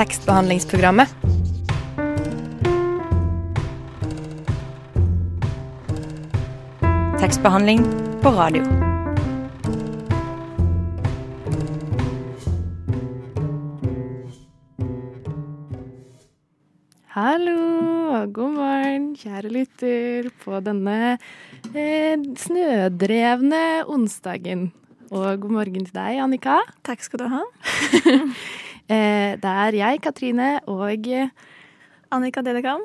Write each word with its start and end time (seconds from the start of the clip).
tekstbehandlingsprogrammet. 0.00 1.08
Tekstbehandling 7.20 7.82
på 8.22 8.30
radio. 8.32 8.62
Hallo 17.10 17.58
og 18.14 18.32
god 18.32 18.56
morgen, 18.56 19.12
kjære 19.20 19.52
lytter, 19.52 20.30
på 20.40 20.62
denne 20.64 21.18
eh, 21.74 22.16
snødrevne 22.40 23.84
onsdagen. 23.84 24.70
Og 25.10 25.44
god 25.44 25.54
morgen 25.58 25.84
til 25.84 25.92
deg, 25.92 26.24
Annika. 26.24 26.62
Takk 26.88 27.04
skal 27.04 27.26
du 27.26 27.28
ha. 27.34 27.44
eh, 28.90 29.36
det 29.40 29.52
er 29.66 29.78
jeg, 29.78 30.00
Katrine, 30.04 30.50
og 30.70 31.06
Annika 32.10 32.42
Dedekan. 32.42 32.82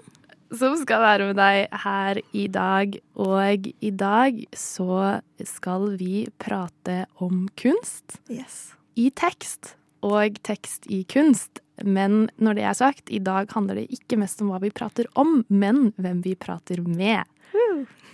som 0.55 0.75
skal 0.77 1.01
være 1.01 1.25
med 1.31 1.35
deg 1.39 1.67
her 1.83 2.19
i 2.37 2.45
dag. 2.47 2.93
Og 3.17 3.67
i 3.81 3.89
dag 3.91 4.45
så 4.55 5.19
skal 5.43 5.97
vi 5.97 6.27
prate 6.39 7.05
om 7.19 7.47
kunst 7.57 8.19
Yes. 8.29 8.73
i 8.95 9.09
tekst 9.09 9.73
og 10.05 10.37
tekst 10.45 10.85
i 10.87 11.03
kunst. 11.03 11.59
Men 11.83 12.29
når 12.39 12.55
det 12.55 12.63
er 12.63 12.73
sagt, 12.77 13.09
i 13.11 13.19
dag 13.19 13.49
handler 13.51 13.81
det 13.81 13.89
ikke 13.91 14.17
mest 14.21 14.39
om 14.41 14.53
hva 14.53 14.61
vi 14.61 14.69
prater 14.71 15.09
om, 15.19 15.41
men 15.49 15.91
hvem 15.97 16.21
vi 16.23 16.35
prater 16.35 16.79
med. 16.85 17.25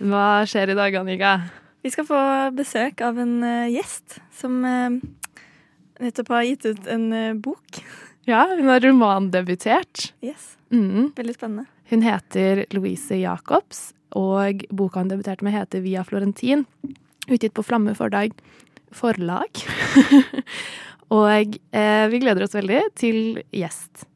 Hva 0.02 0.42
skjer 0.48 0.72
i 0.72 0.78
dag, 0.78 0.94
Annika? 0.98 1.36
Vi 1.84 1.90
skal 1.90 2.06
få 2.08 2.18
besøk 2.56 3.00
av 3.02 3.18
en 3.22 3.42
eh, 3.44 3.70
gjest 3.74 4.18
som 4.34 4.64
eh, 4.66 4.96
nettopp 6.02 6.32
har 6.34 6.46
gitt 6.48 6.66
ut 6.66 6.88
en 6.90 7.12
eh, 7.12 7.34
bok. 7.34 7.82
Ja, 8.22 8.44
hun 8.54 8.68
har 8.70 8.78
romandebutert. 8.78 10.12
Yes. 10.22 10.52
Mm. 10.70 11.08
Veldig 11.16 11.32
spennende. 11.34 11.64
Hun 11.90 12.04
heter 12.06 12.60
Louise 12.70 13.16
Jacobs, 13.18 13.80
og 14.14 14.62
boka 14.70 15.02
hun 15.02 15.10
debuterte 15.10 15.42
med, 15.42 15.56
heter 15.56 15.82
Via 15.82 16.04
Florentin. 16.06 16.62
Utgitt 17.26 17.56
på 17.56 17.64
Flamme 17.66 17.96
Fordag 17.98 18.36
forlag. 18.94 19.64
og 21.18 21.58
eh, 21.74 22.06
vi 22.12 22.22
gleder 22.22 22.46
oss 22.46 22.54
veldig 22.54 22.82
til 22.98 23.42
gjest. 23.50 24.06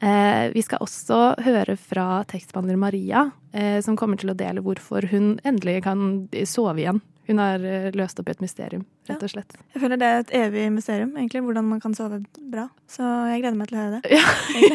Eh, 0.00 0.48
vi 0.54 0.62
skal 0.62 0.82
også 0.84 1.20
høre 1.42 1.74
fra 1.76 2.22
tekstbehandler 2.30 2.78
Maria, 2.78 3.28
eh, 3.52 3.78
som 3.84 3.98
kommer 3.98 4.18
til 4.20 4.32
å 4.32 4.38
dele 4.38 4.62
hvorfor 4.62 5.08
hun 5.10 5.36
endelig 5.46 5.82
kan 5.86 6.28
sove 6.46 6.84
igjen. 6.84 7.02
Hun 7.28 7.40
har 7.42 7.60
eh, 7.60 7.90
løst 7.96 8.20
opp 8.20 8.30
i 8.30 8.32
et 8.32 8.40
mysterium, 8.40 8.86
rett 9.08 9.24
og 9.24 9.32
slett. 9.34 9.58
Jeg 9.74 9.82
føler 9.82 10.00
det 10.00 10.08
er 10.08 10.22
et 10.22 10.30
evig 10.38 10.68
mysterium, 10.72 11.12
egentlig, 11.18 11.42
hvordan 11.44 11.66
man 11.68 11.82
kan 11.82 11.96
sove 11.96 12.22
bra. 12.40 12.70
Så 12.88 13.04
jeg 13.28 13.42
gleder 13.42 13.58
meg 13.58 13.68
til 13.68 13.78
å 13.78 13.84
høre 13.84 14.00
det. 14.00 14.22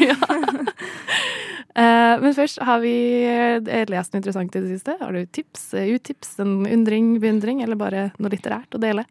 ja. 0.10 0.18
Eh, 1.74 2.20
men 2.22 2.36
først, 2.38 2.60
har 2.62 2.84
vi 2.84 2.94
eh, 3.26 3.86
lest 3.90 4.14
noe 4.14 4.20
interessant 4.22 4.54
i 4.54 4.62
det 4.62 4.76
siste? 4.76 4.94
Har 5.00 5.16
du 5.16 5.26
tips, 5.26 5.72
utips, 5.74 6.36
en 6.44 6.68
undring, 6.70 7.16
beundring, 7.18 7.64
eller 7.66 7.80
bare 7.80 8.04
noe 8.22 8.30
litterært 8.30 8.78
å 8.78 8.82
dele? 8.82 9.08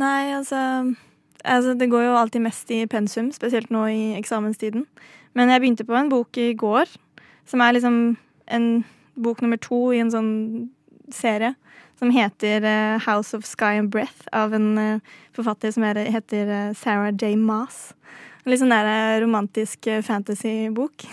Nei, 0.00 0.32
altså, 0.32 0.56
altså 1.44 1.74
Det 1.76 1.90
går 1.92 2.06
jo 2.06 2.16
alltid 2.16 2.46
mest 2.46 2.72
i 2.72 2.86
pensum, 2.88 3.28
spesielt 3.36 3.68
nå 3.68 3.84
i 3.92 4.00
eksamenstiden. 4.16 4.86
Men 5.36 5.52
jeg 5.52 5.60
begynte 5.60 5.84
på 5.84 5.98
en 5.98 6.08
bok 6.08 6.40
i 6.40 6.54
går, 6.56 6.88
som 7.44 7.60
er 7.60 7.76
liksom 7.76 8.00
en 8.48 8.70
bok 9.20 9.44
nummer 9.44 9.60
to 9.60 9.90
i 9.92 10.00
en 10.00 10.14
sånn 10.14 10.32
serie. 11.12 11.52
Som 12.00 12.10
heter 12.10 12.64
eh, 12.64 12.98
House 13.04 13.36
of 13.36 13.44
Sky 13.44 13.76
and 13.76 13.90
Breath, 13.92 14.24
av 14.32 14.54
en 14.56 14.78
eh, 14.78 15.16
forfatter 15.36 15.74
som 15.74 15.84
er, 15.84 15.98
heter 16.08 16.48
eh, 16.48 16.70
Sarah 16.72 17.12
J. 17.12 17.34
Maas. 17.36 17.90
En 18.40 18.54
litt 18.54 18.62
sånn 18.62 18.72
der 18.72 19.20
romantisk 19.20 19.84
fantasy-bok. 20.06 21.04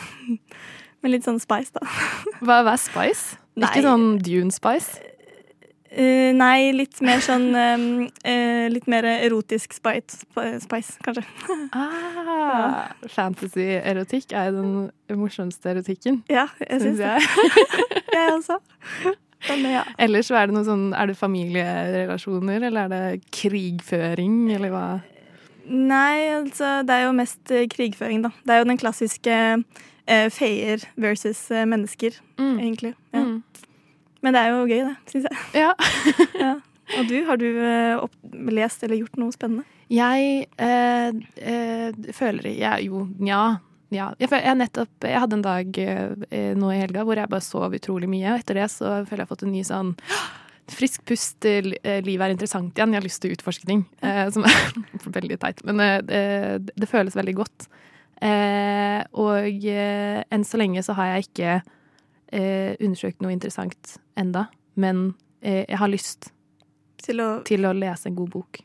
Med 1.04 1.12
litt 1.12 1.28
sånn 1.28 1.42
spice, 1.44 1.76
da. 1.76 1.84
Hva 2.46 2.62
hva 2.64 2.78
er 2.78 2.80
spice? 2.80 3.36
Nei. 3.58 3.68
Ikke 3.68 3.84
sånn 3.84 4.08
Dune 4.24 4.56
spice? 4.56 5.04
Uh, 5.88 6.32
nei, 6.36 6.72
litt 6.76 7.00
mer 7.02 7.22
sånn 7.24 7.46
um, 7.56 7.86
uh, 8.06 8.66
Litt 8.70 8.90
mer 8.92 9.06
erotisk 9.08 9.72
spice, 9.74 10.24
spice 10.62 10.98
kanskje. 11.04 11.24
Ah, 11.76 12.92
Fantasy-erotikk 13.12 14.36
er 14.36 14.52
den 14.56 14.90
morsomste 15.20 15.72
erotikken, 15.76 16.22
Ja, 16.32 16.48
jeg 16.64 16.84
syns 16.84 17.00
det. 17.04 17.16
Jeg 18.14 18.36
også. 18.36 18.62
Men 19.48 19.66
ja. 19.70 19.84
Ellers 20.02 20.32
er 20.34 20.48
det 20.50 20.56
noe 20.56 20.66
sånn 20.66 20.88
Er 20.98 21.08
det 21.12 21.18
familierelasjoner, 21.20 22.64
eller 22.70 22.88
er 22.88 22.90
det 22.90 23.32
krigføring, 23.38 24.40
eller 24.56 24.72
hva? 24.74 24.86
Nei, 25.68 26.30
altså 26.32 26.82
det 26.88 26.96
er 26.96 27.06
jo 27.06 27.14
mest 27.18 27.52
eh, 27.52 27.68
krigføring, 27.70 28.22
da. 28.24 28.32
Det 28.48 28.54
er 28.56 28.62
jo 28.64 28.70
den 28.70 28.80
klassiske 28.80 29.36
eh, 30.08 30.30
feier 30.32 30.86
versus 30.96 31.42
eh, 31.52 31.66
mennesker, 31.68 32.18
Mm. 32.40 32.60
egentlig. 32.62 32.94
Ja. 33.14 33.24
Mm. 33.26 33.44
Men 34.24 34.34
det 34.34 34.42
er 34.42 34.48
jo 34.54 34.66
gøy, 34.66 34.82
det, 34.88 34.96
syns 35.12 35.28
jeg. 35.28 35.38
Ja. 35.62 35.72
Ja. 36.48 36.54
Og 36.98 37.10
du, 37.10 37.18
har 37.28 37.36
du 37.36 37.46
eh, 37.52 37.98
opp 38.00 38.14
lest 38.56 38.84
eller 38.88 38.96
gjort 39.02 39.18
noe 39.20 39.34
spennende? 39.36 39.66
Jeg 39.92 40.46
eh, 40.58 41.10
eh, 41.44 41.98
føler 42.16 42.48
jeg, 42.56 42.86
Jo, 42.88 43.02
nja. 43.20 43.58
Ja. 43.94 44.10
Jeg, 44.20 44.30
jeg, 44.34 44.58
nettopp, 44.60 45.06
jeg 45.08 45.22
hadde 45.24 45.38
en 45.38 45.46
dag 45.46 45.78
eh, 45.80 46.52
nå 46.60 46.72
i 46.74 46.82
helga 46.82 47.06
hvor 47.08 47.20
jeg 47.20 47.32
bare 47.32 47.46
sov 47.46 47.76
utrolig 47.78 48.10
mye. 48.12 48.34
Og 48.34 48.42
etter 48.42 48.60
det 48.60 48.68
så 48.74 49.00
føler 49.08 49.08
jeg 49.08 49.22
jeg 49.22 49.26
har 49.26 49.32
fått 49.32 49.46
en 49.48 49.54
ny 49.56 49.64
sånn 49.68 49.94
frisk 50.68 51.06
pust. 51.08 51.46
eh, 51.48 52.02
Livet 52.04 52.26
er 52.28 52.36
interessant 52.36 52.74
igjen. 52.76 52.94
Jeg 52.94 53.00
har 53.02 53.08
lyst 53.08 53.22
til 53.24 53.36
utforskning. 53.38 53.86
Eh, 54.04 54.26
som 54.36 54.48
er 54.48 54.80
veldig 55.20 55.40
teit. 55.44 55.64
Men 55.68 55.80
eh, 55.84 56.58
det, 56.60 56.90
føles 56.92 57.16
veldig 57.16 57.36
godt. 57.40 57.68
Eh, 58.20 59.02
og 59.16 59.68
eh, 59.72 60.24
enn 60.34 60.48
så 60.48 60.60
lenge 60.60 60.84
så 60.84 60.98
har 60.98 61.14
jeg 61.14 61.30
ikke 61.30 61.52
eh, 62.34 62.74
undersøkt 62.82 63.24
noe 63.24 63.36
interessant 63.36 63.98
enda. 64.20 64.48
Men 64.76 65.14
eh, 65.42 65.64
jeg 65.64 65.80
har 65.80 65.94
lyst 65.94 66.32
Til 67.04 67.22
å 67.22 67.28
til 67.48 67.68
å 67.68 67.74
lese 67.78 68.10
en 68.10 68.16
god 68.18 68.32
bok. 68.34 68.62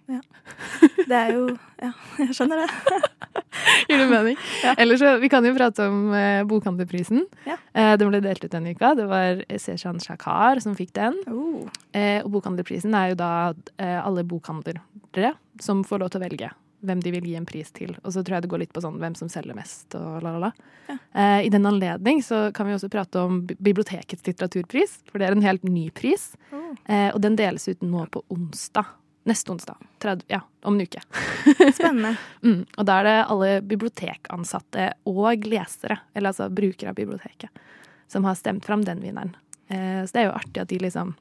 Det 1.03 1.19
er 1.19 1.35
jo 1.35 1.45
Ja, 1.83 1.93
jeg 2.19 2.37
skjønner 2.37 2.63
det. 2.63 3.01
Gir 3.89 4.01
det 4.01 4.07
mening? 4.11 4.39
Ja. 4.63 4.75
Eller 4.81 4.99
så, 5.01 5.17
Vi 5.23 5.29
kan 5.33 5.45
jo 5.47 5.53
prate 5.57 5.87
om 5.91 6.15
eh, 6.17 6.41
Bokhandlerprisen. 6.49 7.25
Ja. 7.47 7.59
Eh, 7.75 7.93
den 8.01 8.11
ble 8.11 8.23
delt 8.25 8.45
ut 8.45 8.53
denne 8.55 8.73
uka. 8.75 8.95
Det 8.99 9.07
var 9.11 9.43
Seshan 9.61 10.01
Shakar 10.03 10.63
som 10.65 10.77
fikk 10.79 10.95
den. 10.97 11.19
Oh. 11.31 11.69
Eh, 11.93 12.21
og 12.23 12.33
Bokhandlerprisen 12.37 12.95
er 12.99 13.13
jo 13.13 13.21
da 13.21 13.33
eh, 13.77 13.99
alle 14.01 14.25
bokhandlere 14.27 15.35
som 15.61 15.83
får 15.87 16.03
lov 16.03 16.13
til 16.13 16.23
å 16.23 16.25
velge 16.25 16.53
hvem 16.83 17.03
de 17.03 17.13
vil 17.15 17.27
gi 17.31 17.35
en 17.39 17.47
pris 17.47 17.71
til. 17.75 17.95
Og 18.03 18.15
så 18.15 18.23
tror 18.23 18.37
jeg 18.37 18.45
det 18.45 18.51
går 18.53 18.63
litt 18.65 18.73
på 18.75 18.83
sånn 18.85 18.99
hvem 19.03 19.15
som 19.19 19.31
selger 19.33 19.57
mest 19.57 19.95
og 19.99 20.23
la, 20.25 20.35
la, 20.35 20.49
la. 20.49 20.51
Ja. 20.89 20.97
Eh, 21.15 21.47
I 21.47 21.53
den 21.53 21.67
anledning 21.69 22.23
så 22.27 22.45
kan 22.55 22.69
vi 22.69 22.75
også 22.77 22.91
prate 22.93 23.23
om 23.23 23.43
bibliotekets 23.47 24.27
litteraturpris, 24.27 24.99
for 25.11 25.23
det 25.23 25.29
er 25.29 25.37
en 25.37 25.47
helt 25.47 25.65
ny 25.67 25.89
pris. 25.95 26.33
Mm. 26.51 26.67
Eh, 26.87 27.09
og 27.13 27.23
den 27.25 27.39
deles 27.39 27.69
ut 27.71 27.87
nå 27.87 28.07
på 28.13 28.25
onsdag. 28.35 28.91
Neste 29.31 29.55
onsdag. 29.55 29.79
30, 30.03 30.27
ja, 30.35 30.41
om 30.67 30.75
en 30.75 30.83
uke. 30.83 31.03
Spennende. 31.79 32.17
Mm, 32.43 32.65
og 32.77 32.87
da 32.89 32.99
er 32.99 33.07
det 33.07 33.19
alle 33.35 33.51
bibliotekansatte 33.71 34.89
og 35.07 35.47
lesere, 35.47 36.01
eller 36.15 36.33
altså 36.33 36.51
brukere 36.51 36.91
av 36.91 36.99
biblioteket, 36.99 37.63
som 38.11 38.27
har 38.27 38.35
stemt 38.39 38.67
fram 38.67 38.83
den 38.87 39.05
vinneren. 39.05 39.37
Eh, 39.71 40.03
så 40.03 40.17
det 40.17 40.25
er 40.25 40.29
jo 40.31 40.41
artig 40.41 40.65
at 40.65 40.73
de 40.75 40.81
liksom 40.83 41.15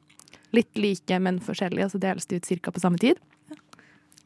litt 0.52 0.82
like, 0.82 1.20
men 1.24 1.38
forskjellige, 1.44 1.88
og 1.88 1.94
så 1.94 2.02
deles 2.02 2.28
de 2.28 2.42
ut 2.42 2.50
ca. 2.50 2.74
på 2.74 2.84
samme 2.84 3.00
tid. 3.00 3.22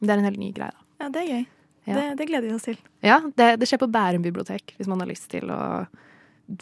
Det 0.00 0.10
er 0.10 0.18
en 0.18 0.28
helt 0.28 0.40
ny 0.40 0.50
greie, 0.56 0.72
da. 0.72 0.85
Ja, 1.00 1.10
det 1.12 1.22
er 1.22 1.30
gøy. 1.30 1.46
Ja. 1.86 1.94
Det, 1.94 2.04
det 2.18 2.26
gleder 2.30 2.48
vi 2.48 2.54
oss 2.56 2.66
til. 2.66 2.78
Ja, 3.04 3.20
det, 3.38 3.50
det 3.60 3.68
skjer 3.70 3.80
på 3.84 3.90
Bærum 3.92 4.24
bibliotek, 4.24 4.74
hvis 4.76 4.88
man 4.90 5.02
har 5.02 5.10
lyst 5.10 5.28
til 5.30 5.50
å 5.54 5.60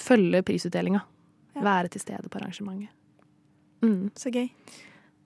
følge 0.01 0.43
prisutdelinga. 0.45 1.01
Ja. 1.55 1.63
Være 1.65 1.93
til 1.95 2.03
stede 2.03 2.29
på 2.29 2.41
arrangementet. 2.41 2.93
Mm. 3.85 4.11
Så 4.17 4.33
gøy. 4.33 4.49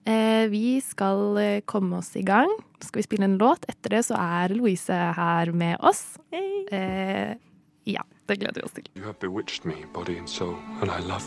Eh, 0.09 0.45
vi 0.51 0.79
skal 0.83 1.37
eh, 1.37 1.61
komme 1.65 1.99
oss 1.99 2.15
i 2.15 2.23
gang. 2.23 2.51
Skal 2.79 3.01
vi 3.01 3.07
spille 3.07 3.27
en 3.27 3.37
låt? 3.41 3.65
Etter 3.71 3.97
det 3.97 4.03
så 4.07 4.19
er 4.19 4.55
Louise 4.55 4.93
her 4.93 5.51
med 5.51 5.79
oss. 5.79 6.17
Hey. 6.31 6.63
Eh, 6.71 7.33
ja, 7.89 8.05
det 8.29 8.39
gleder 8.39 8.61
vi 8.61 8.67
oss 8.67 8.77
til. 8.77 8.87
You 8.95 9.05
have 9.05 9.19
bewitched 9.19 9.65
me, 9.65 9.75
body 9.93 10.17
and 10.19 10.29
soul, 10.29 10.55
and 10.81 10.91
I 10.91 11.01
love, 11.07 11.25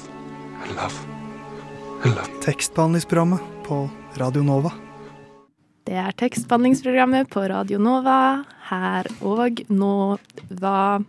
I 0.65 0.73
love, 0.77 0.97
I 2.05 2.15
love. 2.15 2.31
Tekstbehandlingsprogrammet 2.45 3.41
på 3.67 3.85
Radio 4.17 4.43
Nova. 4.43 4.73
Det 5.83 5.97
er 5.99 6.15
tekstbehandlingsprogrammet 6.15 7.31
på 7.33 7.43
Radio 7.51 7.79
Nova, 7.83 8.45
her 8.69 9.09
og 9.27 9.63
nå. 9.67 9.95
Hva? 10.61 11.03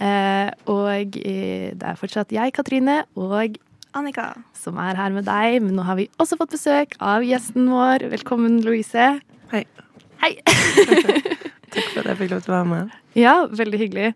Eh, 0.00 0.48
og 0.72 1.18
eh, 1.20 1.74
det 1.76 1.84
er 1.84 1.98
fortsatt 2.00 2.32
jeg, 2.32 2.54
Katrine, 2.56 3.02
og 3.12 3.58
Annika. 3.96 4.30
som 4.56 4.80
er 4.80 4.96
her 4.96 5.12
med 5.12 5.28
deg. 5.28 5.58
Men 5.66 5.76
nå 5.76 5.84
har 5.84 5.98
vi 6.00 6.08
også 6.16 6.38
fått 6.40 6.54
besøk 6.56 6.96
av 6.96 7.26
gjesten 7.28 7.68
vår. 7.68 8.06
Velkommen, 8.14 8.62
Louise. 8.64 9.10
Hei. 9.52 9.66
Hei. 10.24 10.32
Takk 11.76 11.92
for 11.92 12.00
at 12.00 12.10
jeg 12.14 12.20
fikk 12.22 12.32
lov 12.32 12.46
til 12.46 12.54
å 12.54 12.56
være 12.56 12.70
med. 12.72 12.96
Ja, 13.20 13.36
veldig 13.52 13.82
hyggelig. 13.84 14.10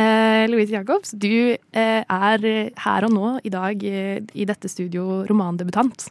Eh, 0.00 0.46
Louise 0.48 0.72
Jacobs, 0.72 1.12
du 1.12 1.52
eh, 1.52 2.00
er 2.00 2.48
her 2.86 3.04
og 3.04 3.12
nå 3.12 3.36
i 3.44 3.52
dag 3.52 3.84
eh, 3.84 4.24
i 4.32 4.48
dette 4.48 4.72
studio 4.72 5.26
romandebutant. 5.28 6.08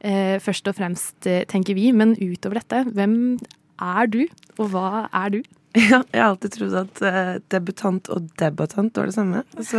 Eh, 0.00 0.36
først 0.40 0.68
og 0.70 0.76
fremst, 0.78 1.16
eh, 1.28 1.44
tenker 1.44 1.76
vi, 1.76 1.90
men 1.92 2.14
utover 2.16 2.60
dette, 2.62 2.84
hvem 2.96 3.38
er 3.80 4.06
du, 4.08 4.22
og 4.58 4.70
hva 4.72 5.08
er 5.12 5.34
du? 5.36 5.42
Ja, 5.78 6.00
jeg 6.10 6.18
har 6.18 6.32
alltid 6.32 6.54
trodd 6.56 6.72
at 6.80 7.00
uh, 7.06 7.34
debutant 7.52 8.08
og 8.10 8.24
debattant 8.40 8.96
var 8.98 9.06
det 9.06 9.14
samme. 9.14 9.44
Så 9.62 9.78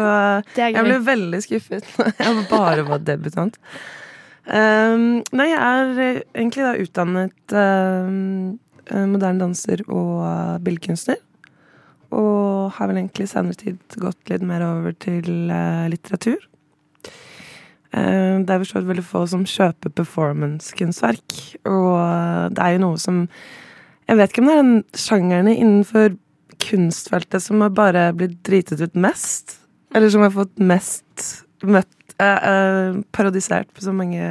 Det 0.55 0.69
jeg 0.71 0.85
ble 0.85 1.01
veldig 1.03 1.41
skuffet 1.43 1.89
når 1.97 2.13
jeg 2.21 2.45
bare 2.47 2.85
var 2.87 3.01
debutant. 3.03 3.57
Um, 4.47 5.19
nei, 5.35 5.49
jeg 5.51 5.59
er 5.59 6.21
egentlig 6.31 6.63
da 6.63 6.71
utdannet 6.79 7.57
um, 7.57 8.55
moderne 9.11 9.43
danser 9.43 9.83
og 9.89 10.63
billedkunstner. 10.63 11.19
Og 12.15 12.71
har 12.77 12.87
vel 12.87 13.01
egentlig 13.01 13.27
senere 13.31 13.59
tid 13.59 13.99
gått 13.99 14.31
litt 14.31 14.47
mer 14.47 14.63
over 14.63 14.95
til 14.95 15.51
uh, 15.51 15.91
litteratur. 15.91 16.39
Eh, 17.93 18.37
det 18.45 18.49
er 18.55 18.61
forstått 18.63 18.87
veldig 18.87 19.03
få 19.03 19.25
som 19.27 19.43
kjøper 19.47 19.91
performance-kunstverk. 19.97 21.37
Og 21.67 21.89
eh, 21.99 22.45
det 22.55 22.63
er 22.65 22.75
jo 22.77 22.83
noe 22.85 22.99
som 23.01 23.23
Jeg 24.07 24.17
vet 24.19 24.31
ikke 24.33 24.41
om 24.43 24.47
det 24.49 24.53
er 24.57 24.61
den 24.63 24.83
sjangerne 24.97 25.53
innenfor 25.55 26.15
kunstfeltet 26.61 27.41
som 27.43 27.61
har 27.63 27.71
bare 27.73 28.09
blitt 28.17 28.37
dritet 28.47 28.81
ut 28.83 28.95
mest. 28.99 29.57
Eller 29.95 30.11
som 30.13 30.21
har 30.25 30.31
fått 30.35 30.59
mest 30.61 31.25
møtt 31.63 32.15
eh, 32.19 32.49
eh, 32.51 32.99
parodisert 33.15 33.71
på 33.75 33.83
så 33.85 33.93
mange 33.95 34.21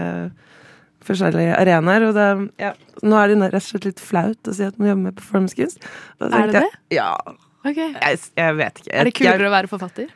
forskjellige 1.07 1.57
arenaer. 1.59 2.05
Og 2.11 2.17
det, 2.17 2.29
ja, 2.61 2.73
nå 3.03 3.17
er 3.21 3.33
det 3.33 3.51
rett 3.53 3.61
og 3.63 3.69
slett 3.69 3.89
litt 3.91 4.03
flaut 4.05 4.51
å 4.51 4.55
si 4.57 4.65
at 4.67 4.77
man 4.81 4.93
jobber 4.93 5.07
med 5.09 5.19
performancekunst. 5.21 5.85
Er 6.29 6.33
det 6.51 6.57
det? 6.57 6.65
jeg, 6.65 6.99
Ja. 7.01 7.13
Okay. 7.61 7.91
Jeg, 7.93 8.19
jeg 8.41 8.57
vet 8.57 8.79
ikke. 8.81 8.93
Er 8.97 9.05
det 9.05 9.11
Jeg- 9.13 9.19
kulere 9.21 9.49
å 9.51 9.53
være 9.53 9.69
forfatter? 9.69 10.09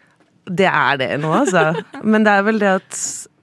det 0.45 0.67
er 0.69 0.97
det 1.01 1.09
nå, 1.23 1.31
altså. 1.33 1.71
Men 2.05 2.25
det 2.25 2.33
er 2.33 2.43
vel 2.45 2.59
det 2.61 2.69
at 2.83 2.99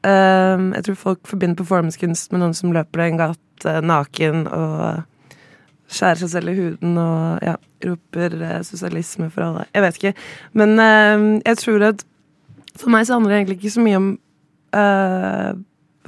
ehm, 0.07 0.73
Jeg 0.77 0.85
tror 0.87 0.99
folk 0.99 1.27
forbinder 1.29 1.59
performancekunst 1.61 2.31
med 2.31 2.43
noen 2.43 2.57
som 2.57 2.73
løper 2.75 3.03
i 3.03 3.09
en 3.11 3.21
gate 3.21 3.75
naken 3.85 4.47
og 4.47 5.03
skjærer 5.91 6.21
seg 6.23 6.31
selv 6.31 6.53
i 6.53 6.55
huden 6.55 6.97
og 6.97 7.41
ja, 7.43 7.57
roper 7.83 8.37
uh, 8.39 8.61
sosialisme 8.63 9.27
for 9.33 9.43
alle. 9.43 9.65
Jeg 9.75 9.83
vet 9.83 9.99
ikke. 9.99 10.13
Men 10.55 10.79
uh, 10.79 11.41
jeg 11.43 11.57
tror 11.59 11.87
at 11.89 12.05
for 12.79 12.93
meg 12.93 13.05
så 13.07 13.17
handler 13.17 13.33
det 13.33 13.39
egentlig 13.41 13.57
ikke 13.59 13.73
så 13.75 13.83
mye 13.83 13.99
om 13.99 14.09
eh, 14.77 15.51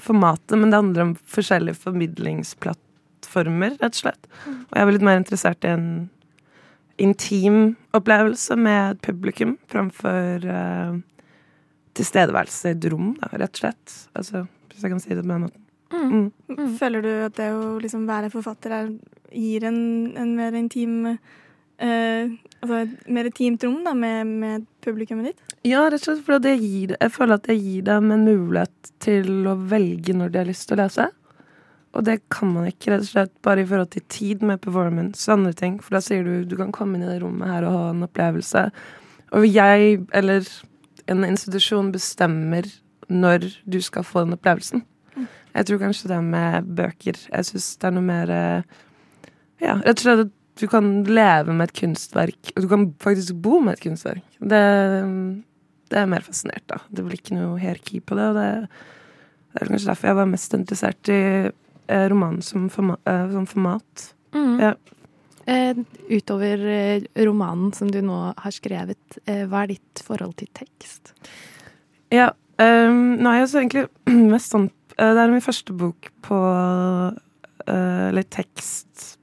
formatet, 0.04 0.58
men 0.58 0.72
det 0.72 0.80
handler 0.80 1.06
om 1.06 1.14
forskjellige 1.36 1.80
formidlingsplattformer, 1.84 3.78
rett 3.82 3.98
og 3.98 4.02
slett. 4.02 4.30
Og 4.48 4.78
jeg 4.78 4.86
er 4.86 4.96
litt 4.96 5.08
mer 5.08 5.22
interessert 5.22 5.68
i 5.68 5.74
en 5.74 5.88
intim 7.02 7.76
opplevelse 7.98 8.56
med 8.60 9.02
publikum 9.06 9.58
framfor 9.72 10.46
eh, 10.46 10.96
tilstedeværelse 11.98 12.72
i 12.72 12.78
et 12.78 12.88
rom, 12.92 13.14
da, 13.20 13.30
rett 13.38 13.54
og 13.54 13.62
slett. 13.64 13.98
Altså, 14.18 14.46
hvis 14.72 14.86
jeg 14.86 14.94
kan 14.94 15.04
si 15.04 15.14
det 15.14 15.22
på 15.22 15.30
den 15.30 15.46
måten. 15.46 15.60
Mm. 15.94 16.32
Mm. 16.50 16.76
Føler 16.80 17.06
du 17.06 17.12
at 17.28 17.38
det 17.38 17.52
å 17.54 17.78
liksom 17.82 18.08
være 18.10 18.32
forfatter 18.34 18.74
er, 18.74 18.92
gir 19.34 19.66
en, 19.70 19.80
en 20.18 20.32
mer 20.38 20.56
intim 20.58 21.06
eh, 21.12 22.32
Altså 22.64 22.78
et 22.80 23.10
mer 23.12 23.28
intimt 23.28 23.64
rom 23.66 23.82
da, 23.86 23.92
med, 23.98 24.30
med 24.40 24.68
publikummet 24.86 25.32
ditt? 25.32 25.56
Ja, 25.68 25.84
rett 25.92 26.00
og 26.00 26.06
slett 26.06 26.24
for 26.26 26.44
det 26.44 26.54
gir, 26.62 26.96
jeg 26.96 27.12
føler 27.12 27.36
at 27.36 27.50
det 27.50 27.58
gir 27.60 27.84
dem 27.90 28.14
en 28.16 28.24
mulighet 28.24 28.94
til 29.04 29.50
å 29.52 29.58
velge 29.58 30.16
når 30.16 30.32
de 30.32 30.40
har 30.40 30.50
lyst 30.50 30.70
til 30.70 30.78
å 30.78 30.86
lese. 30.86 31.10
Og 31.94 32.06
det 32.08 32.22
kan 32.34 32.50
man 32.56 32.70
ikke 32.70 32.94
rett 32.94 33.04
og 33.04 33.12
slett 33.12 33.34
bare 33.46 33.62
i 33.62 33.68
forhold 33.70 33.92
til 33.94 34.06
tid 34.10 34.46
med 34.48 34.62
performance 34.64 35.28
og 35.28 35.36
andre 35.36 35.54
ting. 35.60 35.76
For 35.84 35.98
da 35.98 36.02
sier 36.02 36.26
du 36.26 36.48
du 36.50 36.56
kan 36.58 36.72
komme 36.74 36.98
inn 36.98 37.06
i 37.06 37.12
det 37.12 37.20
rommet 37.22 37.52
her 37.52 37.68
og 37.68 37.76
ha 37.76 37.84
en 37.92 38.06
opplevelse. 38.08 38.64
Og 39.38 39.46
jeg, 39.50 40.00
eller 40.16 40.48
en 41.12 41.26
institusjon, 41.28 41.92
bestemmer 41.94 42.68
når 43.12 43.50
du 43.70 43.80
skal 43.84 44.06
få 44.08 44.24
den 44.26 44.36
opplevelsen. 44.38 44.84
Jeg 45.54 45.68
tror 45.70 45.82
kanskje 45.84 46.10
det 46.10 46.18
med 46.26 46.70
bøker 46.74 47.18
Jeg 47.30 47.46
syns 47.46 47.68
det 47.78 47.86
er 47.86 47.94
noe 47.94 48.06
mer 48.08 48.32
eh, 48.34 48.80
Ja, 49.62 49.76
rett 49.84 50.00
og 50.00 50.06
slett 50.06 50.24
at 50.24 50.32
du 50.62 50.68
kan 50.70 50.88
leve 51.08 51.54
med 51.54 51.70
et 51.70 51.80
kunstverk, 51.80 52.52
og 52.54 52.62
du 52.62 52.68
kan 52.70 52.84
faktisk 53.02 53.40
bo 53.42 53.58
med 53.64 53.74
et 53.74 53.86
kunstverk. 53.88 54.36
Det, 54.38 54.60
det 55.90 55.98
er 55.98 56.12
mer 56.12 56.22
fascinert, 56.22 56.62
da. 56.70 56.78
Det 56.94 57.02
blir 57.02 57.18
ikke 57.18 57.40
noe 57.40 57.58
hierarki 57.58 57.98
på 58.06 58.18
det, 58.20 58.28
og 58.30 58.38
det, 58.38 58.84
det 59.50 59.64
er 59.64 59.72
kanskje 59.72 59.90
derfor 59.90 60.12
jeg 60.12 60.20
var 60.20 60.30
mest 60.30 60.54
interessert 60.54 61.10
i 61.10 61.22
eh, 61.50 62.06
romanen 62.14 62.46
som, 62.46 62.68
forma, 62.70 63.00
eh, 63.10 63.26
som 63.34 63.50
format. 63.50 64.06
Mm. 64.38 64.54
Ja. 64.62 64.76
Eh, 65.46 65.76
utover 66.08 66.62
eh, 66.66 67.04
romanen 67.26 67.74
som 67.76 67.90
du 67.92 68.00
nå 68.02 68.18
har 68.38 68.54
skrevet, 68.56 69.18
eh, 69.28 69.44
hva 69.52 69.66
er 69.66 69.74
ditt 69.74 70.04
forhold 70.06 70.38
til 70.40 70.48
tekst? 70.56 71.12
Ja, 72.14 72.30
um, 72.62 73.18
nå 73.20 73.28
er 73.28 73.42
jeg 73.42 73.50
så 73.52 73.60
egentlig 73.60 73.84
mest 74.34 74.54
sånn 74.54 74.70
Det 74.94 75.20
er 75.20 75.32
min 75.34 75.44
første 75.44 75.74
bok 75.74 76.12
på 76.22 76.38
Eller 77.66 78.28
tekst, 78.30 79.18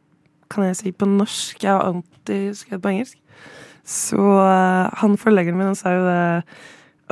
kan 0.50 0.67
jeg 0.67 0.76
si, 0.78 0.90
på 0.93 1.06
norsk. 1.06 1.62
Jeg 1.62 1.70
har 1.70 1.84
alltid 1.87 2.56
skrevet 2.58 2.82
på 2.82 2.90
engelsk. 2.90 3.19
Så 3.87 4.19
uh, 4.19 4.90
han 5.00 5.16
forleggeren 5.20 5.56
min, 5.61 5.70
han 5.70 5.78
sa 5.78 5.93
jo 5.94 6.02
det 6.05 6.25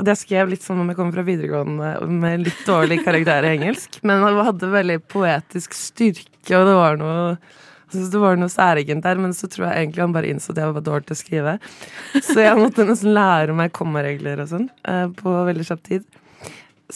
Og 0.00 0.08
det 0.08 0.16
skrev 0.18 0.50
litt 0.50 0.64
som 0.64 0.82
om 0.82 0.90
jeg 0.90 0.98
kommer 0.98 1.16
fra 1.16 1.24
videregående 1.28 1.94
med 2.10 2.44
litt 2.48 2.60
dårlig 2.66 3.00
karakter 3.06 3.46
i 3.46 3.54
engelsk. 3.54 4.00
Men 4.02 4.26
han 4.26 4.42
hadde 4.50 4.74
veldig 4.74 4.98
poetisk 5.08 5.78
styrke, 5.78 6.58
og 6.58 6.68
det 6.68 6.76
var 6.76 7.00
noe 7.00 7.22
jeg 7.88 7.94
syntes 7.96 8.10
det 8.12 8.20
var 8.20 8.36
noe 8.36 8.52
særegent 8.52 9.06
der, 9.06 9.20
men 9.24 9.32
så 9.32 9.48
tror 9.48 9.70
jeg 9.70 9.82
egentlig 9.82 10.02
han 10.04 10.12
bare 10.12 10.28
innså 10.28 10.52
at 10.52 10.58
jeg 10.60 10.74
var 10.76 10.84
dårlig 10.84 11.08
til 11.08 11.16
å 11.16 11.20
skrive. 11.22 11.54
Så 12.20 12.38
jeg 12.42 12.58
måtte 12.58 12.84
nesten 12.84 13.14
lære 13.16 13.54
meg 13.56 13.72
kommaregler 13.76 14.42
og 14.44 14.50
sånn 14.50 14.66
eh, 14.84 15.06
på 15.16 15.32
veldig 15.48 15.64
kjapp 15.70 15.80
tid. 15.86 16.04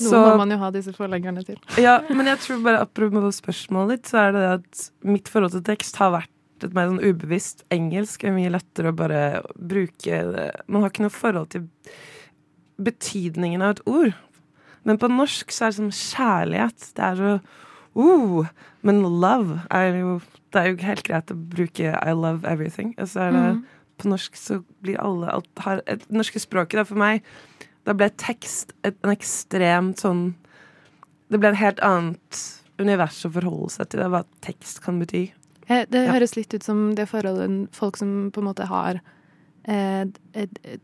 Noe 0.00 0.20
må 0.24 0.36
man 0.40 0.52
jo 0.52 0.58
ha 0.60 0.68
disse 0.72 0.92
forleggerne 0.96 1.44
til. 1.44 1.56
Ja, 1.80 1.98
men 2.12 2.28
jeg 2.28 2.40
tror 2.44 2.60
bare 2.64 2.84
apropos 2.84 3.40
spørsmålet 3.40 3.98
ditt, 3.98 4.12
så 4.12 4.22
er 4.22 4.36
det 4.36 4.44
det 4.44 4.52
at 4.58 4.84
mitt 5.14 5.32
forhold 5.32 5.56
til 5.56 5.64
tekst 5.66 5.96
har 6.00 6.12
vært 6.14 6.30
et 6.66 6.76
mer 6.76 6.88
sånn 6.88 7.02
ubevisst 7.02 7.64
engelsk. 7.74 8.22
Det 8.22 8.30
er 8.30 8.36
mye 8.36 8.52
lettere 8.52 8.92
å 8.92 8.96
bare 8.96 9.22
bruke 9.56 10.20
det. 10.36 10.48
Man 10.68 10.84
har 10.84 10.92
ikke 10.92 11.06
noe 11.06 11.14
forhold 11.14 11.52
til 11.56 11.66
betydningen 12.82 13.64
av 13.64 13.76
et 13.76 13.82
ord. 13.90 14.12
Men 14.88 14.98
på 14.98 15.10
norsk 15.12 15.52
så 15.54 15.66
er 15.66 15.72
det 15.72 15.78
som 15.80 15.92
kjærlighet. 15.92 16.88
Det 16.96 17.08
er 17.08 17.20
så 17.20 17.34
uh, 17.98 18.52
Men 18.82 19.02
love 19.04 19.60
er 19.70 20.00
jo 20.00 20.16
Det 20.52 20.60
er 20.60 20.70
jo 20.72 20.76
helt 20.86 21.02
greit 21.06 21.30
å 21.32 21.36
bruke 21.36 21.92
I 21.96 22.12
love 22.12 22.44
everything. 22.48 22.94
Og 22.98 23.08
så 23.08 23.28
er 23.28 23.32
det 23.32 23.44
Mm. 23.56 23.62
På 23.98 24.08
norsk 24.08 24.34
så 24.36 24.64
blir 24.82 24.96
alle 24.98 25.28
alt 25.30 25.46
har, 25.60 25.80
et, 25.86 26.00
Det 26.08 26.16
norske 26.16 26.40
språket, 26.40 26.72
da, 26.80 26.84
for 26.84 26.96
meg, 26.98 27.22
da 27.86 27.92
ble 27.94 28.08
tekst 28.10 28.72
et, 28.84 28.96
en 29.04 29.10
ekstremt 29.14 30.00
sånn 30.00 30.34
Det 31.30 31.38
ble 31.40 31.48
et 31.52 31.56
helt 31.60 31.78
annet 31.80 32.40
univers 32.80 33.20
å 33.24 33.30
forholde 33.32 33.70
seg 33.70 33.88
til. 33.90 34.00
Det 34.00 34.08
hva 34.10 34.24
tekst 34.42 34.80
kan 34.82 34.98
bety. 35.00 35.30
Eh, 35.68 35.84
det 35.88 36.06
Ja. 36.06 36.12
høres 36.12 36.34
litt 36.36 36.52
ut 36.54 36.62
som 36.64 36.94
det 36.94 37.06
forholdet 37.08 37.68
folk 37.72 37.96
som 37.96 38.30
på 38.32 38.38
en 38.40 38.44
måte 38.48 38.66
har 38.66 39.00
eh, 39.68 40.04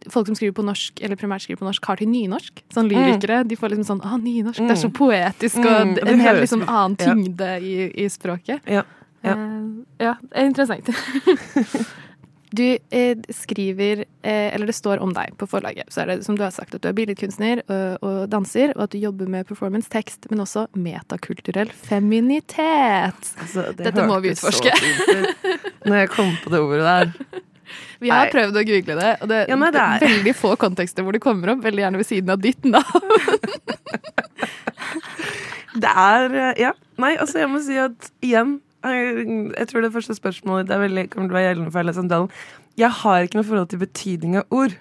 Folk 0.08 0.26
som 0.26 0.36
skriver 0.36 0.54
på 0.54 0.64
norsk, 0.64 1.00
eller 1.02 1.16
primært 1.16 1.42
skriver 1.42 1.58
på 1.58 1.66
norsk, 1.66 1.84
har 1.84 1.96
til 1.96 2.08
nynorsk. 2.08 2.62
Sånn 2.72 2.88
lyrikere. 2.88 3.40
De 3.48 3.56
får 3.56 3.70
liksom 3.74 3.88
sånn 3.98 4.04
ah, 4.04 4.16
nynorsk, 4.16 4.58
det 4.62 4.70
er 4.70 4.82
så 4.84 4.88
Mm. 4.88 4.98
poetisk, 5.00 5.58
og 5.58 5.98
Mm, 5.98 6.08
en 6.08 6.20
helt 6.20 6.40
liksom 6.40 6.62
annen 6.68 6.96
ja. 6.98 7.06
tyngde 7.14 7.62
i, 7.62 8.04
i 8.04 8.08
språket. 8.08 8.60
Ja, 8.66 8.82
ja. 9.26 9.32
Eh, 9.32 10.04
ja, 10.04 10.16
det 10.22 10.36
er 10.36 10.50
interessant. 10.52 10.90
Du 12.48 12.62
eh, 12.64 13.18
skriver, 13.36 14.06
eh, 14.24 14.54
eller 14.54 14.70
det 14.70 14.72
står 14.72 15.02
om 15.04 15.10
deg 15.12 15.34
på 15.36 15.44
forlaget, 15.50 15.90
så 15.92 16.00
er 16.00 16.06
det 16.08 16.22
som 16.24 16.32
du 16.38 16.40
har 16.40 16.52
sagt 16.54 16.72
at 16.72 16.80
du 16.80 16.86
er 16.88 16.94
billedkunstner 16.96 17.60
og, 17.68 17.98
og 18.00 18.22
danser, 18.32 18.72
og 18.72 18.86
at 18.86 18.94
du 18.94 19.02
jobber 19.02 19.28
med 19.28 19.44
performance, 19.50 19.90
tekst, 19.92 20.30
men 20.32 20.40
også 20.40 20.62
metakulturell 20.72 21.68
feminitet. 21.76 23.20
Altså, 23.36 23.66
det 23.76 23.90
Dette 23.90 24.06
må 24.08 24.16
vi 24.24 24.32
utforske. 24.32 24.72
Når 25.84 26.00
jeg 26.00 26.10
kom 26.14 26.32
på 26.40 26.54
det 26.54 26.62
ordet 26.64 26.86
der. 26.88 27.12
Vi 28.00 28.08
har 28.08 28.24
Nei. 28.24 28.32
prøvd 28.32 28.56
å 28.56 28.62
google 28.64 28.94
det, 28.96 29.10
og 29.20 29.28
det, 29.28 29.38
Ja, 29.50 29.56
nei, 29.60 29.68
det 29.74 29.80
er- 29.84 30.00
veldig 30.06 30.32
få 30.38 30.54
kontekster 30.56 31.04
hvor 31.04 31.12
det 31.12 31.20
kommer 31.20 31.52
opp, 31.52 31.60
veldig 31.66 31.82
gjerne 31.84 32.00
ved 32.00 32.08
siden 32.08 32.32
av 32.32 32.40
ditt 32.40 32.64
navn. 32.64 33.12
Det 35.84 35.90
er 35.92 36.38
Ja. 36.56 36.72
Nei, 36.98 37.12
altså, 37.20 37.42
jeg 37.42 37.50
må 37.52 37.60
si 37.62 37.76
at 37.78 38.08
igjen 38.24 38.56
jeg, 38.84 39.66
tror 39.68 39.82
det 39.82 39.92
første 39.92 40.14
spørsmålet 40.14 40.68
det 40.68 40.80
veldig, 40.80 41.04
kommer 41.10 41.28
til 41.28 41.34
å 41.34 41.38
være 41.38 41.48
gjeldende 41.48 41.72
for 41.72 41.82
hele 41.82 41.94
samtalen. 41.96 42.30
Jeg 42.78 42.94
har 42.94 43.24
ikke 43.26 43.40
noe 43.40 43.48
forhold 43.48 43.72
til 43.72 43.80
betydning 43.82 44.36
av 44.38 44.54
ord. 44.54 44.76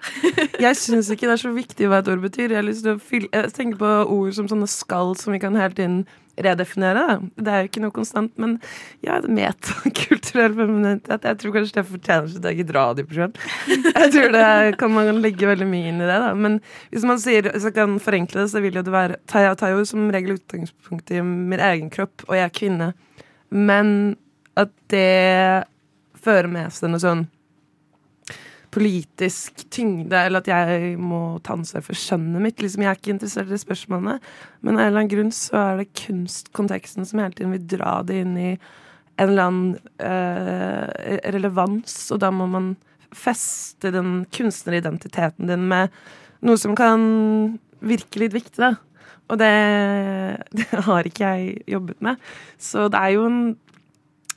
Jeg 0.62 0.78
syns 0.78 1.10
ikke 1.10 1.26
det 1.26 1.34
er 1.34 1.42
så 1.42 1.50
viktig 1.54 1.88
hva 1.90 1.98
et 1.98 2.08
ord 2.12 2.22
betyr. 2.22 2.52
Jeg, 2.52 2.60
har 2.60 2.66
lyst 2.66 2.84
til 2.86 2.94
å 2.94 3.02
fylle, 3.02 3.30
jeg 3.34 3.52
tenker 3.56 3.80
på 3.80 3.90
ord 4.14 4.32
som 4.36 4.46
sånne 4.50 4.70
skall 4.70 5.16
som 5.18 5.34
vi 5.34 5.40
kan 5.42 5.58
hele 5.58 5.74
tiden 5.74 6.00
redefinere. 6.38 7.18
Det 7.34 7.50
er 7.50 7.64
jo 7.64 7.70
ikke 7.70 7.82
noe 7.82 7.94
konstant, 7.94 8.30
men 8.38 8.56
ja, 9.02 9.18
metakulturell 9.26 10.54
femininitet 10.54 11.26
Jeg 11.26 11.40
tror 11.40 11.56
kanskje 11.56 11.78
det 11.80 11.86
fortjener 11.88 12.30
sitt 12.32 12.48
eget 12.52 12.70
radioprogram. 12.74 13.34
Jeg 13.68 14.12
tror 14.14 14.30
det 14.34 14.46
kan 14.78 14.94
man 14.94 15.22
legge 15.24 15.50
veldig 15.50 15.68
mye 15.70 15.90
inn 15.90 15.98
i 16.02 16.06
det, 16.06 16.20
da. 16.22 16.32
Men 16.38 16.60
hvis 16.92 17.06
man 17.08 17.18
sier, 17.22 17.50
hvis 17.50 17.66
jeg 17.66 17.76
kan 17.76 17.98
forenkle 18.02 18.44
det, 18.44 18.52
så 18.54 18.62
vil 18.62 18.78
jo 18.78 18.86
det 18.86 18.94
være 18.94 19.18
jeg 19.18 19.58
tar 19.58 19.74
jo 19.74 19.84
som 19.88 20.08
regel 20.14 20.36
utgangspunkt 20.36 21.10
i 21.14 21.22
min 21.22 21.62
egen 21.72 21.90
kropp, 21.90 22.26
og 22.28 22.38
jeg 22.38 22.46
er 22.46 22.54
kvinne. 22.54 22.92
Men 23.54 24.16
at 24.58 24.72
det 24.92 25.66
fører 26.18 26.50
med 26.50 26.74
seg 26.74 26.92
noe 26.92 27.02
sånn 27.02 27.26
politisk 28.74 29.62
tyngde, 29.72 30.18
eller 30.26 30.42
at 30.42 30.50
jeg 30.50 30.96
må 31.00 31.38
ta 31.44 31.54
ansvar 31.56 31.84
for 31.86 31.96
skjønnet 31.98 32.42
mitt. 32.44 32.58
Liksom, 32.60 32.84
jeg 32.84 32.90
er 32.90 32.98
ikke 32.98 33.14
interessert 33.14 33.52
i 33.54 33.60
spørsmålene, 33.60 34.18
men 34.60 34.76
av 34.76 34.82
en 34.82 34.90
eller 34.90 35.00
annen 35.00 35.12
grunn 35.12 35.32
så 35.34 35.56
er 35.62 35.80
det 35.80 35.94
kunstkonteksten 36.02 37.08
som 37.08 37.22
hele 37.22 37.36
tiden 37.36 37.54
vil 37.56 37.64
dra 37.78 37.94
det 38.06 38.20
inn 38.24 38.36
i 38.36 38.50
en 39.18 39.24
eller 39.24 39.48
annen 39.48 39.72
eh, 40.04 41.16
relevans, 41.34 41.96
og 42.14 42.20
da 42.22 42.30
må 42.34 42.46
man 42.50 42.74
feste 43.08 43.90
den 43.94 44.26
kunstneridentiteten 44.36 45.48
din 45.48 45.64
med 45.70 45.94
noe 46.44 46.60
som 46.60 46.76
kan 46.78 47.00
virke 47.80 48.20
litt 48.20 48.36
viktig, 48.36 48.60
da. 48.60 48.74
Og 49.28 49.40
det, 49.40 49.54
det 50.58 50.84
har 50.88 51.08
ikke 51.08 51.32
jeg 51.32 51.56
jobbet 51.76 52.04
med. 52.04 52.28
Så 52.58 52.88
det 52.92 53.00
er 53.00 53.16
jo 53.16 53.26
en 53.30 53.40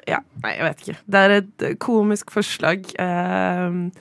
Ja, 0.09 0.17
nei, 0.41 0.55
jeg 0.57 0.65
vet 0.65 0.81
ikke. 0.81 0.97
Det 1.13 1.19
er 1.21 1.35
et 1.35 1.65
komisk 1.83 2.31
forslag. 2.33 2.87
Uh, 2.97 3.91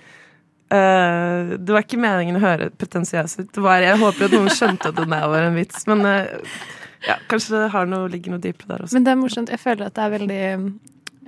uh, 0.72 1.56
det 1.60 1.74
var 1.74 1.84
ikke 1.84 2.00
meningen 2.00 2.38
å 2.38 2.44
høre 2.44 2.70
pretensiøs 2.72 3.36
ut. 3.42 3.58
Jeg 3.58 3.98
håper 4.00 4.30
at 4.30 4.36
noen 4.36 4.54
skjønte 4.54 4.92
at 4.92 4.96
det 4.96 5.04
der 5.10 5.26
var 5.28 5.44
en 5.44 5.58
vits, 5.58 5.84
men 5.90 6.06
uh, 6.08 6.54
ja, 7.06 7.16
kanskje 7.30 7.56
det 7.56 7.84
noe, 7.88 8.08
ligger 8.12 8.34
noe 8.34 8.42
dypere 8.42 8.74
der 8.74 8.84
også. 8.84 8.96
Men 8.96 9.06
det 9.06 9.12
er 9.12 9.20
morsomt. 9.20 9.52
Jeg 9.52 9.62
føler 9.62 9.88
at 9.88 9.96
det 9.96 10.04
er 10.04 10.14
veldig 10.16 10.42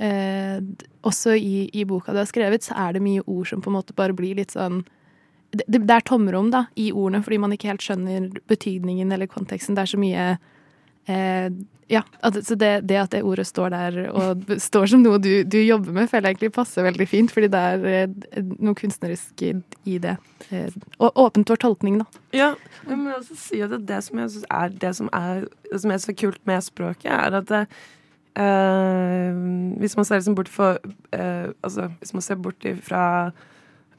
eh, 0.08 0.58
Også 1.08 1.36
i, 1.36 1.68
i 1.72 1.84
boka 1.88 2.12
du 2.12 2.20
har 2.20 2.28
skrevet, 2.28 2.64
så 2.64 2.76
er 2.76 2.96
det 2.96 3.04
mye 3.04 3.24
ord 3.26 3.48
som 3.48 3.62
på 3.62 3.72
en 3.72 3.78
måte 3.78 3.96
bare 3.96 4.16
blir 4.16 4.36
litt 4.38 4.52
sånn 4.54 4.82
det, 5.52 5.82
det 5.84 5.94
er 5.94 6.06
tomrom 6.08 6.50
da, 6.52 6.66
i 6.80 6.90
ordene, 6.92 7.22
fordi 7.24 7.38
man 7.42 7.52
ikke 7.54 7.70
helt 7.72 7.84
skjønner 7.84 8.30
betydningen 8.50 9.12
eller 9.12 9.30
konteksten. 9.30 9.76
Det 9.76 9.84
er 9.84 9.92
så 9.92 10.00
mye 10.00 10.26
eh, 11.10 11.52
Ja, 11.92 12.00
at, 12.24 12.38
så 12.46 12.56
det, 12.56 12.70
det 12.88 12.96
at 12.96 13.12
det 13.12 13.20
ordet 13.26 13.44
står 13.44 13.72
der 13.74 13.96
og 14.08 14.54
står 14.62 14.86
som 14.94 15.02
noe 15.04 15.18
du, 15.20 15.42
du 15.44 15.58
jobber 15.60 15.92
med, 15.92 16.08
føler 16.08 16.30
jeg 16.30 16.38
egentlig 16.38 16.54
passer 16.56 16.86
veldig 16.86 17.08
fint, 17.10 17.34
fordi 17.34 17.50
det 17.52 17.62
er 17.74 17.86
eh, 17.90 18.44
noe 18.64 18.78
kunstnerisk 18.78 19.44
i, 19.44 19.98
det. 20.00 20.16
Eh, 20.48 20.72
og 20.96 21.20
åpent 21.26 21.52
for 21.52 21.60
tolkning, 21.60 22.00
da. 22.00 22.22
Ja, 22.32 22.52
jeg 22.88 23.00
må 23.00 23.12
også 23.18 23.36
si 23.36 23.60
at 23.60 23.76
det, 23.76 24.00
som 24.06 24.22
jeg 24.22 24.32
syns 24.32 24.48
er 24.48 24.78
det 24.86 24.94
som 24.96 25.12
er, 25.12 25.44
som 25.76 25.92
er 25.92 26.00
så 26.00 26.16
kult 26.16 26.40
med 26.48 26.64
språket, 26.64 27.12
er 27.12 27.40
at 27.42 27.52
det, 27.52 27.66
eh, 28.40 29.44
hvis 29.84 29.98
man 30.00 30.08
ser 30.08 30.22
liksom 30.22 30.38
bort 30.38 30.48
for 30.48 30.80
eh, 31.12 31.50
Altså, 31.60 31.90
hvis 32.00 32.14
man 32.16 32.24
ser 32.24 32.40
bort 32.40 32.64
fra 32.86 33.04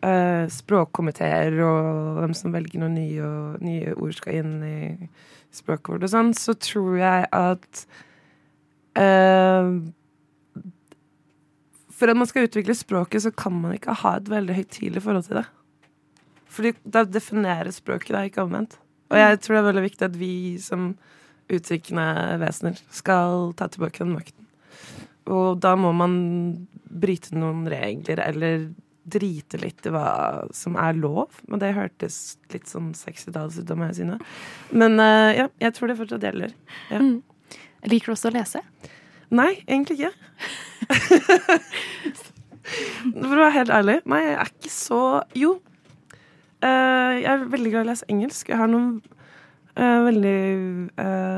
eh, 0.03 0.45
språkkomiteer 0.51 1.57
og 1.65 2.19
hvem 2.19 2.35
som 2.37 2.53
velger 2.53 2.81
noen 2.81 2.97
nye, 2.97 3.31
nye 3.63 3.95
ord 3.95 4.15
skal 4.17 4.41
inn 4.41 4.53
i 4.67 4.77
språket 5.53 5.93
vårt 5.93 6.07
og 6.07 6.13
sånn, 6.13 6.31
så 6.37 6.55
tror 6.57 6.97
jeg 6.99 7.27
at 7.37 7.83
eh, 8.99 9.73
For 11.93 12.11
at 12.11 12.17
man 12.19 12.27
skal 12.27 12.47
utvikle 12.49 12.75
språket, 12.75 13.23
så 13.23 13.31
kan 13.31 13.53
man 13.55 13.75
ikke 13.77 13.95
ha 14.01 14.17
et 14.17 14.31
veldig 14.31 14.55
høytidelig 14.57 15.03
forhold 15.05 15.27
til 15.27 15.39
det. 15.39 15.45
Fordi 16.53 16.73
da 16.83 17.03
definerer 17.07 17.71
språket 17.71 18.15
deg, 18.15 18.31
ikke 18.31 18.43
omvendt. 18.43 18.75
Og 19.13 19.19
jeg 19.19 19.39
tror 19.39 19.55
det 19.55 19.61
er 19.61 19.67
veldig 19.69 19.83
viktig 19.85 20.07
at 20.09 20.17
vi 20.17 20.33
som 20.61 20.93
uttrykkende 21.53 22.07
vesener 22.41 22.79
skal 22.91 23.53
ta 23.57 23.69
tilbake 23.71 24.01
den 24.01 24.15
makten. 24.17 24.47
Og 25.29 25.61
da 25.63 25.75
må 25.79 25.93
man 25.95 26.15
bryte 26.89 27.37
noen 27.37 27.63
regler, 27.71 28.19
eller 28.25 28.65
drite 29.03 29.59
litt 29.59 29.85
i 29.85 29.91
hva 29.93 30.07
som 30.55 30.77
er 30.79 30.95
lov. 30.97 31.41
Men 31.49 31.61
det 31.61 31.73
hørtes 31.77 32.37
litt 32.53 32.69
sånn 32.71 32.93
60-talls 32.97 33.59
ut, 33.59 33.69
jeg 33.69 33.97
si 33.99 34.07
nå. 34.07 34.17
Men 34.71 34.99
uh, 35.01 35.31
ja, 35.35 35.47
jeg 35.63 35.75
tror 35.75 35.91
det 35.91 35.99
fortsatt 35.99 36.25
gjelder. 36.27 36.53
Mm. 36.93 37.17
Liker 37.91 38.11
du 38.11 38.15
også 38.15 38.31
å 38.31 38.37
lese? 38.37 38.63
Nei, 39.33 39.51
egentlig 39.65 39.99
ikke. 39.99 40.13
For 43.03 43.35
å 43.35 43.41
være 43.41 43.55
helt 43.57 43.73
ærlig, 43.75 43.97
nei, 44.07 44.21
jeg 44.23 44.35
er 44.39 44.51
ikke 44.53 44.71
så 44.71 45.01
Jo. 45.37 45.57
Uh, 46.63 47.19
jeg 47.19 47.27
er 47.27 47.49
veldig 47.51 47.73
glad 47.73 47.81
i 47.81 47.83
å 47.83 47.89
lese 47.89 48.07
engelsk. 48.13 48.53
Jeg 48.53 48.61
har 48.61 48.69
noen 48.71 49.01
uh, 49.75 49.99
veldig 50.05 50.37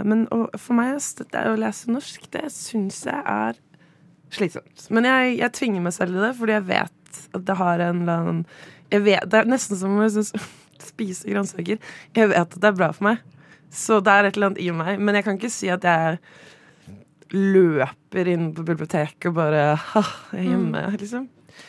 Men 0.06 0.28
for 0.54 0.78
meg 0.78 1.00
det 1.34 1.46
å 1.50 1.58
lese 1.58 1.90
norsk, 1.90 2.28
det 2.36 2.46
syns 2.54 3.02
jeg 3.08 3.24
er 3.26 3.58
slitsomt. 4.36 4.86
Men 4.94 5.08
jeg, 5.10 5.40
jeg 5.40 5.56
tvinger 5.58 5.86
meg 5.88 5.96
selv 5.96 6.18
i 6.18 6.22
det, 6.22 6.32
fordi 6.38 6.56
jeg 6.56 6.68
vet 6.70 6.94
at 7.34 7.46
det 7.48 7.58
har 7.60 7.84
en 7.84 8.04
eller 8.04 8.24
annen 8.24 8.42
jeg 8.94 9.02
vet, 9.02 9.24
Det 9.30 9.40
er 9.40 9.48
nesten 9.50 9.80
som 9.80 9.96
å 9.98 10.08
spise 10.90 11.30
grønnsaker. 11.30 11.80
Jeg 12.16 12.32
vet 12.32 12.42
at 12.42 12.60
det 12.62 12.70
er 12.70 12.78
bra 12.78 12.92
for 12.94 13.10
meg. 13.10 13.24
Så 13.74 14.00
det 14.04 14.14
er 14.14 14.28
et 14.28 14.38
eller 14.38 14.52
annet 14.52 14.62
i 14.64 14.70
meg. 14.76 15.00
Men 15.02 15.18
jeg 15.18 15.26
kan 15.26 15.40
ikke 15.40 15.52
si 15.52 15.72
at 15.74 15.86
jeg 15.88 16.20
løper 17.36 18.30
inn 18.32 18.52
på 18.56 18.64
biblioteket 18.68 19.32
og 19.32 19.40
bare 19.40 19.64
ha, 19.82 20.04
jeg 20.32 20.44
er 20.44 20.52
hjemme, 20.54 20.84
liksom. 21.02 21.26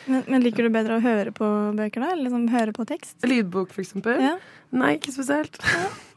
Men, 0.07 0.23
men 0.27 0.43
liker 0.43 0.67
du 0.67 0.71
bedre 0.71 0.97
å 0.97 1.03
høre 1.03 1.33
på 1.35 1.47
bøker, 1.75 2.03
da? 2.03 2.11
Eller 2.13 2.27
liksom 2.27 2.47
høre 2.51 2.75
på 2.75 2.85
tekst? 2.87 3.17
Lydbok, 3.27 3.73
for 3.73 3.83
eksempel. 3.83 4.21
Ja. 4.23 4.35
Nei, 4.75 4.93
ikke 4.99 5.15
spesielt. 5.15 5.59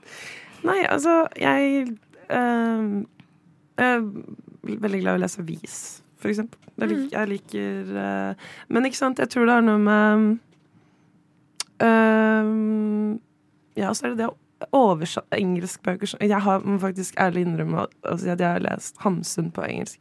Nei, 0.68 0.82
altså, 0.90 1.22
jeg 1.40 1.86
øh, 2.28 2.86
er 3.80 4.00
veldig 4.60 5.02
glad 5.02 5.14
i 5.14 5.18
å 5.18 5.22
lese 5.24 5.42
avis, 5.42 5.78
for 6.20 6.32
eksempel. 6.32 6.60
Jeg, 6.80 6.88
lik, 6.88 7.12
jeg 7.12 7.28
liker 7.28 7.90
uh, 7.96 8.52
Men 8.72 8.88
ikke 8.88 9.00
sant, 9.00 9.18
jeg 9.20 9.28
tror 9.32 9.48
det 9.48 9.56
er 9.56 9.66
noe 9.66 9.80
med 9.84 10.22
eh, 11.84 12.52
Ja, 13.82 13.90
så 13.92 14.06
er 14.06 14.14
det 14.14 14.22
det 14.22 14.30
å 14.30 14.38
oversette 14.76 15.36
engelskbøker 15.36 16.14
Jeg 16.24 16.40
har, 16.44 16.64
må 16.64 16.80
faktisk 16.80 17.20
ærlig 17.20 17.44
innrømme 17.46 17.84
å 17.84 17.86
å 18.08 18.16
si 18.20 18.32
at 18.32 18.40
jeg 18.40 18.48
har 18.48 18.64
lest 18.64 19.00
Hamsun 19.04 19.50
på 19.52 19.64
engelsk. 19.66 20.00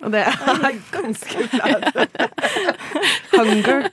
Og 0.00 0.12
det 0.12 0.24
er 0.26 0.78
ganske 0.96 1.48
flaut. 1.52 1.84
Hunger. 3.36 3.90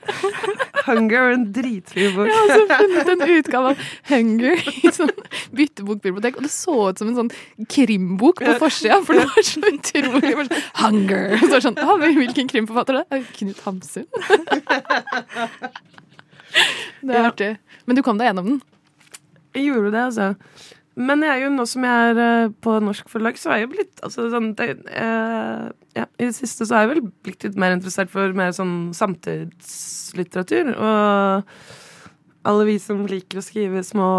Hunger 0.86 1.18
er 1.28 1.34
en 1.36 1.44
dritfin 1.54 2.16
bok. 2.16 2.28
Jeg 2.28 2.36
har 2.38 2.52
også 2.56 2.78
funnet 2.82 3.12
en 3.14 3.24
utgave 3.38 3.72
av 3.74 3.84
Hunger 4.10 4.64
i 4.72 4.92
sånn 4.96 5.12
byttebokbibliotek, 5.60 6.40
og 6.40 6.48
det 6.48 6.52
så 6.54 6.76
ut 6.90 7.02
som 7.02 7.12
en 7.12 7.18
sånn 7.20 7.32
krimbok 7.72 8.42
på 8.42 8.56
forsida, 8.62 8.98
for 9.06 9.20
det 9.20 9.26
var 9.30 9.48
så 9.48 9.62
utrolig 9.72 10.34
var 10.40 10.50
sånn, 10.50 10.66
Hunger! 10.82 11.38
Så 11.38 11.50
var 11.52 11.56
det 11.58 11.66
sånn, 11.68 11.80
ah, 11.86 11.96
Hvilken 12.02 12.50
krimforfatter 12.52 13.02
er 13.02 13.06
det? 13.12 13.22
Knut 13.38 13.62
Hamsun. 13.68 14.08
Det 17.02 17.16
er 17.16 17.24
Ja. 17.24 17.30
artig. 17.32 17.52
Men 17.88 17.96
du 17.98 18.02
kom 18.06 18.18
deg 18.20 18.28
gjennom 18.32 18.46
den? 18.50 18.62
Jeg 19.56 19.66
gjorde 19.72 19.92
det, 19.92 20.02
altså. 20.10 20.36
Men 21.00 21.24
jeg 21.24 21.32
er 21.32 21.46
jo 21.46 21.52
nå 21.54 21.64
som 21.70 21.86
jeg 21.88 22.08
er 22.12 22.18
eh, 22.20 22.54
på 22.64 22.74
norsk 22.84 23.08
forlag, 23.12 23.38
så 23.40 23.54
er 23.54 23.62
jeg 23.62 23.68
jo 23.68 23.74
blitt 23.78 24.02
altså, 24.04 24.26
sånn, 24.34 24.50
det, 24.60 24.74
eh, 24.92 25.70
ja, 25.96 26.08
I 26.20 26.28
det 26.28 26.36
siste 26.36 26.68
så 26.68 26.76
er 26.76 26.84
jeg 26.84 26.92
vel 26.92 27.06
blitt 27.24 27.46
litt 27.48 27.60
mer 27.60 27.78
interessert 27.78 28.12
for 28.12 28.36
mer 28.36 28.52
sånn 28.56 28.92
samtidslitteratur. 28.98 30.74
Og 30.76 32.52
alle 32.52 32.68
vi 32.68 32.76
som 32.82 33.06
liker 33.08 33.40
å 33.40 33.46
skrive 33.46 33.86
små 33.88 34.10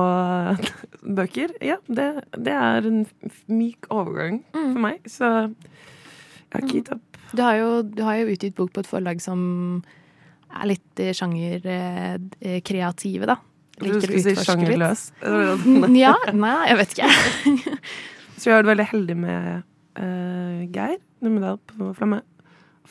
eh, 0.54 0.72
bøker, 1.18 1.52
ja, 1.60 1.76
det, 1.92 2.08
det 2.40 2.56
er 2.56 2.88
en 2.88 3.04
myk 3.52 3.90
overgang 3.92 4.40
for 4.54 4.84
meg. 4.88 5.04
Så 5.10 5.28
jeg 5.28 6.54
har 6.54 6.64
ikke 6.64 6.80
gitt 6.80 6.94
opp. 6.96 7.12
Du 7.32 7.40
har, 7.40 7.56
jo, 7.60 7.82
du 7.84 8.02
har 8.04 8.16
jo 8.20 8.28
utgitt 8.32 8.56
bok 8.56 8.72
på 8.74 8.80
et 8.84 8.88
forlag 8.88 9.20
som 9.24 9.40
er 10.52 10.66
litt 10.68 11.00
eh, 11.00 11.12
sjangerkreative, 11.16 13.26
da. 13.28 13.36
Du 13.80 13.88
skulle 14.00 14.22
si 14.22 14.34
sjangerløs. 14.36 15.10
Ja, 16.04 16.14
nei, 16.36 16.56
jeg 16.68 16.78
vet 16.80 16.96
ikke. 16.96 17.10
Så 18.36 18.50
jeg 18.50 18.56
har 18.56 18.62
vært 18.62 18.72
veldig 18.72 18.88
heldig 18.90 19.16
med 19.22 19.48
uh, 20.00 20.62
Geir 20.74 20.98
Numedal 21.22 21.60
på 21.70 21.92
Flamme. 21.96 22.20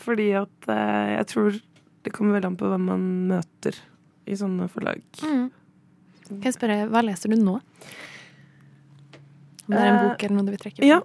Fordi 0.01 0.29
at 0.39 0.69
uh, 0.71 1.07
jeg 1.17 1.27
tror 1.33 1.57
det 2.01 2.13
kommer 2.15 2.37
veldig 2.37 2.53
an 2.53 2.59
på 2.59 2.69
hvem 2.71 2.85
man 2.89 3.07
møter 3.29 3.77
i 4.25 4.37
sånne 4.37 4.67
forlag. 4.71 5.01
Mm. 5.21 5.49
Kan 6.31 6.47
jeg 6.47 6.55
spørre, 6.55 6.85
hva 6.91 7.03
leser 7.05 7.33
du 7.33 7.37
nå? 7.41 7.57
Om 9.67 9.73
det 9.75 9.81
er 9.81 9.89
en 9.89 9.97
Eh, 9.97 10.05
bok 10.07 10.23
eller 10.23 10.37
noe 10.37 10.47
du 10.47 10.53
vil 10.55 10.63
trekke 10.63 10.87
Ja. 10.87 11.01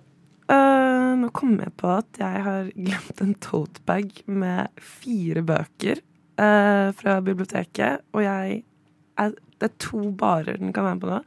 Uh, 0.47 1.17
nå 1.19 1.33
kom 1.35 1.57
jeg 1.59 1.73
på 1.75 1.91
at 1.91 2.21
jeg 2.21 2.43
har 2.47 2.69
glemt 2.71 3.23
en 3.25 3.33
totebag 3.43 4.13
med 4.31 4.71
fire 4.79 5.43
bøker 5.43 5.99
uh, 6.39 6.95
fra 6.95 7.17
biblioteket. 7.27 8.05
Og 8.15 8.23
jeg 8.23 8.61
er, 9.19 9.35
det 9.61 9.71
er 9.71 9.79
to 9.83 10.03
barer 10.17 10.59
den 10.61 10.75
kan 10.77 10.87
være 10.87 11.01
på 11.03 11.11
nå. 11.11 11.21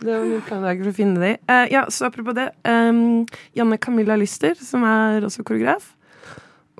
Det 0.00 0.12
var 0.14 0.24
min 0.24 0.44
plan 0.46 0.62
i 0.62 0.68
dag 0.68 0.80
for 0.80 0.90
å 0.90 0.96
finne 0.96 1.20
de. 1.20 1.32
Uh, 1.50 1.66
ja, 1.68 1.82
så 1.92 2.08
apropos 2.08 2.36
det. 2.36 2.48
Um, 2.64 3.26
Janne 3.56 3.76
Camilla 3.80 4.16
Lyster, 4.16 4.56
som 4.56 4.84
er 4.88 5.26
også 5.26 5.44
koreograf, 5.44 5.90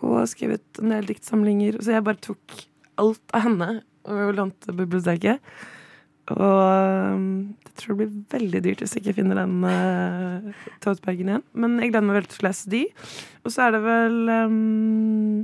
og 0.00 0.23
har 0.23 0.30
skrevet 0.30 0.80
en 0.80 0.95
del 0.95 1.11
diktsamlinger. 1.11 1.76
Så 1.85 1.92
jeg 1.92 2.07
bare 2.07 2.23
tok 2.25 2.64
alt 3.00 3.37
av 3.37 3.45
henne 3.45 3.69
og 4.09 4.33
lånte 4.38 4.73
biblioteket. 4.76 5.45
Og 6.30 7.23
jeg 7.66 7.76
tror 7.80 7.97
det 7.97 7.99
blir 7.99 8.19
veldig 8.33 8.61
dyrt 8.64 8.83
hvis 8.85 8.92
jeg 8.95 9.02
ikke 9.02 9.16
finner 9.19 9.40
den 9.40 9.64
uh, 9.66 10.66
totebagen 10.85 11.33
igjen. 11.33 11.47
Men 11.52 11.78
jeg 11.80 11.92
gleder 11.92 12.07
meg 12.07 12.21
veldig 12.21 12.33
til 12.33 12.45
å 12.45 12.49
lese 12.49 12.73
de. 12.73 12.85
Og 13.45 13.52
så 13.52 13.66
er 13.66 13.75
det 13.76 13.83
vel 13.85 14.21
um, 14.30 15.40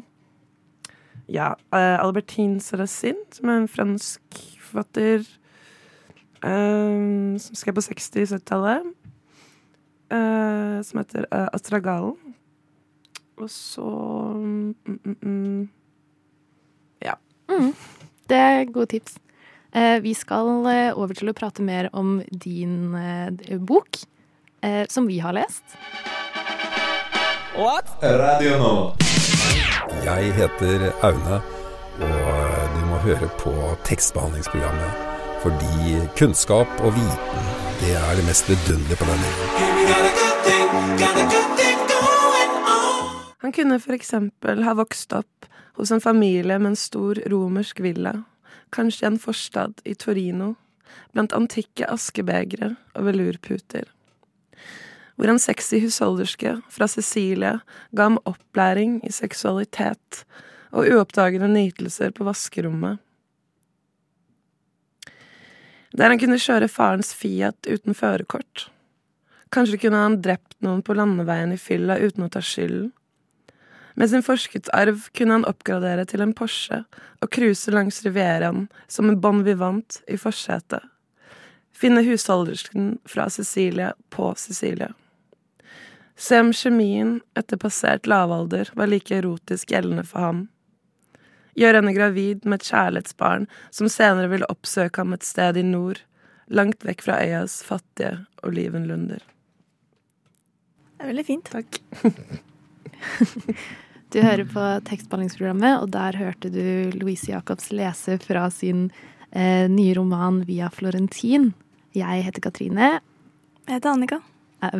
Ja, 1.32 1.54
uh, 1.74 1.96
Albertine 1.98 2.62
Sarrazin, 2.62 3.18
som 3.34 3.50
er 3.50 3.64
en 3.64 3.68
fransk 3.72 4.44
forfatter 4.62 5.26
um, 6.42 7.38
som 7.38 7.58
skrev 7.58 7.76
på 7.76 7.84
60-70-tallet. 7.86 8.88
Uh, 10.06 10.82
som 10.86 11.00
heter 11.02 11.26
uh, 11.32 11.48
Astragalen. 11.52 12.14
Og 13.36 13.50
så 13.50 13.88
mm, 14.34 14.74
mm, 14.86 15.16
mm, 15.22 15.68
Det 18.28 18.36
er 18.36 18.72
gode 18.72 18.86
tips. 18.86 19.18
Uh, 19.76 20.02
vi 20.02 20.14
skal 20.14 20.66
eh, 20.70 20.98
over 20.98 21.14
til 21.14 21.28
å 21.28 21.34
prate 21.36 21.62
mer 21.62 21.90
om 21.92 22.22
din 22.32 22.96
bok, 23.68 23.98
eh, 24.64 24.86
som 24.88 25.06
vi 25.06 25.18
har 25.20 25.36
lest. 25.36 25.76
What? 27.56 27.92
Radio 28.02 28.56
nå. 28.62 28.72
Jeg 30.06 30.32
heter 30.36 30.88
Aune, 31.04 31.42
og 32.00 32.72
du 32.76 32.80
må 32.88 33.02
høre 33.04 33.28
på 33.42 33.52
tekstbehandlingsprogrammet. 33.84 35.15
Fordi 35.42 36.00
kunnskap 36.18 36.68
og 36.80 36.94
viten, 36.96 37.50
det 37.80 37.92
er 37.94 38.16
det 38.16 38.24
mest 38.26 38.48
vidunderlige 38.48 38.96
på 39.00 39.04
denne 39.08 39.26
jorden. 39.32 39.66
Han 43.44 43.52
kunne 43.52 43.78
for 43.78 43.94
eksempel 43.94 44.64
ha 44.66 44.72
vokst 44.74 45.12
opp 45.14 45.46
hos 45.76 45.92
en 45.94 46.00
familie 46.00 46.58
med 46.58 46.72
en 46.72 46.78
stor 46.80 47.20
romersk 47.30 47.80
villa, 47.84 48.24
kanskje 48.74 49.04
i 49.04 49.10
en 49.12 49.20
forstad 49.22 49.84
i 49.84 49.94
Torino, 49.94 50.54
blant 51.12 51.36
antikke 51.36 51.86
askebegre 51.86 52.72
og 52.96 53.06
velurputer. 53.06 53.84
Hvor 55.16 55.30
en 55.30 55.40
sexy 55.40 55.78
husholderske 55.84 56.56
fra 56.72 56.88
Sicilia 56.90 57.58
ga 57.96 58.08
ham 58.08 58.18
opplæring 58.28 58.98
i 59.06 59.12
seksualitet 59.14 60.24
og 60.72 60.88
uoppdagede 60.90 61.48
nytelser 61.48 62.10
på 62.16 62.26
vaskerommet. 62.26 62.98
Der 65.96 66.12
han 66.12 66.20
kunne 66.20 66.36
kjøre 66.36 66.68
farens 66.68 67.14
Fiat 67.16 67.68
uten 67.68 67.96
førerkort. 67.96 68.66
Kanskje 69.54 69.78
kunne 69.86 70.02
han 70.02 70.18
drept 70.20 70.58
noen 70.64 70.82
på 70.84 70.96
landeveien 70.96 71.54
i 71.54 71.60
fylla 71.60 71.96
uten 72.02 72.26
å 72.26 72.32
ta 72.32 72.42
skylden. 72.44 72.90
Med 73.96 74.10
sin 74.10 74.24
forskuddsarv 74.24 75.06
kunne 75.16 75.38
han 75.38 75.46
oppgradere 75.48 76.04
til 76.04 76.20
en 76.20 76.34
Porsche 76.36 76.82
og 77.24 77.30
cruise 77.32 77.72
langs 77.72 78.02
Rivieraen 78.04 78.66
som 78.92 79.08
en 79.08 79.16
bon 79.20 79.40
vivant 79.46 80.02
i 80.12 80.18
forsetet. 80.20 80.84
Finne 81.72 82.02
husholdersken 82.04 82.98
fra 83.08 83.30
Sicilia 83.32 83.94
på 84.12 84.34
Sicilia. 84.36 84.90
Se 86.16 86.40
om 86.40 86.52
kjemien 86.52 87.22
etter 87.36 87.60
passert 87.60 88.08
lavalder 88.08 88.68
var 88.76 88.92
like 88.92 89.16
erotisk 89.16 89.72
gjeldende 89.72 90.04
for 90.04 90.28
ham. 90.28 90.44
Gjøre 91.56 91.80
henne 91.80 91.94
gravid 91.96 92.44
med 92.44 92.60
et 92.60 92.68
kjærlighetsbarn 92.68 93.46
som 93.74 93.88
senere 93.92 94.28
ville 94.32 94.50
oppsøke 94.52 95.00
ham 95.00 95.16
et 95.16 95.24
sted 95.24 95.56
i 95.56 95.64
nord, 95.64 96.02
langt 96.52 96.84
vekk 96.84 97.06
fra 97.06 97.22
øyas 97.24 97.62
fattige 97.66 98.18
olivenlunder. 98.46 99.24
Det 100.96 101.04
er 101.04 101.12
veldig 101.12 101.26
fint. 101.28 101.50
Takk. 101.52 101.80
Du 104.14 104.20
hører 104.22 104.46
på 104.46 104.62
tekstbehandlingsprogrammet, 104.86 105.80
og 105.82 105.90
der 105.92 106.16
hørte 106.16 106.48
du 106.48 106.94
Louise 106.94 107.26
Jacobs 107.26 107.72
lese 107.74 108.14
fra 108.22 108.46
sin 108.54 108.86
eh, 109.32 109.66
nye 109.68 109.96
roman 109.98 110.44
'Via 110.46 110.70
Florentin'. 110.70 111.50
Jeg 111.92 112.22
heter 112.22 112.40
Katrine. 112.40 113.00
Jeg 113.66 113.74
heter 113.74 113.90
Annika. 113.90 114.20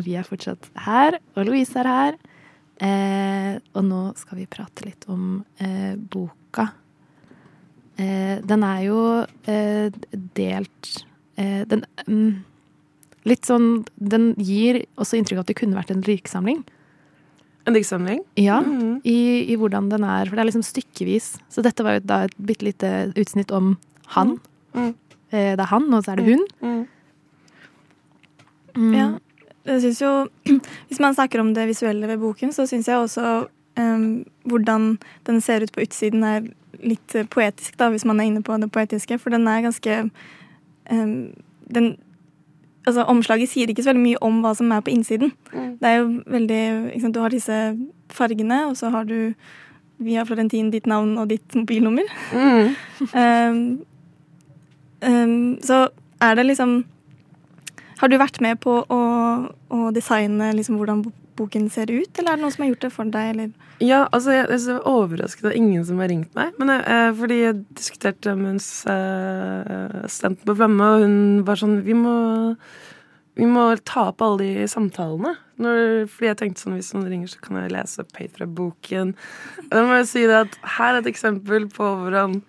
Vi 0.01 0.15
er 0.15 0.25
fortsatt 0.25 0.71
her, 0.87 1.19
og 1.35 1.45
Louise 1.45 1.75
er 1.77 1.91
her. 1.91 2.17
Eh, 2.79 3.59
og 3.75 3.83
nå 3.85 4.01
skal 4.17 4.39
vi 4.39 4.47
prate 4.49 4.87
litt 4.87 5.05
om 5.11 5.43
eh, 5.59 5.93
boka. 6.57 6.67
Eh, 7.97 8.41
den 8.45 8.63
er 8.63 8.81
jo 8.85 8.97
eh, 9.49 9.89
delt 10.37 10.89
eh, 11.35 11.63
Den 11.65 11.81
mm, 12.05 12.43
Litt 13.25 13.47
sånn 13.49 13.85
Den 13.97 14.35
gir 14.37 14.83
også 15.01 15.17
inntrykk 15.17 15.39
av 15.39 15.45
at 15.47 15.49
det 15.49 15.55
kunne 15.57 15.75
vært 15.79 15.89
en 15.91 16.03
diktsamling. 16.05 16.59
En 17.67 17.73
diktsamling? 17.75 18.21
Ja, 18.37 18.61
Mhm. 18.61 19.01
i, 19.03 19.51
i 19.51 19.55
hvordan 19.57 19.89
den 19.89 20.03
er. 20.05 20.25
For 20.29 20.35
det 20.37 20.43
er 20.45 20.47
liksom 20.51 20.63
stykkevis. 20.63 21.33
Så 21.49 21.61
dette 21.65 21.83
var 21.83 21.97
jo 21.97 22.05
da 22.05 22.21
et 22.23 22.35
bitte 22.37 22.63
lite 22.63 22.91
utsnitt 23.17 23.51
om 23.51 23.73
han. 24.15 24.37
Mm. 24.73 24.93
Eh, 25.33 25.55
det 25.57 25.59
er 25.59 25.71
han, 25.73 25.89
og 25.93 26.05
så 26.05 26.13
er 26.13 26.21
det 26.21 26.29
hun. 26.29 26.45
Mm. 26.61 26.87
Mm. 28.77 28.93
Ja. 28.95 29.07
Jeg 29.67 29.81
synes 29.81 29.99
jo, 29.99 30.13
Hvis 30.87 30.99
man 31.03 31.13
snakker 31.17 31.41
om 31.41 31.53
det 31.53 31.67
visuelle 31.67 32.07
ved 32.07 32.19
boken, 32.21 32.53
så 32.55 32.63
syns 32.69 32.87
jeg 32.87 32.95
også 32.95 33.49
hvordan 33.77 34.97
den 35.27 35.41
ser 35.41 35.63
ut 35.63 35.71
på 35.75 35.83
utsiden 35.85 36.23
er 36.23 36.47
litt 36.81 37.15
eh, 37.15 37.27
poetisk, 37.29 37.77
da, 37.77 37.89
hvis 37.93 38.05
man 38.05 38.19
er 38.19 38.29
inne 38.31 38.43
på 38.45 38.57
det 38.61 38.71
poetiske. 38.73 39.19
For 39.21 39.33
den 39.33 39.47
er 39.47 39.65
ganske 39.65 40.03
den, 40.87 41.87
altså 42.87 43.03
Omslaget 43.11 43.49
sier 43.51 43.67
ikke 43.67 43.83
så 43.83 43.91
veldig 43.91 44.03
mye 44.05 44.21
om 44.23 44.39
hva 44.43 44.53
som 44.55 44.71
er 44.71 44.83
på 44.85 44.93
innsiden. 44.93 45.33
Mm. 45.51 45.69
Det 45.81 45.89
er 45.89 45.97
jo 45.97 46.09
veldig 46.25 46.63
sant, 47.01 47.15
Du 47.15 47.19
har 47.19 47.33
disse 47.33 47.57
fargene, 48.09 48.67
og 48.69 48.77
så 48.77 48.89
har 48.89 49.03
du 49.03 49.33
via 49.97 50.23
Florentin 50.25 50.71
ditt 50.71 50.87
navn 50.87 51.17
og 51.17 51.29
ditt 51.29 51.55
mobilnummer. 51.55 52.07
Mm. 52.33 52.75
Um, 53.13 53.81
um, 55.05 55.57
så 55.61 55.87
er 56.21 56.35
det 56.35 56.45
liksom 56.45 56.85
Har 57.99 58.07
du 58.07 58.17
vært 58.17 58.41
med 58.41 58.59
på 58.59 58.79
å, 58.89 59.01
å 59.69 59.91
designe 59.93 60.51
liksom 60.53 60.77
hvordan 60.77 61.03
bo- 61.37 61.45
boken 61.45 61.69
ser 61.71 61.91
ut, 61.93 62.09
eller 62.19 62.33
er 62.33 62.39
det 62.39 62.43
noen 62.43 62.51
som 62.55 62.63
har 62.65 62.71
gjort 62.73 62.81
det 62.87 62.91
for 62.95 63.11
deg? 63.13 63.29
Eller? 63.35 63.51
Ja, 63.85 63.99
altså 64.11 64.33
jeg, 64.33 64.47
jeg 64.49 64.55
er 64.57 64.63
så 64.65 64.77
overrasket 64.89 65.45
at 65.51 65.55
ingen 65.59 65.85
som 65.85 65.99
har 66.01 66.09
ringt 66.11 66.33
meg. 66.35 66.51
Men 66.59 66.73
jeg, 66.73 66.83
eh, 66.89 67.11
fordi 67.21 67.37
jeg 67.43 67.59
diskuterte 67.77 68.33
med 68.35 68.49
hennes 68.55 68.69
eh, 68.91 70.01
assistent 70.03 70.41
på 70.47 70.55
Flamme, 70.57 70.89
og 70.97 71.05
hun 71.05 71.17
var 71.47 71.59
sånn 71.61 71.77
Vi 71.85 71.93
må, 71.97 72.15
vi 73.37 73.45
må 73.45 73.67
ta 73.85 74.07
opp 74.11 74.21
alle 74.25 74.41
de 74.43 74.67
samtalene. 74.71 75.35
Når, 75.61 76.07
fordi 76.13 76.27
jeg 76.31 76.37
tenkte 76.41 76.61
sånn 76.65 76.75
hvis 76.77 76.91
noen 76.93 77.07
ringer, 77.09 77.31
så 77.31 77.39
kan 77.41 77.61
jeg 77.61 77.73
lese 77.73 78.03
opp 78.03 78.17
høyt 78.19 78.35
fra 78.37 78.45
boken. 78.59 79.15
Da 79.71 79.85
må 79.87 80.01
jeg 80.01 80.09
si 80.11 80.25
det 80.29 80.41
at 80.43 80.59
her 80.77 80.93
er 80.97 81.01
et 81.03 81.09
eksempel 81.13 81.69
på 81.73 81.93
hvordan 82.03 82.41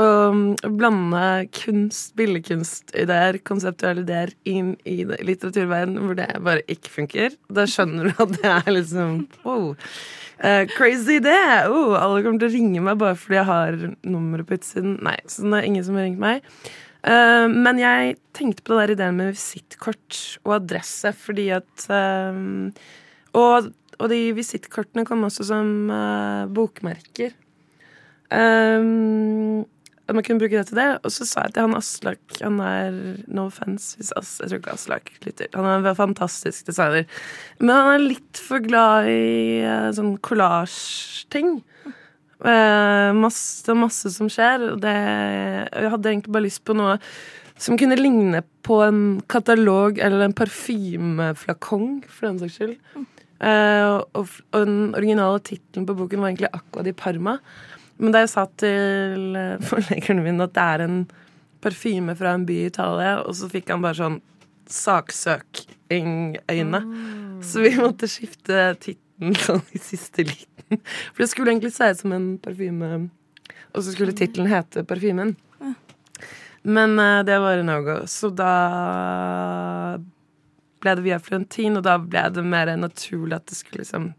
å 0.00 0.70
blande 0.72 1.24
kunst, 1.52 2.14
billedkunstideer, 2.16 3.38
konseptuelle 3.44 4.04
ideer 4.06 4.32
inn 4.48 4.72
i 4.88 5.02
litteraturverdenen 5.04 6.06
hvor 6.06 6.16
det 6.16 6.28
bare 6.44 6.64
ikke 6.72 6.92
funker. 6.94 7.34
Da 7.52 7.66
skjønner 7.68 8.08
du 8.08 8.22
at 8.24 8.32
det 8.38 8.52
er 8.54 8.70
liksom 8.72 9.18
wow. 9.44 9.74
Eh, 10.42 10.64
crazy 10.72 11.18
idé! 11.20 11.36
Oh, 11.68 11.92
alle 11.98 12.22
kommer 12.24 12.40
til 12.40 12.48
å 12.48 12.54
ringe 12.54 12.84
meg 12.86 13.02
bare 13.02 13.18
fordi 13.20 13.38
jeg 13.38 13.48
har 13.50 13.76
nummeret 14.00 14.48
på 14.48 14.56
utsiden. 14.56 14.96
Nei, 15.04 15.18
så 15.28 15.44
det 15.44 15.60
er 15.60 15.68
ingen 15.68 15.84
som 15.86 16.00
har 16.00 16.08
ringt 16.08 16.22
meg. 16.22 16.48
Uh, 17.02 17.50
men 17.50 17.80
jeg 17.82 18.16
tenkte 18.34 18.64
på 18.64 18.72
det 18.72 18.80
der 18.80 18.94
ideen 18.94 19.20
med 19.20 19.34
visittkort 19.34 20.18
og 20.46 20.56
adresse, 20.60 21.12
fordi 21.18 21.48
at 21.58 21.86
eh, 21.92 22.40
og, 23.36 23.70
og 23.98 24.10
de 24.12 24.22
visittkortene 24.38 25.04
kom 25.08 25.26
også 25.28 25.46
som 25.50 25.92
bokmerker. 26.54 27.36
Um, 28.32 29.66
at 30.08 30.16
man 30.16 30.24
kunne 30.26 30.42
bruke 30.42 30.58
det 30.58 30.66
til 30.70 30.80
det. 30.80 30.88
Og 31.06 31.14
så 31.14 31.26
sa 31.28 31.46
jeg 31.46 31.54
til 31.56 31.66
han 31.66 31.76
Aslak 31.78 32.38
Han 32.42 32.60
er 32.64 32.96
no 33.30 33.46
offense 33.50 33.98
hvis 33.98 34.12
As, 34.18 34.34
Jeg 34.42 34.50
tror 34.50 34.62
ikke 34.62 34.76
Aslak 34.76 35.12
lytter. 35.26 35.50
Han 35.54 35.68
er 35.68 35.90
en 35.92 35.98
fantastisk 35.98 36.66
designer. 36.68 37.06
Men 37.60 37.74
han 37.76 37.90
er 37.94 38.08
litt 38.16 38.40
for 38.42 38.64
glad 38.64 39.10
i 39.10 39.62
eh, 39.62 39.90
sånn 39.94 40.16
collage-ting. 40.24 41.60
Eh, 42.42 43.10
masse, 43.14 43.78
masse 43.78 44.10
som 44.16 44.30
skjer. 44.32 44.72
Og 44.72 44.82
det, 44.82 44.96
jeg 44.96 45.94
hadde 45.94 46.12
egentlig 46.12 46.34
bare 46.34 46.48
lyst 46.48 46.64
på 46.66 46.76
noe 46.76 46.98
som 47.62 47.78
kunne 47.78 47.98
ligne 47.98 48.42
på 48.66 48.80
en 48.82 49.02
katalog 49.30 50.00
eller 50.02 50.24
en 50.24 50.34
parfymeflakong, 50.34 52.00
for 52.10 52.26
den 52.26 52.40
saks 52.40 52.58
skyld. 52.58 52.74
Eh, 53.42 53.84
og, 53.86 54.08
og, 54.18 54.34
og 54.50 54.64
den 54.66 54.96
originale 54.98 55.42
tittelen 55.46 55.86
på 55.86 55.96
boken 55.98 56.22
var 56.22 56.32
egentlig 56.32 56.50
Aqua 56.50 56.82
di 56.86 56.94
Parma. 56.96 57.36
Men 58.00 58.14
da 58.14 58.18
jeg 58.24 58.32
sa 58.32 58.42
til 58.60 59.22
eh, 59.38 59.62
forleggeren 59.70 60.24
min 60.24 60.44
at 60.44 60.54
det 60.56 60.66
er 60.76 60.80
en 60.86 60.98
parfyme 61.62 62.12
fra 62.18 62.30
en 62.36 62.46
by 62.48 62.56
i 62.64 62.68
Italia, 62.70 63.12
og 63.22 63.32
så 63.38 63.44
fikk 63.52 63.66
han 63.70 63.84
bare 63.84 64.00
sånn 64.00 64.18
saksøking-øyne. 64.72 66.80
Så 67.44 67.56
vi 67.64 67.72
måtte 67.76 68.06
skifte 68.10 68.56
tittelen 68.82 69.34
sånn 69.38 69.64
i 69.74 69.78
siste 69.82 70.20
liten. 70.26 70.80
For 71.12 71.18
det 71.22 71.30
skulle 71.30 71.50
egentlig 71.52 71.76
se 71.76 71.84
ut 71.92 72.00
som 72.00 72.12
en 72.16 72.28
parfyme, 72.42 72.88
og 73.72 73.80
så 73.82 73.88
skulle 73.92 74.16
tittelen 74.16 74.50
hete 74.50 74.84
Parfymen. 74.88 75.30
Men 76.62 76.98
uh, 76.98 77.24
det 77.26 77.38
var 77.42 77.58
en 77.58 77.66
no-go. 77.66 77.96
Så 78.06 78.30
da 78.30 78.52
ble 80.82 80.94
det 80.98 81.06
via 81.06 81.18
Florentin, 81.22 81.78
og 81.78 81.86
da 81.86 81.96
ble 81.98 82.22
det 82.34 82.44
mer 82.46 82.70
naturlig 82.78 83.38
at 83.38 83.48
det 83.50 83.58
skulle 83.58 83.82
liksom 83.82 84.12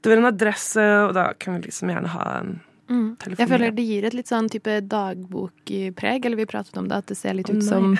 Det 0.00 0.08
var 0.08 0.16
en 0.16 0.30
adresse, 0.30 0.80
og 0.80 1.14
da 1.14 1.30
kan 1.36 1.58
vi 1.58 1.68
liksom 1.68 1.90
gjerne 1.92 2.14
ha 2.14 2.26
en 2.38 2.54
Mm. 2.90 3.04
Jeg 3.38 3.46
føler 3.46 3.70
det 3.76 3.84
gir 3.86 4.04
et 4.08 4.14
litt 4.18 4.26
sånn 4.30 4.48
type 4.50 4.80
dagbokpreg, 4.90 6.24
eller 6.26 6.36
vi 6.40 6.46
pratet 6.50 6.76
om 6.80 6.88
det, 6.90 6.96
at 7.04 7.06
det 7.12 7.16
ser 7.18 7.36
litt 7.38 7.50
ut 7.50 7.60
nei. 7.60 7.68
som 7.68 7.92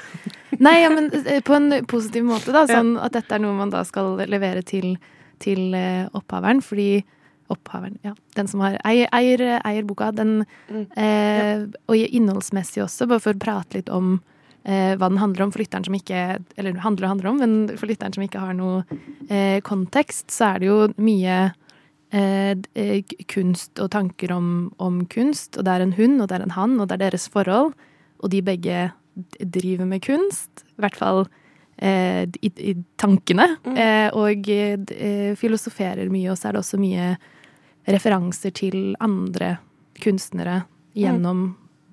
Nei, 0.58 0.74
ja, 0.82 0.90
men 0.90 1.08
eh, 1.22 1.38
på 1.46 1.54
en 1.56 1.70
positiv 1.86 2.24
måte, 2.26 2.50
da. 2.52 2.64
Sånn 2.68 2.96
at 3.00 3.14
dette 3.14 3.36
er 3.36 3.42
noe 3.44 3.54
man 3.56 3.70
da 3.72 3.84
skal 3.86 4.16
levere 4.26 4.64
til, 4.66 4.96
til 5.42 5.72
eh, 5.78 6.06
opphaveren, 6.12 6.62
fordi 6.64 7.04
Opphaveren, 7.50 7.96
ja. 8.06 8.12
Den 8.38 8.46
som 8.46 8.60
har, 8.62 8.76
eier, 8.86 9.08
eier, 9.10 9.40
eier 9.66 9.82
boka. 9.82 10.12
Den, 10.14 10.44
Mm. 10.70 10.84
eh, 10.94 11.64
og 11.90 11.96
innholdsmessig 11.98 12.84
også, 12.84 13.08
bare 13.10 13.18
for 13.24 13.34
å 13.34 13.40
prate 13.42 13.74
litt 13.80 13.88
om 13.90 14.20
eh, 14.62 14.94
hva 14.94 15.08
den 15.10 15.18
handler 15.18 15.42
om 15.48 15.50
for 15.50 15.58
lytteren 15.58 15.82
som 15.84 15.96
ikke 15.98 16.20
Eller 16.56 16.78
handler 16.84 17.08
og 17.08 17.10
handler 17.16 17.30
om, 17.32 17.40
men 17.42 17.76
for 17.76 17.90
lytteren 17.90 18.14
som 18.14 18.22
ikke 18.22 18.38
har 18.38 18.54
noe 18.54 18.84
eh, 19.28 19.58
kontekst, 19.66 20.30
så 20.30 20.52
er 20.54 20.62
det 20.62 20.68
jo 20.70 20.78
mye 21.02 21.40
kunst 23.30 23.78
og 23.78 23.90
tanker 23.94 24.32
om, 24.34 24.48
om 24.82 25.04
kunst. 25.06 25.56
Og 25.56 25.66
det 25.66 25.74
er 25.74 25.84
en 25.84 25.94
hun, 25.94 26.18
og 26.20 26.30
det 26.30 26.38
er 26.38 26.46
en 26.46 26.56
han, 26.56 26.78
og 26.80 26.88
det 26.88 26.96
er 26.96 27.04
deres 27.06 27.28
forhold. 27.30 27.74
Og 28.20 28.32
de 28.32 28.42
begge 28.42 28.88
driver 29.40 29.86
med 29.86 30.02
kunst. 30.04 30.64
I 30.74 30.84
hvert 30.84 30.98
fall 30.98 31.22
eh, 31.78 32.24
i, 32.42 32.52
i 32.70 32.74
tankene. 33.00 33.46
Mm. 33.64 33.76
Eh, 33.76 34.08
og 34.16 34.50
eh, 34.50 34.76
eh, 34.96 35.32
filosoferer 35.38 36.10
mye, 36.12 36.30
og 36.32 36.38
så 36.38 36.50
er 36.50 36.56
det 36.56 36.64
også 36.64 36.80
mye 36.80 37.14
referanser 37.90 38.52
til 38.54 38.94
andre 39.00 39.56
kunstnere 40.00 40.62
gjennom 40.96 41.50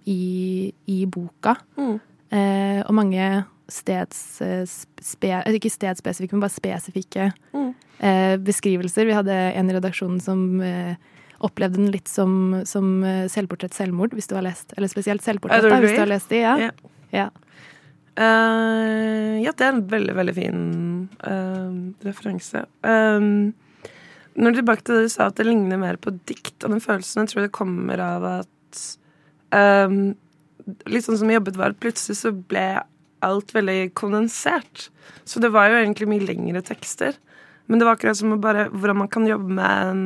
i, 0.08 0.72
i 0.88 1.04
boka. 1.10 1.56
Mm. 1.78 1.96
Eh, 2.34 2.82
og 2.84 2.94
mange 2.96 3.28
steds... 3.72 4.42
eh, 4.42 4.64
Spe, 4.68 5.30
eh, 5.42 5.58
ikke 5.58 5.72
stedsspesifikke, 5.74 6.36
men 6.38 6.46
bare 6.46 6.56
spesifikke 6.56 7.30
Mm. 7.54 7.74
eh, 8.00 8.36
beskrivelser. 8.38 9.06
Vi 9.06 9.16
hadde 9.18 9.34
en 9.34 9.70
i 9.70 9.74
redaksjonen 9.78 10.22
som 10.22 10.62
eh, 10.62 10.96
opplevde 11.40 11.78
den 11.78 11.92
litt 11.94 12.08
som, 12.08 12.64
som 12.66 13.04
eh, 13.04 13.28
selvportrett 13.30 13.74
selvmord, 13.78 14.16
hvis 14.18 14.28
du 14.28 14.36
har 14.36 14.46
lest. 14.46 14.74
Eller 14.78 14.90
spesielt 14.90 15.22
selvportrett, 15.26 15.68
da, 15.70 15.80
hvis 15.84 15.94
du 15.98 16.02
har 16.02 16.10
lest 16.10 16.30
de. 16.34 16.42
Ja. 16.42 16.56
Ja. 16.58 16.72
ja. 17.12 17.30
Uh, 18.18 19.38
ja, 19.44 19.52
det 19.54 19.62
er 19.62 19.76
en 19.76 19.84
veldig, 19.92 20.14
veldig 20.18 20.34
fin 20.34 20.62
uh, 21.22 21.74
referanse. 22.08 22.64
Um, 22.82 23.54
når 24.38 24.58
tilbake 24.58 24.86
til 24.86 24.98
det 24.98 25.04
du 25.06 25.14
sa 25.14 25.28
at 25.30 25.38
det 25.38 25.46
ligner 25.46 25.78
mer 25.82 26.00
på 26.02 26.16
dikt, 26.30 26.56
og 26.64 26.74
den 26.74 26.82
følelsen 26.82 27.24
jeg 27.24 27.32
tror 27.34 27.46
det 27.46 27.54
kommer 27.58 28.02
av 28.02 28.26
at 28.40 28.82
um, 29.54 30.16
Litt 30.90 31.06
sånn 31.06 31.16
som 31.16 31.30
jeg 31.32 31.38
jobbet, 31.38 31.56
var 31.62 31.78
plutselig 31.80 32.18
så 32.20 32.34
ble 32.36 32.66
alt 33.26 33.54
veldig 33.56 33.94
kondensert. 33.98 34.90
Så 35.28 35.42
det 35.44 35.52
var 35.54 35.72
jo 35.72 35.80
egentlig 35.82 36.10
mye 36.12 36.28
lengre 36.28 36.62
tekster. 36.66 37.18
Men 37.68 37.80
det 37.80 37.88
var 37.88 37.98
akkurat 37.98 38.20
som 38.20 38.36
å 38.36 38.40
bare, 38.42 38.68
hvordan 38.72 39.02
man 39.04 39.12
kan 39.12 39.28
jobbe 39.28 39.58
med 39.58 39.92
en 39.92 40.04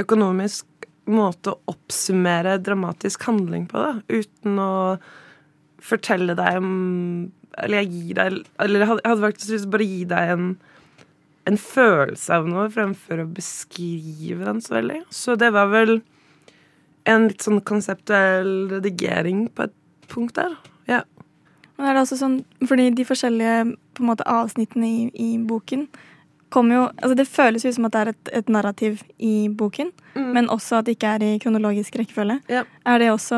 økonomisk 0.00 0.68
måte 1.10 1.52
å 1.52 1.74
oppsummere 1.74 2.56
dramatisk 2.64 3.26
handling 3.28 3.66
på, 3.68 3.80
da, 3.80 3.98
uten 4.08 4.60
å 4.60 4.74
fortelle 5.84 6.36
deg 6.38 6.60
om 6.62 6.70
Eller 7.60 7.82
jeg 7.82 7.90
gir 7.92 8.16
deg 8.16 8.38
Eller 8.64 8.80
jeg 8.80 8.88
hadde, 8.88 9.20
faktisk 9.20 9.52
lyst 9.52 9.66
til 9.66 9.68
å 9.68 9.74
bare 9.74 9.88
gi 9.90 10.00
deg 10.08 10.32
en, 10.32 10.46
en 11.44 11.60
følelse 11.60 12.38
av 12.38 12.48
noe 12.48 12.70
fremfor 12.72 13.20
å 13.20 13.28
beskrive 13.28 14.48
den 14.48 14.64
så 14.64 14.78
veldig. 14.78 15.02
Så 15.12 15.36
det 15.36 15.52
var 15.52 15.68
vel 15.74 15.98
en 17.04 17.28
litt 17.28 17.44
sånn 17.44 17.60
konseptuell 17.68 18.70
redigering 18.72 19.44
på 19.52 19.68
et 19.68 19.76
punkt 20.08 20.38
der. 20.40 20.56
Ja. 20.88 21.02
Men 21.76 21.86
er 21.90 21.96
det 21.96 22.02
også 22.04 22.18
sånn, 22.20 22.40
fordi 22.68 22.90
de 22.94 23.06
forskjellige 23.06 23.76
måte, 24.04 24.26
avsnittene 24.30 24.86
i, 24.86 25.06
i 25.14 25.30
boken 25.42 25.88
kommer 26.54 26.76
jo 26.76 26.82
altså 27.02 27.14
Det 27.18 27.26
føles 27.26 27.64
jo 27.66 27.72
som 27.74 27.88
at 27.88 27.94
det 27.96 28.00
er 28.00 28.10
et, 28.12 28.28
et 28.40 28.50
narrativ 28.52 29.02
i 29.18 29.48
boken, 29.50 29.90
Mm. 30.14 30.28
men 30.32 30.46
også 30.46 30.76
at 30.78 30.86
det 30.86 30.92
ikke 30.94 31.08
er 31.16 31.22
i 31.26 31.38
kronologisk 31.42 31.96
rekkefølge. 31.98 32.36
Ja. 32.48 32.62
Er 32.86 32.98
det 33.02 33.10
også 33.10 33.34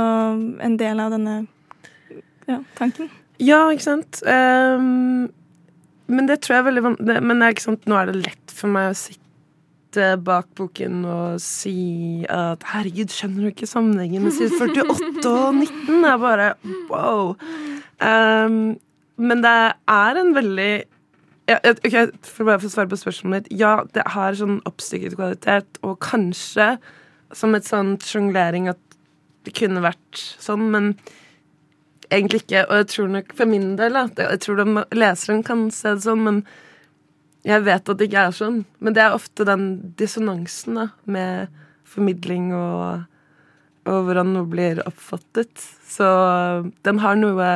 en 0.61 0.77
del 0.77 1.01
av 1.01 1.15
denne 1.15 1.47
ja, 2.47 2.59
tanken? 2.77 3.09
Ja, 3.41 3.63
ikke 3.73 3.87
sant. 3.87 4.21
Um, 4.29 5.31
men 6.07 6.29
det 6.29 6.43
tror 6.45 6.57
jeg 6.57 6.63
er 6.63 6.67
veldig 6.69 6.83
vanskelig 6.85 7.23
Men 7.25 7.41
det 7.41 7.49
er 7.49 7.79
nå 7.91 7.97
er 7.99 8.11
det 8.11 8.21
lett 8.27 8.53
for 8.55 8.71
meg 8.71 8.93
å 8.93 8.99
sitte 8.99 10.11
bak 10.21 10.51
boken 10.59 11.01
og 11.09 11.41
si 11.41 12.27
at 12.29 12.63
herregud, 12.69 13.09
skjønner 13.09 13.47
du 13.47 13.51
ikke 13.55 13.69
sammenhengen 13.71 14.27
med 14.27 14.37
side 14.37 14.53
48 14.61 15.25
og 15.33 15.57
19? 15.57 16.03
Det 16.05 16.11
er 16.13 16.21
bare 16.21 16.51
wow. 16.93 17.33
Ehm, 18.05 18.77
men 19.17 19.43
det 19.45 19.57
er 19.89 20.21
en 20.21 20.35
veldig 20.37 20.73
ja, 21.47 21.61
okay, 21.71 22.11
For 22.27 22.45
bare 22.45 22.59
å 22.59 22.71
svare 22.71 22.91
på 22.91 22.99
spørsmålet 22.99 23.47
mitt. 23.47 23.61
Ja, 23.61 23.79
det 23.95 24.03
har 24.17 24.35
sånn 24.37 24.59
oppstykket 24.67 25.15
kvalitet, 25.15 25.79
og 25.87 26.01
kanskje 26.03 26.75
som 27.35 27.55
et 27.55 27.67
sånn 27.67 27.97
sjonglering 28.03 28.69
at 28.71 28.81
det 29.47 29.55
kunne 29.55 29.83
vært 29.85 30.19
sånn, 30.43 30.67
men 30.73 30.91
egentlig 32.11 32.43
ikke. 32.45 32.65
Og 32.67 32.81
jeg 32.81 32.89
tror 32.93 33.13
nok 33.15 33.35
for 33.39 33.51
min 33.51 33.75
del 33.79 33.99
at 34.01 34.19
jeg 34.19 34.43
tror 34.43 34.61
de, 34.63 34.87
leseren 34.99 35.45
kan 35.47 35.69
se 35.75 35.95
det 35.95 36.07
sånn, 36.07 36.25
men 36.27 36.41
jeg 37.47 37.63
vet 37.67 37.93
at 37.93 37.99
det 37.99 38.09
ikke 38.09 38.27
er 38.27 38.35
sånn. 38.35 38.61
Men 38.83 38.97
det 38.97 39.05
er 39.05 39.15
ofte 39.15 39.47
den 39.47 39.69
dissonansen 39.99 40.81
da, 40.81 40.89
med 41.07 41.63
formidling 41.87 42.51
og, 42.59 43.07
og 43.87 44.09
hvordan 44.09 44.35
noe 44.35 44.51
blir 44.51 44.83
oppfattet. 44.87 45.63
Så 45.87 46.07
den 46.87 47.03
har 47.05 47.19
noe 47.19 47.51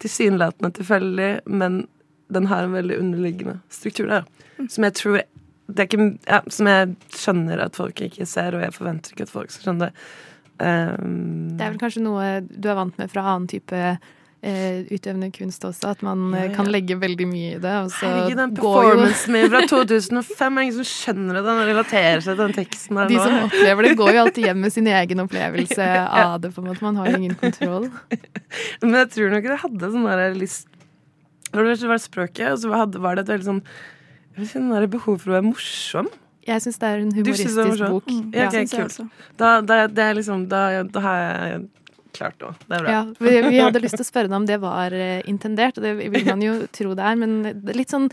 tilsynelatende 0.00 0.72
tilfeldig, 0.78 1.30
men 1.46 1.84
den 2.30 2.46
har 2.50 2.64
en 2.64 2.76
veldig 2.76 2.98
underliggende 3.00 3.58
struktur 3.72 4.10
der. 4.10 4.26
Som 4.68 4.86
jeg 4.86 4.96
tror 4.98 5.22
det 5.70 5.86
ikke, 5.86 6.06
ja, 6.26 6.40
Som 6.50 6.66
jeg 6.66 6.94
skjønner 7.14 7.62
at 7.64 7.78
folk 7.78 8.00
ikke 8.02 8.26
ser, 8.26 8.56
og 8.56 8.64
jeg 8.64 8.74
forventer 8.74 9.14
ikke 9.14 9.28
at 9.28 9.32
folk 9.32 9.52
skal 9.54 9.68
skjønne 9.68 9.88
det. 9.88 10.06
Um, 10.60 11.56
Det 11.56 11.64
er 11.64 11.70
vel 11.72 11.80
kanskje 11.80 12.02
noe 12.04 12.24
du 12.44 12.68
er 12.68 12.76
vant 12.76 12.98
med 13.00 13.10
fra 13.12 13.24
annen 13.32 13.48
type 13.48 13.84
eh, 14.42 14.82
utøvende 14.90 15.28
kunst 15.34 15.64
også, 15.66 15.90
at 15.92 16.02
man 16.06 16.22
eh, 16.32 16.44
Ja, 16.44 16.48
ja. 16.48 16.54
kan 16.56 16.70
legge 16.72 16.96
veldig 17.00 17.26
mye 17.28 17.52
i 17.56 17.60
det. 17.62 17.74
Og 17.84 17.90
så 17.94 18.08
Herregud, 18.08 18.40
den 18.40 18.54
performancen 18.56 19.36
min 19.36 19.48
fra 19.52 19.62
2005 19.68 20.58
er 20.58 20.66
ingen 20.66 20.78
som 20.78 20.88
skjønner 20.90 21.38
det. 21.38 21.44
Den 21.48 21.62
relaterer 21.70 22.24
seg 22.24 22.32
til 22.36 22.42
den 22.44 22.56
teksten 22.56 23.00
her 23.00 23.10
de 23.10 23.20
som 23.20 23.36
opplever 23.44 23.88
det, 23.88 23.92
går 24.00 24.12
jo 24.16 24.24
alltid 24.24 24.48
hjem 24.48 24.64
med 24.66 24.74
sin 24.76 24.90
egen 25.00 25.24
opplevelse 25.26 25.90
av 26.06 26.40
det. 26.44 26.54
på 26.54 26.64
en 26.64 26.70
måte. 26.70 26.86
Man 26.86 27.00
har 27.02 27.12
ingen 27.18 27.36
kontroll. 27.40 27.90
Men 28.82 28.98
jeg 29.02 29.12
tror 29.16 29.36
nok 29.36 29.50
det 29.52 29.60
hadde 29.66 29.92
sånn 29.94 30.08
der 30.10 30.34
lyst 30.38 30.66
Det 31.50 31.86
var 31.90 31.98
språket, 32.00 32.46
og 32.54 32.58
så 32.62 32.74
hadde, 32.84 33.00
var 33.02 33.18
det 33.18 33.26
et 33.26 33.34
veldig 33.36 33.48
sånn 33.52 33.64
jeg 34.40 34.88
behov 34.90 35.18
for 35.20 35.32
å 35.32 35.34
være 35.34 35.44
morsom. 35.50 36.06
Jeg 36.46 36.62
syns 36.64 36.78
det 36.80 36.88
er 36.88 37.02
en 37.02 37.10
Du 37.10 37.18
er 37.18 37.26
humoristisk 37.26 37.82
bok. 37.90 38.06
Ja, 38.32 38.46
ok, 38.46 38.54
synes 38.54 38.72
jeg 38.72 38.86
kult. 38.88 39.18
Da, 39.36 39.50
da, 39.60 39.82
det 39.90 40.04
er 40.06 40.16
liksom, 40.16 40.46
da, 40.48 40.62
da 40.88 41.02
har 41.04 41.18
jeg 41.20 41.60
klart 42.16 42.42
òg. 42.46 42.58
Det 42.66 42.76
er 42.76 42.84
bra. 42.84 42.92
Ja, 42.96 43.00
vi, 43.18 43.32
vi 43.48 43.62
hadde 43.62 43.82
lyst 43.82 43.98
til 43.98 44.04
å 44.06 44.10
spørre 44.10 44.30
deg 44.30 44.36
om 44.40 44.46
det 44.48 44.60
var 44.62 44.94
eh, 44.96 45.22
intendert, 45.30 45.78
og 45.78 45.86
det 45.86 45.96
vil 46.00 46.28
man 46.28 46.44
jo 46.44 46.54
tro 46.74 46.94
det 46.98 47.06
er, 47.06 47.18
men 47.20 47.40
det 47.64 47.76
litt 47.78 47.92
sånn 47.92 48.10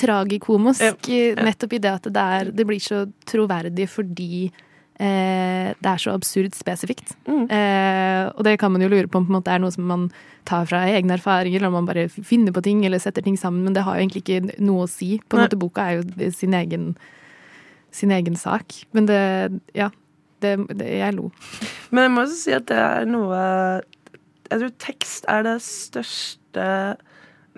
tragikomisk 0.00 1.08
eh, 1.10 1.38
nettopp 1.38 1.76
i 1.76 1.82
det 1.82 1.92
at 1.98 2.10
det, 2.10 2.26
er, 2.40 2.50
det 2.54 2.66
blir 2.68 2.82
så 2.82 3.04
troverdig 3.28 3.88
fordi 3.90 4.46
eh, 4.46 5.70
det 5.74 5.90
er 5.92 6.02
så 6.02 6.14
absurd 6.14 6.56
spesifikt. 6.58 7.14
Mm. 7.28 7.46
Eh, 7.46 8.24
og 8.34 8.44
det 8.46 8.56
kan 8.62 8.72
man 8.72 8.84
jo 8.84 8.90
lure 8.92 9.10
på 9.10 9.20
om 9.20 9.28
på 9.28 9.36
måte 9.36 9.54
er 9.54 9.62
noe 9.62 9.74
som 9.74 9.88
man 9.90 10.08
tar 10.48 10.68
fra 10.70 10.84
egne 10.88 11.16
erfaringer, 11.18 11.60
eller 11.60 11.72
om 11.72 11.80
man 11.80 11.88
bare 11.88 12.08
finner 12.10 12.54
på 12.54 12.62
ting 12.64 12.84
eller 12.86 13.02
setter 13.02 13.24
ting 13.26 13.38
sammen, 13.40 13.64
men 13.66 13.76
det 13.76 13.84
har 13.86 13.96
jo 13.96 14.04
egentlig 14.04 14.24
ikke 14.24 14.60
noe 14.62 14.86
å 14.86 14.90
si. 14.90 15.16
På 15.28 15.36
en 15.36 15.46
måte 15.46 15.60
Boka 15.60 15.88
er 15.90 16.00
jo 16.00 16.30
sin 16.34 16.56
egen, 16.56 16.92
sin 17.94 18.14
egen 18.14 18.38
sak. 18.40 18.84
Men 18.96 19.10
det 19.10 19.22
Ja. 19.76 19.90
Det, 20.40 20.54
det, 20.72 20.88
jeg 21.00 21.16
lo. 21.16 21.28
Men 21.90 22.06
jeg 22.06 22.12
må 22.14 22.24
også 22.24 22.38
si 22.40 22.54
at 22.56 22.68
det 22.70 22.78
er 22.80 23.08
noe 23.08 23.40
Jeg 24.50 24.62
tror 24.62 24.72
tekst 24.82 25.28
er 25.28 25.44
det 25.46 25.58
største 25.62 26.66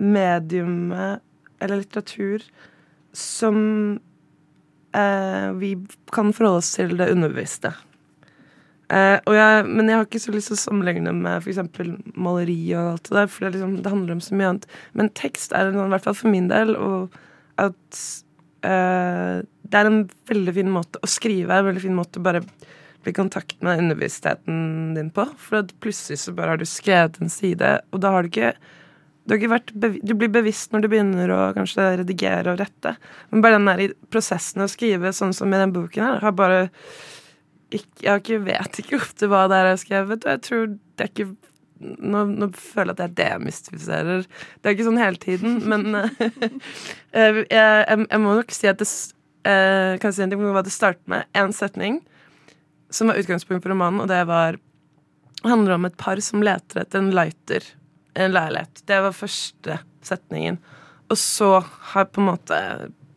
mediumet, 0.03 1.21
eller 1.63 1.79
litteratur, 1.81 2.43
som 3.15 3.57
eh, 4.95 5.49
vi 5.61 5.71
kan 6.13 6.33
forholde 6.33 6.61
oss 6.61 6.73
til 6.75 6.95
det 6.99 7.09
underbevisste. 7.13 7.73
Eh, 8.93 9.19
jeg, 9.33 9.65
men 9.69 9.89
jeg 9.89 9.97
har 9.97 10.05
ikke 10.07 10.21
så 10.21 10.33
lyst 10.35 10.51
til 10.51 10.57
å 10.57 10.63
sammenligne 10.63 11.13
med 11.15 11.45
f.eks. 11.45 11.61
maleri 12.13 12.57
og 12.75 12.91
alt 12.91 13.07
det 13.07 13.17
der, 13.17 13.31
for 13.31 13.45
det, 13.45 13.53
liksom, 13.55 13.77
det 13.81 13.93
handler 13.93 14.17
om 14.17 14.23
så 14.23 14.37
mye 14.37 14.51
annet. 14.51 14.67
Men 14.93 15.13
tekst 15.17 15.55
er 15.55 15.71
en, 15.71 15.79
i 15.85 15.93
hvert 15.93 16.05
fall 16.09 16.17
for 16.19 16.33
min 16.33 16.51
del, 16.51 16.75
og 16.77 17.15
at 17.61 18.03
eh, 18.67 19.39
det 19.73 19.79
er 19.81 19.89
en 19.89 20.03
veldig 20.29 20.53
fin 20.53 20.69
måte 20.69 21.01
å 21.01 21.09
skrive 21.09 21.57
en 21.57 21.67
veldig 21.71 21.81
fin 21.81 21.97
måte 21.97 22.21
å 22.21 22.25
bare 22.25 22.43
bli 23.03 23.11
i 23.11 23.17
kontakt 23.17 23.57
med 23.65 23.81
underbevisstheten 23.81 24.93
din 24.95 25.09
på. 25.11 25.25
For 25.41 25.65
plutselig 25.83 26.21
så 26.21 26.33
bare 26.37 26.53
har 26.53 26.61
du 26.61 26.67
skrevet 26.69 27.19
en 27.19 27.31
side, 27.31 27.73
og 27.91 28.03
da 28.03 28.13
har 28.13 28.23
du 28.23 28.31
ikke 28.31 28.53
du, 29.23 29.37
du 30.03 30.13
blir 30.19 30.31
bevisst 30.31 30.73
når 30.73 30.83
du 30.83 30.89
begynner 30.91 31.31
å 31.31 31.39
kanskje 31.55 31.85
redigere 32.01 32.53
og 32.53 32.59
rette. 32.59 32.95
Men 33.31 33.43
bare 33.43 33.59
den 33.59 33.69
der 33.69 33.95
prosessen 34.11 34.65
å 34.65 34.71
skrive 34.71 35.13
sånn 35.15 35.33
som 35.35 35.53
i 35.53 35.61
den 35.61 35.73
boken 35.75 36.03
her, 36.03 36.21
har 36.23 36.35
bare 36.35 36.67
ikke, 37.73 38.03
Jeg 38.03 38.21
ikke, 38.21 38.37
vet 38.45 38.79
ikke 38.83 38.99
ofte 38.99 39.27
hva 39.31 39.47
det 39.49 39.57
er 39.57 39.65
jeg 39.65 39.73
har 39.73 39.81
skrevet, 39.81 40.25
og 40.25 40.35
jeg 40.35 40.41
tror 40.45 40.67
det 40.69 41.05
er 41.05 41.09
ikke 41.09 41.31
nå, 41.83 42.19
nå 42.29 42.49
føler 42.53 42.91
jeg 42.91 42.93
at 42.93 43.01
jeg 43.01 43.15
demystifiserer. 43.17 44.27
Det 44.27 44.69
er 44.69 44.75
ikke 44.75 44.85
sånn 44.87 45.01
hele 45.01 45.19
tiden, 45.23 45.55
men 45.71 45.97
eh, 45.97 46.13
jeg, 47.17 47.47
jeg, 47.49 48.05
jeg 48.05 48.21
må 48.21 48.35
nok 48.37 48.53
si 48.53 48.69
at 48.69 48.79
det 48.83 48.87
eh, 49.43 49.99
Kan 49.99 50.09
jeg 50.09 50.17
si 50.17 50.25
en 50.25 50.33
ting 50.33 50.41
om 50.43 50.55
hva 50.55 50.65
det 50.65 50.73
startet 50.73 51.05
med? 51.11 51.29
En 51.37 51.53
setning 51.55 52.01
som 52.93 53.09
var 53.09 53.17
utgangspunkt 53.21 53.63
for 53.63 53.73
romanen, 53.73 54.03
og 54.03 54.09
det 54.11 54.21
var 54.29 54.59
handler 55.43 55.75
om 55.75 55.85
et 55.85 55.97
par 55.99 56.19
som 56.23 56.43
leter 56.45 56.83
etter 56.83 57.01
en 57.01 57.11
lighter 57.11 57.65
en 58.13 58.31
leilighet. 58.31 58.83
Det 58.85 58.99
var 59.01 59.15
første 59.17 59.79
setningen. 60.05 60.59
Og 61.09 61.17
så 61.17 61.63
har 61.93 62.05
på 62.05 62.21
en 62.21 62.29
måte 62.29 62.59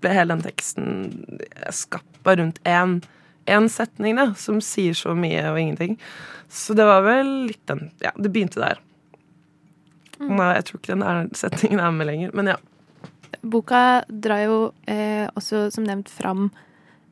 ble 0.01 0.13
hele 0.13 0.35
den 0.35 0.45
teksten 0.45 1.37
skappa 1.73 2.37
rundt 2.37 2.61
én 2.65 3.01
én 3.47 3.69
setning, 3.71 4.17
da, 4.19 4.33
som 4.35 4.59
sier 4.65 4.97
så 4.99 5.15
mye 5.15 5.45
og 5.53 5.61
ingenting. 5.61 5.95
Så 6.51 6.75
det 6.75 6.87
var 6.87 7.05
vel 7.07 7.29
litt 7.47 7.63
den 7.71 7.91
Ja, 8.03 8.11
det 8.17 8.33
begynte 8.35 8.59
der. 8.59 8.81
Nei, 10.19 10.55
jeg 10.57 10.65
tror 10.67 10.81
ikke 10.81 10.97
den 10.97 11.31
setningen 11.37 11.83
er 11.83 11.93
med 11.95 12.09
lenger, 12.09 12.33
men 12.35 12.51
ja. 12.51 12.57
Boka 13.43 14.05
drar 14.09 14.45
jo 14.47 14.73
eh, 14.87 15.27
også, 15.37 15.71
som 15.73 15.85
nevnt, 15.85 16.09
fram 16.09 16.51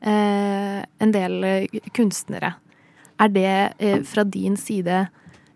eh, 0.01 0.83
en 0.99 1.11
del 1.11 1.43
eh, 1.43 1.67
kunstnere. 1.95 2.53
Er 3.19 3.29
det 3.31 3.73
eh, 3.79 4.01
fra 4.03 4.23
din 4.27 4.57
side 4.59 5.07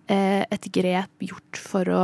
eh, 0.08 0.44
et 0.50 0.68
grep 0.74 1.26
gjort 1.28 1.58
for 1.60 1.90
å 1.92 2.04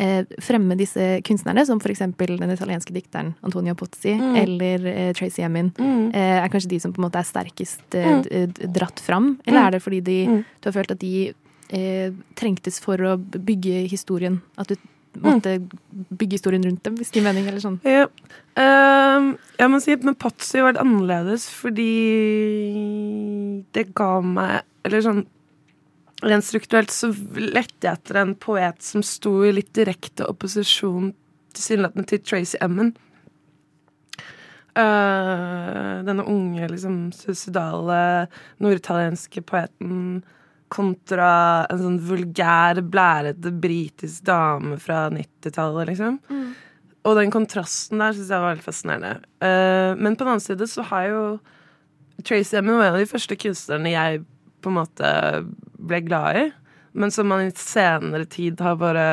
eh, 0.00 0.24
fremme 0.42 0.76
disse 0.80 1.20
kunstnerne, 1.26 1.64
som 1.68 1.80
for 1.80 1.92
eksempel 1.92 2.36
den 2.40 2.50
italienske 2.54 2.92
dikteren 2.96 3.34
Antonio 3.46 3.74
Pozzi 3.78 4.16
Mm. 4.18 4.36
eller 4.36 5.12
Tracy 5.14 5.42
Emin, 5.42 5.70
Mm. 5.78 6.10
eh, 6.14 6.40
er 6.44 6.48
kanskje 6.48 6.68
de 6.74 6.80
som 6.80 6.92
på 6.92 6.98
en 7.02 7.08
måte 7.10 7.18
er 7.20 7.28
sterkest 7.28 7.94
Mm. 7.94 8.72
dratt 8.72 8.98
fram? 9.00 9.38
Eller 9.46 9.60
Mm. 9.60 9.66
er 9.66 9.70
det 9.70 9.82
fordi 9.82 10.00
de, 10.02 10.26
Mm. 10.26 10.44
du 10.60 10.70
har 10.70 10.72
følt 10.72 10.90
at 10.90 10.98
de 10.98 11.34
trengtes 12.34 12.80
for 12.80 12.96
å 12.96 13.16
bygge 13.16 13.88
historien? 13.88 14.40
At 14.58 14.66
du 14.66 14.76
måtte 15.18 15.56
bygge 16.10 16.38
historien 16.38 16.64
rundt 16.64 16.84
dem, 16.86 16.96
hvis 16.98 17.10
det 17.10 17.20
gir 17.20 17.26
mening? 17.26 17.48
Eller 17.50 17.62
sånn. 17.62 17.80
Ja. 17.86 18.06
Ehm, 18.60 19.32
jeg 19.58 19.72
må 19.72 19.80
si 19.82 19.94
at 19.96 20.06
med 20.06 20.18
Patsy 20.20 20.62
var 20.62 20.76
det 20.76 20.82
annerledes 20.84 21.48
fordi 21.54 21.90
det 23.74 23.90
ga 23.96 24.16
meg 24.24 24.64
Eller 24.86 25.04
sånn 25.04 25.20
Rent 26.20 26.44
strukturelt 26.44 26.92
så 26.92 27.08
lette 27.32 27.86
jeg 27.86 27.96
etter 27.96 28.18
en 28.20 28.34
poet 28.36 28.82
som 28.84 29.00
sto 29.06 29.38
i 29.46 29.54
litt 29.56 29.70
direkte 29.76 30.26
opposisjon 30.28 31.14
tilsynelatende 31.56 32.10
til 32.10 32.20
Tracy 32.20 32.58
Emmen. 32.60 32.90
Uh, 34.76 36.04
denne 36.04 36.26
unge, 36.28 36.68
liksom 36.70 36.98
suicidale 37.16 38.28
norditalienske 38.60 39.40
poeten 39.48 40.20
kontra 40.70 41.30
en 41.70 41.80
sånn 41.82 42.00
vulgær, 42.06 42.80
blærete 42.86 43.52
britisk 43.62 44.24
dame 44.28 44.78
fra 44.82 45.08
90-tallet, 45.12 45.90
liksom. 45.90 46.18
Og 47.00 47.16
den 47.16 47.32
kontrasten 47.32 48.02
der 48.02 48.14
syns 48.14 48.30
jeg 48.30 48.42
var 48.42 48.52
veldig 48.52 48.66
fascinerende. 48.66 49.14
Uh, 49.42 49.96
men 49.96 50.14
på 50.14 50.24
den 50.24 50.34
annen 50.34 50.44
side 50.44 50.68
så 50.70 50.84
har 50.90 51.08
jo 51.08 51.22
Tracy 52.20 52.58
Emin 52.58 52.76
var 52.76 52.90
en 52.90 52.98
av 52.98 53.02
de 53.02 53.08
første 53.08 53.36
kunstnerne 53.40 53.94
jeg 53.94 54.24
på 54.60 54.68
en 54.68 54.76
måte 54.76 55.12
ble 55.80 56.02
glad 56.04 56.36
i, 56.36 56.48
men 56.92 57.12
som 57.14 57.30
man 57.30 57.46
i 57.46 57.54
senere 57.56 58.26
tid 58.28 58.60
har 58.60 58.76
bare 58.80 59.06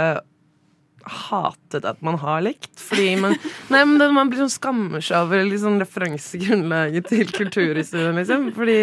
hatet 1.07 1.85
at 1.87 2.01
man 2.03 2.17
har 2.19 2.41
likt. 2.43 2.73
Fordi 2.81 3.13
man 3.21 3.37
Nei, 3.71 3.85
men 3.87 4.01
man 4.15 4.31
blir 4.31 4.43
sånn 4.43 4.51
skammer 4.57 5.03
seg 5.03 5.23
over 5.23 5.45
liksom 5.47 5.79
referansegrunnlaget 5.81 7.07
til 7.13 7.31
kulturhistorien, 7.31 8.17
liksom. 8.19 8.49
Fordi 8.57 8.79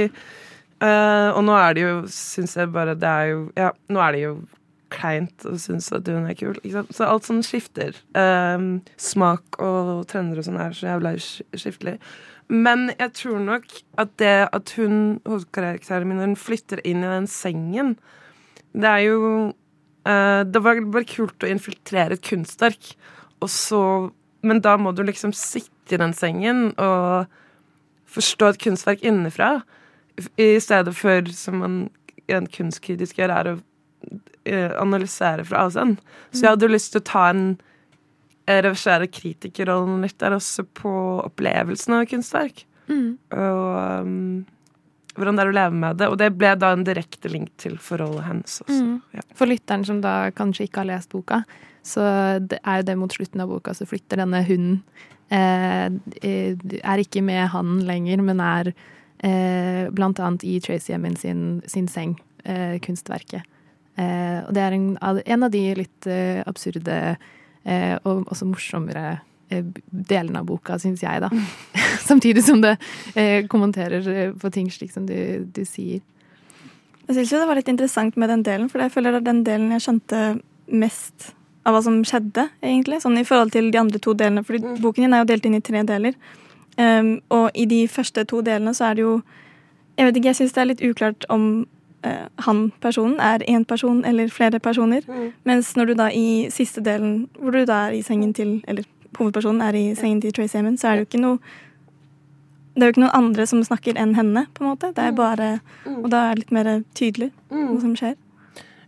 eh, 0.85 1.31
Og 1.35 1.43
nå 1.47 1.55
er 1.59 1.75
det 1.77 1.85
jo, 1.87 1.95
syns 2.13 2.57
jeg 2.59 2.71
bare 2.75 2.95
Det 2.99 3.09
er 3.09 3.31
jo 3.33 3.41
Ja, 3.59 3.71
nå 3.89 4.03
er 4.05 4.13
det 4.17 4.23
jo 4.27 4.35
kleint 4.95 5.43
å 5.49 5.57
synes 5.59 5.89
at 5.97 6.07
hun 6.07 6.29
er 6.31 6.37
kul. 6.39 6.55
Så 6.95 7.03
alt 7.09 7.25
sånn 7.27 7.41
skifter. 7.43 7.97
Eh, 8.15 8.67
smak 9.01 9.57
og 9.59 10.05
trender 10.07 10.39
og 10.39 10.47
sånn 10.47 10.61
er 10.63 10.77
så 10.77 10.87
jævla 10.87 11.17
sk- 11.19 11.59
skiftelig. 11.59 11.97
Men 12.47 12.93
jeg 13.01 13.11
tror 13.17 13.41
nok 13.43 13.65
at 13.99 14.13
det 14.23 14.35
at 14.55 14.71
hun, 14.77 15.17
hovedkarakteren 15.27 16.07
min, 16.07 16.21
hun 16.23 16.37
flytter 16.39 16.79
inn 16.87 17.01
i 17.03 17.09
den 17.11 17.27
sengen 17.27 17.95
Det 18.77 18.85
er 18.91 19.01
jo 19.07 19.21
uh, 20.05 20.43
Det 20.45 20.61
var 20.63 20.83
bare 20.93 21.09
kult 21.09 21.43
å 21.43 21.49
infiltrere 21.51 22.19
et 22.19 22.23
kunstverk, 22.29 22.93
og 23.41 23.49
så 23.51 23.81
Men 24.45 24.61
da 24.61 24.77
må 24.77 24.93
du 24.95 25.03
liksom 25.03 25.33
sitte 25.35 25.97
i 25.97 26.01
den 26.05 26.13
sengen 26.15 26.69
og 26.77 27.25
forstå 28.15 28.53
et 28.53 28.61
kunstverk 28.63 29.03
innenfra, 29.03 29.63
i 30.37 30.61
stedet 30.63 30.95
for, 30.97 31.31
som 31.35 31.61
man 31.63 31.77
en 32.33 32.47
kunstkritisk 32.49 33.19
gjør, 33.21 33.35
er 33.35 33.51
å 33.53 33.55
eh, 34.49 34.73
analysere 34.81 35.45
fra 35.49 35.67
avstand. 35.67 35.99
Så 36.33 36.45
jeg 36.45 36.55
hadde 36.55 36.73
lyst 36.73 36.95
til 36.95 37.03
å 37.03 37.09
ta 37.09 37.27
en 37.33 37.45
eh, 38.47 38.61
reversere 38.61 39.11
kritikerrollen 39.11 40.05
litt 40.05 40.19
der 40.23 40.37
også 40.37 40.67
på 40.77 40.95
opplevelsen 41.25 41.99
av 41.99 42.09
kunstverk. 42.11 42.65
Og 42.85 44.03
um, 44.05 44.45
hvordan 45.15 45.39
det 45.39 45.45
er 45.45 45.51
å 45.51 45.57
leve 45.57 45.79
med 45.79 46.01
det. 46.01 46.09
Og 46.11 46.19
det 46.21 46.31
ble 46.37 46.53
da 46.59 46.73
en 46.75 46.87
direkte 46.87 47.31
link 47.33 47.53
til 47.61 47.77
forholdet 47.83 48.27
hennes 48.29 48.59
også. 48.65 48.81
Mm. 48.81 48.97
Ja. 49.17 49.25
For 49.39 49.51
lytteren 49.51 49.87
som 49.87 50.01
da 50.05 50.15
kanskje 50.37 50.69
ikke 50.69 50.83
har 50.83 50.91
lest 50.91 51.13
boka, 51.15 51.43
så 51.85 52.05
det 52.41 52.61
er 52.63 52.81
jo 52.81 52.89
det 52.89 52.97
mot 52.99 53.15
slutten 53.15 53.45
av 53.45 53.53
boka, 53.53 53.75
så 53.77 53.87
flytter 53.89 54.23
denne 54.23 54.41
hunden 54.49 54.79
eh, 55.29 55.93
Er 56.81 57.03
ikke 57.03 57.23
med 57.25 57.51
han 57.53 57.77
lenger, 57.85 58.23
men 58.25 58.41
er 58.41 58.73
blant 59.25 60.19
annet 60.21 60.43
i 60.45 60.59
Tracy 60.61 60.93
Emin 60.93 61.15
sin, 61.17 61.63
sin 61.71 61.87
seng, 61.89 62.19
eh, 62.45 62.77
kunstverket. 62.85 63.47
Eh, 63.97 64.41
og 64.43 64.55
det 64.57 64.63
er 64.63 64.75
en, 64.75 64.89
en 64.99 65.47
av 65.47 65.53
de 65.55 65.63
litt 65.79 66.09
eh, 66.11 66.41
absurde 66.49 66.97
eh, 67.15 67.95
og 68.03 68.27
også 68.33 68.49
morsommere 68.49 69.05
eh, 69.55 69.63
delene 69.87 70.43
av 70.43 70.49
boka, 70.49 70.79
syns 70.83 71.05
jeg, 71.05 71.23
da. 71.23 71.31
Samtidig 72.09 72.43
som 72.47 72.63
det 72.65 72.75
eh, 73.15 73.47
kommenterer 73.51 74.11
eh, 74.11 74.35
på 74.35 74.51
ting 74.55 74.71
slik 74.73 74.93
som 74.95 75.07
du, 75.07 75.17
du 75.47 75.63
sier. 75.69 76.03
Jeg 77.05 77.19
syns 77.19 77.33
jo 77.33 77.41
det 77.41 77.49
var 77.51 77.61
litt 77.61 77.71
interessant 77.71 78.19
med 78.19 78.33
den 78.33 78.45
delen, 78.47 78.69
for 78.73 78.83
jeg 78.83 78.93
føler 78.95 79.15
det 79.15 79.23
er 79.23 79.31
den 79.31 79.43
delen 79.47 79.75
jeg 79.77 79.87
skjønte 79.87 80.23
mest 80.73 81.31
av 81.65 81.77
hva 81.77 81.81
som 81.85 82.01
skjedde, 82.05 82.49
egentlig. 82.65 82.99
Sånn 83.05 83.21
i 83.21 83.27
forhold 83.29 83.55
til 83.55 83.71
de 83.73 83.81
andre 83.81 84.01
to 84.03 84.13
delene, 84.19 84.43
fordi 84.45 84.75
boken 84.83 85.07
din 85.07 85.15
er 85.17 85.23
jo 85.23 85.31
delt 85.31 85.47
inn 85.49 85.59
i 85.61 85.65
tre 85.65 85.85
deler. 85.87 86.17
Um, 86.79 87.21
og 87.31 87.51
i 87.55 87.65
de 87.71 87.85
første 87.89 88.25
to 88.25 88.41
delene 88.43 88.75
så 88.75 88.91
er 88.91 88.95
det 88.95 89.05
jo 89.05 89.21
Jeg 89.95 90.07
vet 90.07 90.17
ikke, 90.17 90.27
jeg 90.27 90.37
syns 90.37 90.53
det 90.53 90.61
er 90.61 90.67
litt 90.67 90.81
uklart 90.83 91.25
om 91.31 91.67
uh, 92.07 92.27
han 92.43 92.73
personen 92.83 93.21
er 93.21 93.45
én 93.47 93.65
person 93.65 94.05
eller 94.05 94.29
flere 94.29 94.59
personer. 94.59 95.07
Mens 95.45 95.77
når 95.77 95.85
du 95.85 95.95
da 95.95 96.09
i 96.11 96.51
siste 96.51 96.83
delen, 96.83 97.29
hvor 97.39 97.51
du 97.51 97.65
da 97.65 97.87
er 97.87 97.95
i 97.95 98.03
sengen 98.03 98.35
til 98.35 98.65
Eller 98.69 98.85
hovedpersonen 99.19 99.63
er 99.63 99.75
i 99.75 99.95
sengen 99.95 100.21
til 100.21 100.33
Trace 100.33 100.59
Emin, 100.59 100.79
så 100.79 100.89
er 100.89 100.91
det 100.97 101.05
jo 101.05 101.11
ikke 101.13 101.23
noe 101.23 101.39
det 102.75 102.83
er 102.83 102.89
jo 102.89 102.93
ikke 102.97 103.05
noen 103.05 103.15
andre 103.15 103.45
som 103.47 103.61
snakker 103.63 103.95
enn 103.95 104.17
henne, 104.19 104.49
på 104.51 104.65
en 104.65 104.73
måte. 104.73 104.89
Det 104.91 104.99
er 104.99 105.13
bare, 105.15 105.61
Og 105.87 106.11
da 106.11 106.25
er 106.25 106.35
det 106.35 106.43
litt 106.43 106.51
mer 106.51 106.83
tydelig 106.99 107.31
hva 107.49 107.81
som 107.81 107.95
skjer. 107.95 108.17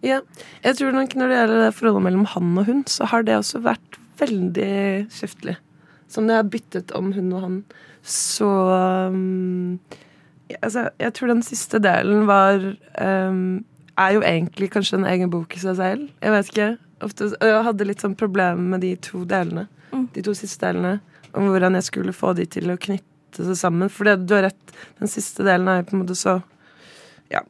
Ja, 0.02 0.20
jeg 0.64 0.76
tror 0.76 0.90
nok 0.90 1.14
når 1.14 1.28
det 1.28 1.38
gjelder 1.38 1.62
det 1.62 1.74
forholdet 1.76 2.02
mellom 2.02 2.26
han 2.32 2.58
og 2.58 2.66
hun, 2.66 2.82
så 2.90 3.06
har 3.06 3.22
det 3.22 3.36
også 3.36 3.62
vært 3.62 4.00
veldig 4.18 5.06
skiftelig. 5.12 5.56
Som 6.08 6.28
det 6.28 6.38
har 6.38 6.50
byttet 6.50 6.92
om 6.96 7.12
hun 7.16 7.32
og 7.34 7.42
han. 7.42 7.56
Så 8.06 8.46
um, 8.46 9.78
ja, 10.46 10.58
altså, 10.62 10.88
jeg 11.02 11.14
tror 11.16 11.32
den 11.32 11.42
siste 11.42 11.80
delen 11.82 12.26
var 12.28 12.60
um, 13.02 13.64
Er 13.98 14.12
jo 14.14 14.22
egentlig 14.22 14.70
kanskje 14.70 15.00
en 15.00 15.08
egen 15.10 15.32
bok 15.32 15.56
i 15.56 15.62
seg 15.62 15.78
selv. 15.80 16.10
Jeg 16.22 16.34
vet 16.34 16.52
ikke. 16.52 16.70
Ofte, 17.04 17.30
jeg 17.40 17.64
hadde 17.66 17.88
litt 17.88 18.04
sånn 18.04 18.16
problemer 18.18 18.70
med 18.74 18.84
de 18.84 18.92
to 19.02 19.24
delene. 19.28 19.66
Mm. 19.92 20.06
De 20.14 20.24
to 20.24 20.34
siste 20.36 20.68
delene. 20.68 21.00
Om 21.36 21.50
hvordan 21.50 21.76
jeg 21.78 21.88
skulle 21.88 22.14
få 22.16 22.34
de 22.36 22.46
til 22.48 22.70
å 22.72 22.78
knytte 22.80 23.46
seg 23.48 23.58
sammen. 23.58 23.90
For 23.92 24.08
det, 24.08 24.18
du 24.28 24.36
har 24.36 24.46
rett, 24.50 24.76
den 25.00 25.10
siste 25.10 25.44
delen 25.48 25.68
er 25.68 25.80
jo 25.80 25.88
på 25.88 25.96
en 25.96 26.04
måte 26.04 26.18
så 26.18 26.38
ja, 27.32 27.42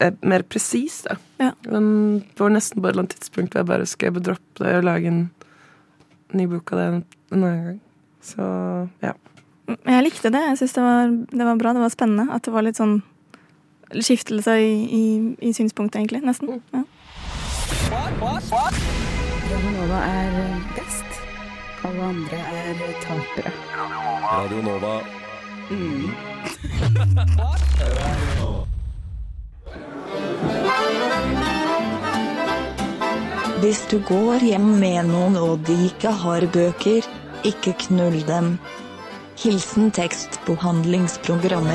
eh, 0.00 0.16
mer 0.20 0.44
presis, 0.48 1.02
da. 1.06 1.16
Ja. 1.40 1.52
Men 1.68 1.86
det 2.32 2.40
var 2.40 2.52
nesten 2.56 2.80
på 2.80 2.88
et 2.88 2.96
eller 2.96 3.06
annet 3.06 3.18
tidspunkt 3.20 3.54
hvor 3.54 3.62
jeg 3.62 3.70
bare 3.70 3.88
skal 3.88 4.10
jeg 4.10 4.26
droppe 4.30 4.64
det 4.64 4.74
og 4.80 4.88
lage 4.88 5.12
en 5.12 5.22
ny 6.34 6.46
bok 6.50 6.72
av 6.72 6.78
det 6.78 6.86
en 6.86 7.04
en 7.32 7.44
annen 7.44 7.64
gang. 7.66 7.80
Så 8.22 8.42
ja. 9.02 9.12
Jeg 9.86 10.02
likte 10.06 10.30
det. 10.30 10.42
Jeg 10.48 10.58
syns 10.58 10.72
det, 10.74 10.82
var- 10.82 11.26
det 11.38 11.44
var 11.46 11.56
bra. 11.56 11.72
Det 11.72 11.80
var 11.82 11.88
spennende. 11.90 12.32
At 12.34 12.42
det 12.46 12.52
var 12.54 12.62
litt 12.62 12.76
sånn 12.78 13.02
skiftelse 13.90 14.54
i, 14.58 14.86
i, 14.86 15.36
i 15.42 15.52
synspunktet, 15.52 15.98
egentlig. 16.00 16.22
Nesten. 16.22 16.62
Ja. 16.72 16.82
Radionova 19.46 19.98
er 20.06 20.30
best. 20.76 21.04
Alle 21.86 22.02
andre 22.02 22.38
er 22.38 22.74
tapere. 23.02 23.50
Radio 24.32 24.62
Nova. 24.62 25.00
Hvis 33.66 33.80
du 33.90 33.96
går 34.06 34.44
hjem 34.46 34.66
med 34.78 35.08
noen 35.08 35.34
og 35.40 35.64
de 35.66 35.74
ikke 35.88 36.12
har 36.20 36.44
bøker, 36.54 37.02
ikke 37.48 37.72
knull 37.80 38.20
dem. 38.28 38.52
Hilsen 39.42 39.90
tekstbehandlingsprogrammet. 39.90 41.74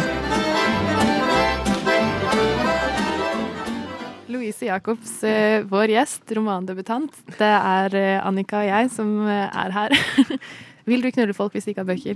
Louise 4.32 4.70
Jacobs, 4.70 5.18
eh, 5.28 5.68
vår 5.68 5.92
gjest, 5.98 6.24
romandebutant. 6.40 7.12
Det 7.36 7.52
er 7.60 8.00
eh, 8.00 8.24
Annika 8.24 8.64
og 8.64 8.72
jeg 8.72 8.88
som 8.96 9.28
eh, 9.28 9.52
er 9.52 9.76
her. 9.76 9.92
Vil 10.88 11.04
du 11.04 11.12
knulle 11.12 11.36
folk 11.36 11.52
hvis 11.60 11.68
de 11.68 11.76
ikke 11.76 11.84
har 11.84 11.92
bøker? 11.92 12.16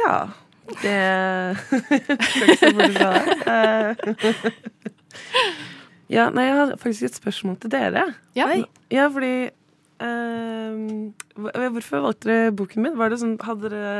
Ja. 0.00 0.16
Det 0.80 0.96
skal 2.32 2.56
ikke 2.56 2.72
se 2.72 4.52
Ja, 6.12 6.28
nei, 6.30 6.44
jeg 6.46 6.56
har 6.60 6.72
faktisk 6.78 7.08
et 7.08 7.18
spørsmål 7.18 7.58
til 7.62 7.72
dere. 7.72 8.06
Ja. 8.38 8.46
Ja, 8.92 9.08
fordi 9.10 9.50
eh, 10.04 11.10
Hvorfor 11.74 12.04
valgte 12.04 12.30
dere 12.30 12.54
boken 12.56 12.84
min? 12.84 12.96
Var 12.98 13.10
det 13.12 13.20
sånn, 13.22 13.36
hadde 13.42 13.70
dere 13.72 13.92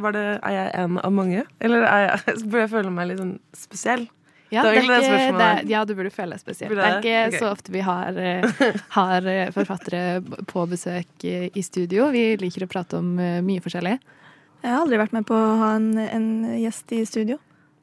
var 0.00 0.14
det, 0.14 0.24
Er 0.46 0.54
jeg 0.54 0.70
en 0.84 0.98
av 1.02 1.12
mange? 1.12 1.44
Eller 1.60 1.84
er 1.88 2.06
jeg, 2.06 2.36
burde 2.50 2.64
jeg 2.66 2.72
føle 2.76 2.92
meg 2.94 3.10
litt 3.10 3.22
sånn 3.22 3.36
spesiell? 3.56 4.06
Ja, 4.50 4.64
Det 4.66 4.70
er 4.70 4.74
det 4.74 4.82
ikke, 4.82 5.18
det, 5.38 5.46
er- 5.46 5.68
ja, 5.70 5.80
du 5.86 5.92
burde 5.94 6.10
føle 6.10 6.34
deg 6.34 6.42
spesiell. 6.42 6.72
Det 6.74 6.82
er 6.82 6.96
ikke 6.98 7.18
okay. 7.28 7.38
så 7.38 7.50
ofte 7.52 7.70
vi 7.70 7.82
har, 7.86 8.16
eh, 8.18 8.72
har 8.96 9.28
eh, 9.30 9.50
forfattere 9.54 10.00
på 10.50 10.64
besøk 10.72 11.26
eh, 11.28 11.44
i 11.54 11.62
studio. 11.62 12.08
Vi 12.10 12.24
liker 12.40 12.66
å 12.66 12.70
prate 12.70 12.98
om 12.98 13.12
mye 13.46 13.62
forskjellig. 13.62 14.00
Jeg 14.60 14.74
har 14.74 14.82
aldri 14.82 14.98
vært 15.00 15.14
med 15.14 15.28
på 15.28 15.38
å 15.38 15.52
ha 15.62 15.70
en, 15.78 15.92
en 16.02 16.26
gjest 16.58 16.90
i 16.98 17.04
studio. 17.06 17.38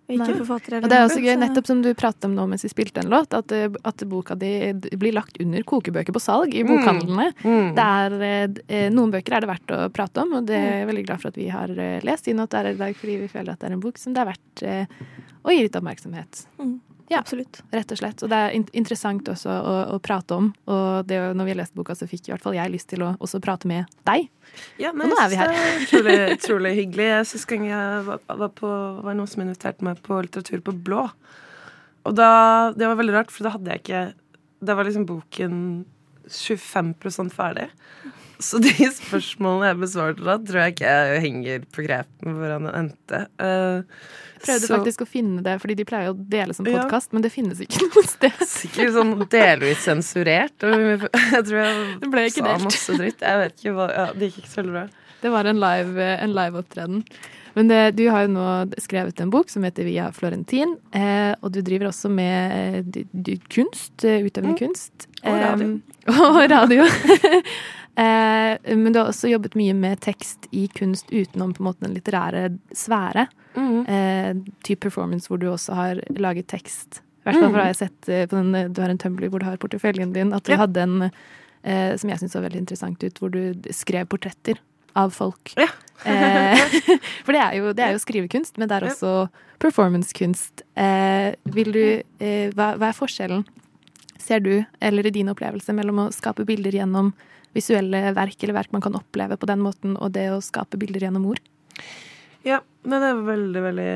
Ikke 0.08 0.24
Nei. 0.24 0.36
eller 0.40 0.86
Og 0.86 0.88
det 0.88 0.98
er 0.98 1.06
også 1.06 1.20
gøy, 1.20 1.34
nettopp 1.42 1.68
som 1.68 1.82
du 1.84 1.90
pratet 1.98 2.28
om 2.30 2.36
nå 2.36 2.46
mens 2.48 2.64
vi 2.64 2.72
spilte 2.72 3.02
en 3.04 3.10
låt, 3.12 3.34
at, 3.36 3.52
eh, 3.52 3.68
at 3.84 4.04
boka 4.08 4.38
di 4.40 4.52
blir 4.96 5.16
lagt 5.16 5.40
under 5.44 5.66
kokebøker 5.68 6.16
på 6.16 6.22
salg 6.24 6.56
i 6.56 6.64
bokhandlene. 6.68 7.28
Mm. 7.44 7.74
Mm. 7.76 7.82
er, 7.84 8.60
eh, 8.72 8.88
noen 8.94 9.12
bøker 9.12 9.36
er 9.36 9.44
det 9.44 9.52
verdt 9.52 9.76
å 9.76 9.82
prate 9.92 10.24
om, 10.24 10.38
og 10.40 10.48
det 10.48 10.56
er 10.56 10.80
jeg 10.80 10.90
veldig 10.94 11.06
glad 11.10 11.24
for 11.24 11.34
at 11.34 11.40
vi 11.42 11.50
har 11.52 11.74
eh, 11.76 12.00
lest 12.08 12.32
inn 12.32 12.40
at 12.40 12.54
det 12.54 12.62
er 12.62 12.72
i 12.72 12.80
dag, 12.80 12.96
fordi 12.96 13.18
vi 13.26 13.32
føler 13.32 13.52
at 13.52 13.60
det 13.60 13.68
er 13.68 13.76
en 13.76 13.84
bok 13.84 14.00
som 14.00 14.16
det 14.16 14.24
er 14.24 14.32
verdt 14.32 14.64
eh, 14.64 15.02
å 15.44 15.52
gi 15.52 15.66
litt 15.66 15.76
oppmerksomhet. 15.76 16.46
Mm, 16.62 16.78
Ja. 17.10 17.22
Absolutt. 17.22 17.62
Rett 17.72 17.92
og 17.94 18.00
slett. 18.02 18.22
Og 18.26 18.30
det 18.32 18.38
er 18.38 18.56
in 18.58 18.66
interessant 18.76 19.30
også 19.32 19.48
å, 19.48 19.76
å 19.96 20.00
prate 20.04 20.36
om. 20.36 20.50
Og 20.68 21.08
det, 21.08 21.20
når 21.40 21.48
vi 21.48 21.54
har 21.54 21.60
lest 21.62 21.76
boka, 21.78 21.96
så 21.96 22.08
fikk 22.10 22.28
i 22.28 22.34
hvert 22.34 22.44
fall 22.44 22.58
jeg 22.58 22.74
lyst 22.74 22.90
til 22.92 23.06
å 23.06 23.14
også 23.24 23.40
prate 23.44 23.70
med 23.70 23.88
deg. 24.10 24.28
Ja, 24.82 24.92
Og 24.92 25.06
nå 25.08 25.16
er 25.16 25.30
vi 25.32 25.38
jeg 25.40 25.56
synes 25.88 26.04
Det 26.08 26.16
er 26.18 26.34
utrolig, 26.36 26.74
hyggelig. 26.76 27.08
hyggelig. 27.08 27.28
Sist 27.32 27.48
gang 27.48 27.66
jeg 27.70 28.04
var, 28.10 28.20
var 28.44 28.52
på 28.58 28.72
var 29.06 29.16
noen 29.16 29.30
som 29.32 29.46
inviterte 29.46 29.88
meg 29.88 30.02
på 30.04 30.20
litteratur 30.26 30.64
på 30.68 30.76
blå. 30.88 31.06
Og 32.08 32.16
da, 32.16 32.74
Det 32.76 32.88
var 32.92 33.00
veldig 33.00 33.16
rart, 33.16 33.32
for 33.32 33.48
da 33.48 33.56
hadde 33.56 33.72
jeg 33.72 33.84
ikke 33.86 34.04
Da 34.68 34.76
var 34.76 34.88
liksom 34.88 35.08
boken 35.08 35.86
25% 36.28 37.32
ferdig. 37.32 37.70
Så 38.40 38.60
de 38.62 38.70
spørsmålene 39.02 39.72
jeg 39.72 39.80
besvarte 39.82 40.24
da, 40.28 40.36
tror 40.46 40.62
jeg 40.66 40.76
ikke 40.76 40.94
jeg 40.94 41.22
henger 41.26 41.64
på 41.74 41.86
grepen 41.88 42.36
hvordan 42.38 42.68
det 42.70 42.74
endte. 42.82 43.22
Uh, 43.42 43.82
Prøvde 44.38 44.68
faktisk 44.70 45.02
å 45.02 45.08
finne 45.10 45.42
det, 45.42 45.56
fordi 45.64 45.74
de 45.80 45.86
pleier 45.90 46.12
å 46.12 46.18
dele 46.18 46.54
som 46.54 46.68
Ja. 46.70 46.84
men 47.12 47.24
det 47.26 47.32
finnes 47.34 47.60
ikke 47.66 47.82
noe 47.88 48.04
sted. 48.06 48.44
Sikkert 48.46 48.94
sånn 48.94 49.16
delvis 49.34 49.82
sensurert. 49.88 50.62
og 50.62 50.78
Jeg 50.78 51.42
tror 51.50 51.58
jeg 51.64 51.88
Det 52.04 52.12
ble 52.14 52.28
ikke 52.30 52.44
sa 52.46 52.52
delt. 52.54 52.68
masse 52.70 53.00
dritt. 53.02 53.26
Jeg 53.26 53.42
vet 53.42 53.58
ikke 53.58 53.74
hva, 53.80 53.90
ja, 53.96 54.06
Det 54.14 54.30
gikk 54.30 54.44
ikke 54.44 54.54
så 54.54 54.62
veldig 54.62 54.76
bra. 54.78 54.86
Det 55.18 55.32
var 55.34 55.50
en 55.50 55.58
live, 55.64 56.08
en 56.22 56.34
live 56.38 56.62
opptreden. 56.62 57.02
Men 57.58 57.72
det, 57.72 57.80
du 57.98 58.04
har 58.14 58.28
jo 58.28 58.30
nå 58.36 58.46
skrevet 58.78 59.18
en 59.24 59.32
bok 59.34 59.50
som 59.50 59.64
heter 59.66 59.88
Via 59.88 60.12
Florentin, 60.14 60.76
eh, 60.94 61.32
og 61.42 61.56
du 61.56 61.64
driver 61.66 61.90
også 61.90 62.12
med 62.14 62.94
eh, 63.02 63.40
kunst, 63.50 63.96
eh, 64.06 64.22
utøvende 64.22 64.54
Mm. 64.54 64.60
kunst. 64.62 65.08
Og 65.26 65.40
radio. 65.42 65.72
Eh, 66.06 66.22
og 66.22 66.38
radio. 66.54 66.86
Eh, 67.98 68.76
men 68.76 68.94
du 68.94 69.00
har 69.02 69.10
også 69.12 69.30
jobbet 69.32 69.56
mye 69.60 69.74
med 69.78 70.00
tekst 70.06 70.48
i 70.52 70.68
kunst 70.74 71.10
utenom 71.12 71.54
på 71.58 71.64
en 71.64 71.70
måte 71.72 71.84
den 71.86 71.96
litterære 71.98 72.46
sfære. 72.78 73.28
Mm. 73.58 73.88
Eh, 73.90 74.34
type 74.64 74.86
performance 74.86 75.28
hvor 75.32 75.40
du 75.42 75.48
også 75.50 75.74
har 75.76 76.02
laget 76.18 76.48
tekst. 76.48 77.02
I 77.02 77.30
hvert 77.30 77.42
fall 77.42 77.50
Mm. 77.52 77.56
har 77.60 77.66
jeg 77.74 77.76
sett 77.82 78.10
eh, 78.10 78.26
på 78.30 78.38
den, 78.38 78.74
du 78.74 78.82
har 78.82 78.90
en 78.94 78.98
Tumbler 79.02 79.30
hvor 79.30 79.40
du 79.42 79.46
har 79.50 79.58
porteføljen 79.58 80.14
din, 80.14 80.32
at 80.34 80.44
du 80.46 80.52
Ja. 80.54 80.58
hadde 80.64 80.78
en 80.86 81.12
eh, 81.64 81.98
som 81.98 82.10
jeg 82.10 82.20
syns 82.20 82.32
så 82.32 82.40
veldig 82.42 82.62
interessant 82.62 83.04
ut, 83.04 83.18
hvor 83.20 83.30
du 83.34 83.54
skrev 83.74 84.06
portretter 84.08 84.56
av 84.96 85.12
folk. 85.12 85.52
Ja. 85.58 85.68
for 87.26 87.34
det 87.34 87.42
er, 87.42 87.54
jo, 87.58 87.74
det 87.74 87.84
er 87.84 87.92
jo 87.92 88.00
skrivekunst, 88.00 88.58
men 88.58 88.70
det 88.70 88.78
er 88.78 88.88
også 88.88 89.28
performancekunst. 89.60 90.62
Eh, 90.78 91.34
vil 91.52 91.72
du 91.74 91.82
hva, 92.56 92.76
hva 92.78 92.90
er 92.92 92.96
forskjellen, 92.98 93.44
ser 94.22 94.40
du, 94.40 94.66
eller 94.82 95.06
i 95.08 95.12
din 95.12 95.30
opplevelse, 95.34 95.74
mellom 95.76 96.06
å 96.06 96.12
skape 96.14 96.46
bilder 96.46 96.72
gjennom 96.80 97.12
visuelle 97.58 98.04
verk, 98.16 98.38
eller 98.44 98.60
verk 98.62 98.74
man 98.76 98.84
kan 98.86 98.96
oppleve 99.00 99.38
på 99.42 99.50
den 99.50 99.64
måten, 99.66 99.98
og 99.98 100.14
det 100.16 100.28
å 100.34 100.42
skape 100.46 100.80
bilder 100.80 101.08
gjennom 101.08 101.26
ord? 101.34 101.42
Ja, 102.48 102.62
det 102.88 103.00
er 103.04 103.24
veldig, 103.28 103.62
veldig, 103.66 103.92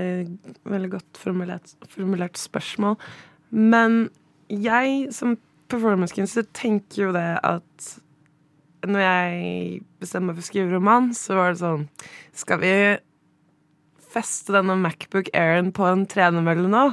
veldig 0.67 0.89
godt 0.97 1.19
formulert, 1.21 1.75
formulert 1.93 2.39
spørsmål. 2.41 2.97
Men 3.55 4.01
jeg 4.51 5.05
som 5.15 5.37
performancekunstner 5.71 6.49
tenker 6.57 7.05
jo 7.05 7.13
det 7.15 7.29
at 7.47 7.91
når 8.81 9.03
jeg 9.05 9.79
bestemmer 10.01 10.31
meg 10.33 10.39
for 10.39 10.43
å 10.43 10.49
skrive 10.49 10.73
roman, 10.73 11.11
så 11.15 11.37
var 11.37 11.53
det 11.53 11.61
sånn 11.61 11.83
Skal 12.35 12.59
vi 12.63 12.71
feste 14.11 14.55
denne 14.55 14.75
Macbook 14.81 15.29
Airen 15.37 15.69
på 15.75 15.85
en 15.87 16.07
trenermølle 16.09 16.67
nå? 16.71 16.85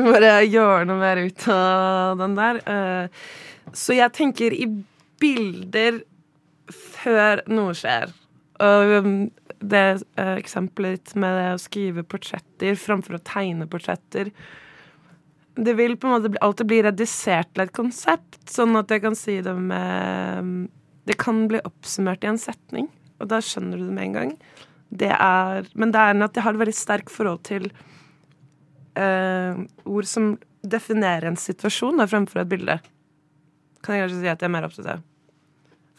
Bare 0.00 0.32
gjøre 0.46 0.86
noe 0.88 0.98
mer 1.02 1.20
ut 1.22 1.44
av 1.52 2.18
den 2.22 2.36
der. 2.38 2.60
Eh, 2.64 3.20
Så 3.76 3.94
jeg 3.94 4.10
tenker 4.16 4.54
i 4.56 4.66
bilder 5.20 6.02
før 6.70 7.42
noe 7.50 7.74
skjer. 7.76 8.12
Og 8.60 8.96
um, 9.00 9.14
det 9.60 9.84
eh, 10.16 10.34
eksempelet 10.38 11.14
med 11.20 11.36
det 11.36 11.46
å 11.54 11.60
skrive 11.60 12.04
portretter 12.08 12.76
framfor 12.80 13.18
å 13.18 13.22
tegne 13.24 13.68
portretter 13.68 14.30
Det 15.56 15.74
vil 15.76 15.96
på 16.00 16.08
en 16.08 16.14
måte 16.14 16.40
alltid 16.44 16.68
bli 16.70 16.80
redusert 16.86 17.50
til 17.52 17.66
et 17.66 17.74
konsept, 17.76 18.40
sånn 18.48 18.76
at 18.80 18.92
jeg 18.92 19.04
kan 19.04 19.16
si 19.18 19.38
det 19.44 19.54
med 19.56 20.68
Det 21.08 21.18
kan 21.20 21.46
bli 21.50 21.60
oppsummert 21.66 22.24
i 22.24 22.30
en 22.32 22.40
setning, 22.40 22.88
og 23.20 23.32
da 23.32 23.40
skjønner 23.44 23.80
du 23.80 23.88
det 23.88 23.96
med 23.96 24.08
en 24.08 24.18
gang. 24.18 24.34
Det 24.90 25.10
er, 25.12 25.68
men 25.74 25.92
det 25.94 26.00
er 26.02 26.22
at 26.24 26.36
jeg 26.36 26.44
har 26.44 26.56
et 26.56 26.62
veldig 26.64 26.76
sterkt 26.76 27.12
forhold 27.12 27.42
til 27.46 27.68
uh, 28.98 29.60
ord 29.84 30.08
som 30.08 30.32
definerer 30.60 31.30
en 31.30 31.38
situasjon, 31.40 32.00
da, 32.00 32.08
fremfor 32.10 32.42
et 32.42 32.50
bilde. 32.50 32.78
Kan 33.84 33.96
jeg 33.96 34.06
kanskje 34.06 34.20
si 34.20 34.30
at 34.30 34.42
jeg 34.42 34.50
er 34.50 34.54
mer 34.54 34.68
opptatt 34.68 34.90
av. 34.96 35.06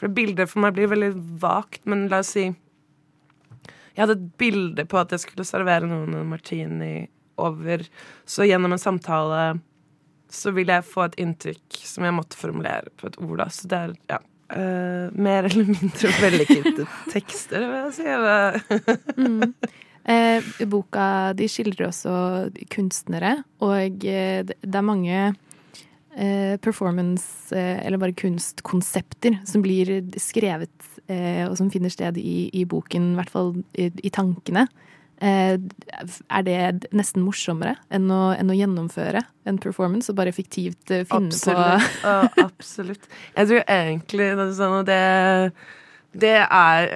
For 0.01 0.09
bildet 0.09 0.49
for 0.49 0.63
meg 0.65 0.75
blir 0.75 0.89
veldig 0.89 1.11
vagt, 1.41 1.83
men 1.89 2.07
la 2.09 2.23
oss 2.23 2.33
si 2.33 2.47
Jeg 2.49 3.99
hadde 3.99 4.17
et 4.17 4.29
bilde 4.41 4.85
på 4.89 4.97
at 4.97 5.13
jeg 5.13 5.25
skulle 5.25 5.45
servere 5.45 5.89
noen 5.89 6.15
en 6.17 6.31
martini 6.31 7.05
over, 7.41 7.83
så 8.25 8.45
gjennom 8.47 8.73
en 8.73 8.81
samtale 8.81 9.43
så 10.31 10.53
vil 10.55 10.71
jeg 10.71 10.87
få 10.87 11.05
et 11.05 11.17
inntrykk 11.19 11.79
som 11.83 12.05
jeg 12.07 12.15
måtte 12.15 12.39
formulere 12.39 12.91
på 12.95 13.09
et 13.09 13.17
ord. 13.19 13.37
Da. 13.41 13.47
Så 13.51 13.67
det 13.67 13.79
er 13.79 13.95
ja, 14.13 14.19
uh, 14.55 15.07
mer 15.11 15.49
eller 15.49 15.71
mindre 15.73 16.11
vellykkede 16.23 16.87
tekster, 17.11 17.65
vil 17.67 17.81
jeg 17.81 17.95
si. 17.97 19.17
Mm. 19.19 19.41
Eh, 20.01 20.51
boka 20.65 21.03
de 21.37 21.45
skildrer 21.51 21.91
også 21.91 22.13
kunstnere, 22.73 23.35
og 23.61 24.05
eh, 24.07 24.41
det 24.41 24.73
er 24.73 24.85
mange 24.85 25.27
performance, 26.61 27.55
eh, 27.55 27.79
eller 27.85 28.01
bare 28.01 28.15
kunstkonsepter, 28.17 29.39
som 29.47 29.63
blir 29.63 29.93
skrevet 30.19 30.87
eh, 31.07 31.45
og 31.47 31.57
som 31.59 31.71
finner 31.71 31.93
sted 31.93 32.17
i, 32.19 32.49
i 32.53 32.65
boken, 32.65 33.13
i 33.13 33.19
hvert 33.19 33.31
fall 33.31 33.53
i, 33.79 33.87
i 34.03 34.11
tankene. 34.13 34.67
Eh, 35.21 35.53
er 36.33 36.45
det 36.47 36.87
nesten 36.97 37.21
morsommere 37.21 37.75
enn 37.93 38.07
å, 38.09 38.31
enn 38.33 38.49
å 38.49 38.55
gjennomføre 38.57 39.21
en 39.45 39.59
performance 39.61 40.09
og 40.09 40.17
bare 40.17 40.33
eh, 40.89 41.03
finne 41.05 41.29
Absolutt. 41.29 41.99
Ja, 42.01 42.15
absolutt. 42.41 43.05
Jeg 43.35 43.51
tror 43.51 43.61
egentlig 43.69 44.31
det 44.89 44.95
det, 46.17 46.33
er 46.41 46.89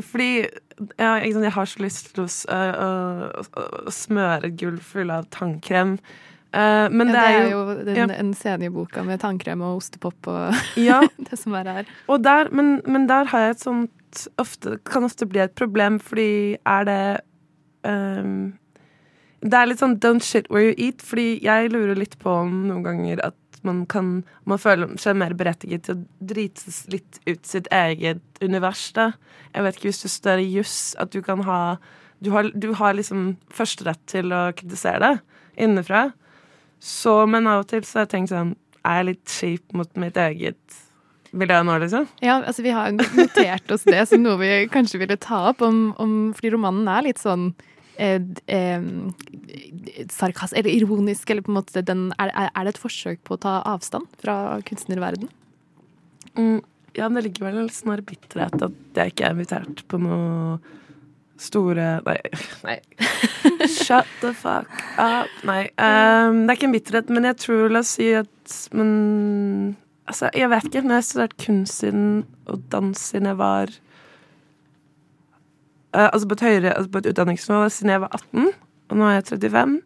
Fordi 0.00 0.48
ja, 0.96 1.12
jeg 1.20 1.52
har 1.52 1.68
så 1.68 1.82
lyst 1.84 2.14
til 2.14 2.24
å, 2.24 2.30
å, 2.56 3.42
å, 3.44 3.66
å 3.84 3.92
smøre 3.92 4.48
et 4.48 4.56
gulv 4.58 4.80
full 4.80 5.12
av 5.12 5.28
tannkrem. 5.34 5.98
Eh, 6.48 6.88
men 6.88 7.10
ja, 7.10 7.14
det 7.14 7.22
er 7.28 7.50
jo, 7.52 7.62
den, 7.84 7.96
ja. 7.98 8.04
en 8.16 8.30
scene 8.32 8.68
i 8.68 8.72
boka 8.72 9.02
med 9.04 9.20
tannkrem 9.20 9.60
og 9.66 9.82
ostepop 9.82 10.30
og 10.32 10.60
Ja, 10.88 11.02
det 11.20 11.36
som 11.36 11.52
er 11.58 11.68
her. 11.68 11.90
og 12.08 12.22
der, 12.24 12.48
men, 12.56 12.78
men 12.86 13.04
der 13.10 13.28
har 13.28 13.42
jeg 13.44 13.56
et 13.56 13.64
sånt 13.66 14.22
ofte, 14.40 14.78
Kan 14.88 15.04
ofte 15.04 15.28
bli 15.28 15.42
et 15.44 15.52
problem, 15.58 15.98
fordi 16.00 16.56
er 16.64 16.86
det 16.88 17.02
um, 17.84 18.54
Det 19.44 19.58
er 19.58 19.68
litt 19.68 19.82
sånn 19.82 19.98
don't 20.00 20.24
shit 20.24 20.48
where 20.48 20.70
you 20.70 20.78
eat, 20.78 21.04
fordi 21.04 21.34
jeg 21.44 21.68
lurer 21.74 21.98
litt 22.00 22.16
på 22.22 22.32
om 22.46 22.62
noen 22.70 22.86
ganger 22.86 23.20
at 23.26 23.36
man 23.66 23.82
kan 23.90 24.22
Man 24.48 24.60
føler 24.62 24.96
seg 25.02 25.18
mer 25.20 25.34
berettiget 25.36 25.84
til 25.84 25.98
å 25.98 26.30
drite 26.32 26.72
litt 26.94 27.20
ut 27.28 27.44
sitt 27.44 27.68
eget 27.74 28.22
univers, 28.40 28.86
da. 28.96 29.10
Jeg 29.52 29.66
vet 29.66 29.76
ikke 29.76 29.90
hvis 29.90 30.00
du 30.00 30.08
studerer 30.08 30.46
juss, 30.46 30.78
at 30.96 31.12
du 31.12 31.20
kan 31.26 31.44
ha 31.44 31.76
du 32.24 32.32
har, 32.34 32.48
du 32.54 32.72
har 32.74 32.96
liksom 32.98 33.36
førsterett 33.54 34.00
til 34.10 34.32
å 34.34 34.48
kritisere 34.56 34.98
det 35.04 35.12
innenfra. 35.62 36.08
Så, 36.78 37.14
men 37.26 37.48
av 37.50 37.64
og 37.64 37.70
til 37.70 37.84
så 37.86 38.00
har 38.00 38.06
jeg 38.06 38.12
tenkt 38.12 38.30
sånn 38.30 38.52
Er 38.86 39.00
jeg 39.00 39.08
litt 39.08 39.32
kjip 39.34 39.74
mot 39.76 39.98
mitt 39.98 40.18
eget 40.20 40.78
miljø 41.36 41.58
nå, 41.66 41.74
liksom? 41.82 42.06
Ja, 42.24 42.38
altså 42.38 42.64
vi 42.64 42.72
har 42.72 42.92
notert 42.94 43.72
oss 43.74 43.84
det 43.84 44.04
som 44.08 44.22
noe 44.24 44.38
vi 44.40 44.52
kanskje 44.72 45.02
ville 45.02 45.18
ta 45.20 45.48
opp, 45.50 45.60
om, 45.64 45.90
om, 46.00 46.14
fordi 46.36 46.54
romanen 46.54 46.88
er 46.88 47.04
litt 47.04 47.20
sånn 47.20 47.50
eh, 48.00 48.22
eh, 48.48 48.86
sarkas, 50.14 50.54
eller 50.56 50.72
ironisk, 50.72 51.28
eller 51.28 51.44
på 51.44 51.52
en 51.52 51.58
måte 51.58 51.84
den, 51.84 52.08
er, 52.22 52.32
er 52.32 52.64
det 52.64 52.76
et 52.76 52.80
forsøk 52.80 53.20
på 53.28 53.36
å 53.36 53.42
ta 53.44 53.58
avstand 53.68 54.08
fra 54.22 54.38
kunstnerverden? 54.68 55.28
Mm, 56.38 56.62
ja, 56.96 57.10
det 57.12 57.26
ligger 57.26 57.50
vel 57.50 57.62
en 57.64 57.72
snar 57.72 58.02
bitterhet 58.06 58.62
at 58.64 58.98
jeg 59.02 59.12
ikke 59.12 59.28
er 59.28 59.36
invitert 59.36 59.84
på 59.90 60.00
noe 60.00 60.58
store 61.38 61.88
Nei. 62.06 62.18
nei. 62.66 62.78
Shut 63.70 64.06
the 64.22 64.32
fuck 64.34 64.68
up. 64.98 65.30
Nei. 65.46 65.68
Um, 65.78 66.44
det 66.44 66.52
er 66.52 66.56
ikke 66.58 66.68
en 66.68 66.76
bitterhet, 66.76 67.12
men 67.14 67.28
jeg 67.28 67.38
tror 67.44 67.72
La 67.72 67.82
oss 67.84 67.94
si 67.98 68.10
at 68.18 68.54
Men 68.72 69.76
altså, 70.08 70.30
jeg 70.34 70.50
vet 70.50 70.68
ikke. 70.68 70.82
Når 70.82 70.96
jeg 70.96 71.02
har 71.02 71.08
studert 71.08 71.36
kunst 71.44 71.84
siden 71.84 72.08
og 72.48 72.62
dans 72.72 72.98
siden 73.10 73.28
jeg 73.28 73.38
var 73.38 73.72
uh, 75.94 76.08
Altså 76.08 76.28
på 76.28 76.38
et 76.38 76.46
høyere 76.48 76.74
altså 76.74 76.90
på 76.92 77.02
et 77.02 77.10
utdanningsnivå 77.12 77.68
siden 77.72 77.94
jeg 77.94 78.04
var 78.06 78.14
18, 78.14 78.48
og 78.88 78.96
nå 78.96 79.08
er 79.08 79.18
jeg 79.18 79.28
35. 79.34 79.78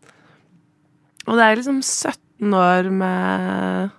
Og 1.27 1.37
det 1.39 1.45
er 1.45 1.59
liksom 1.59 1.83
17 1.83 2.55
år 2.55 2.91
med 2.91 3.91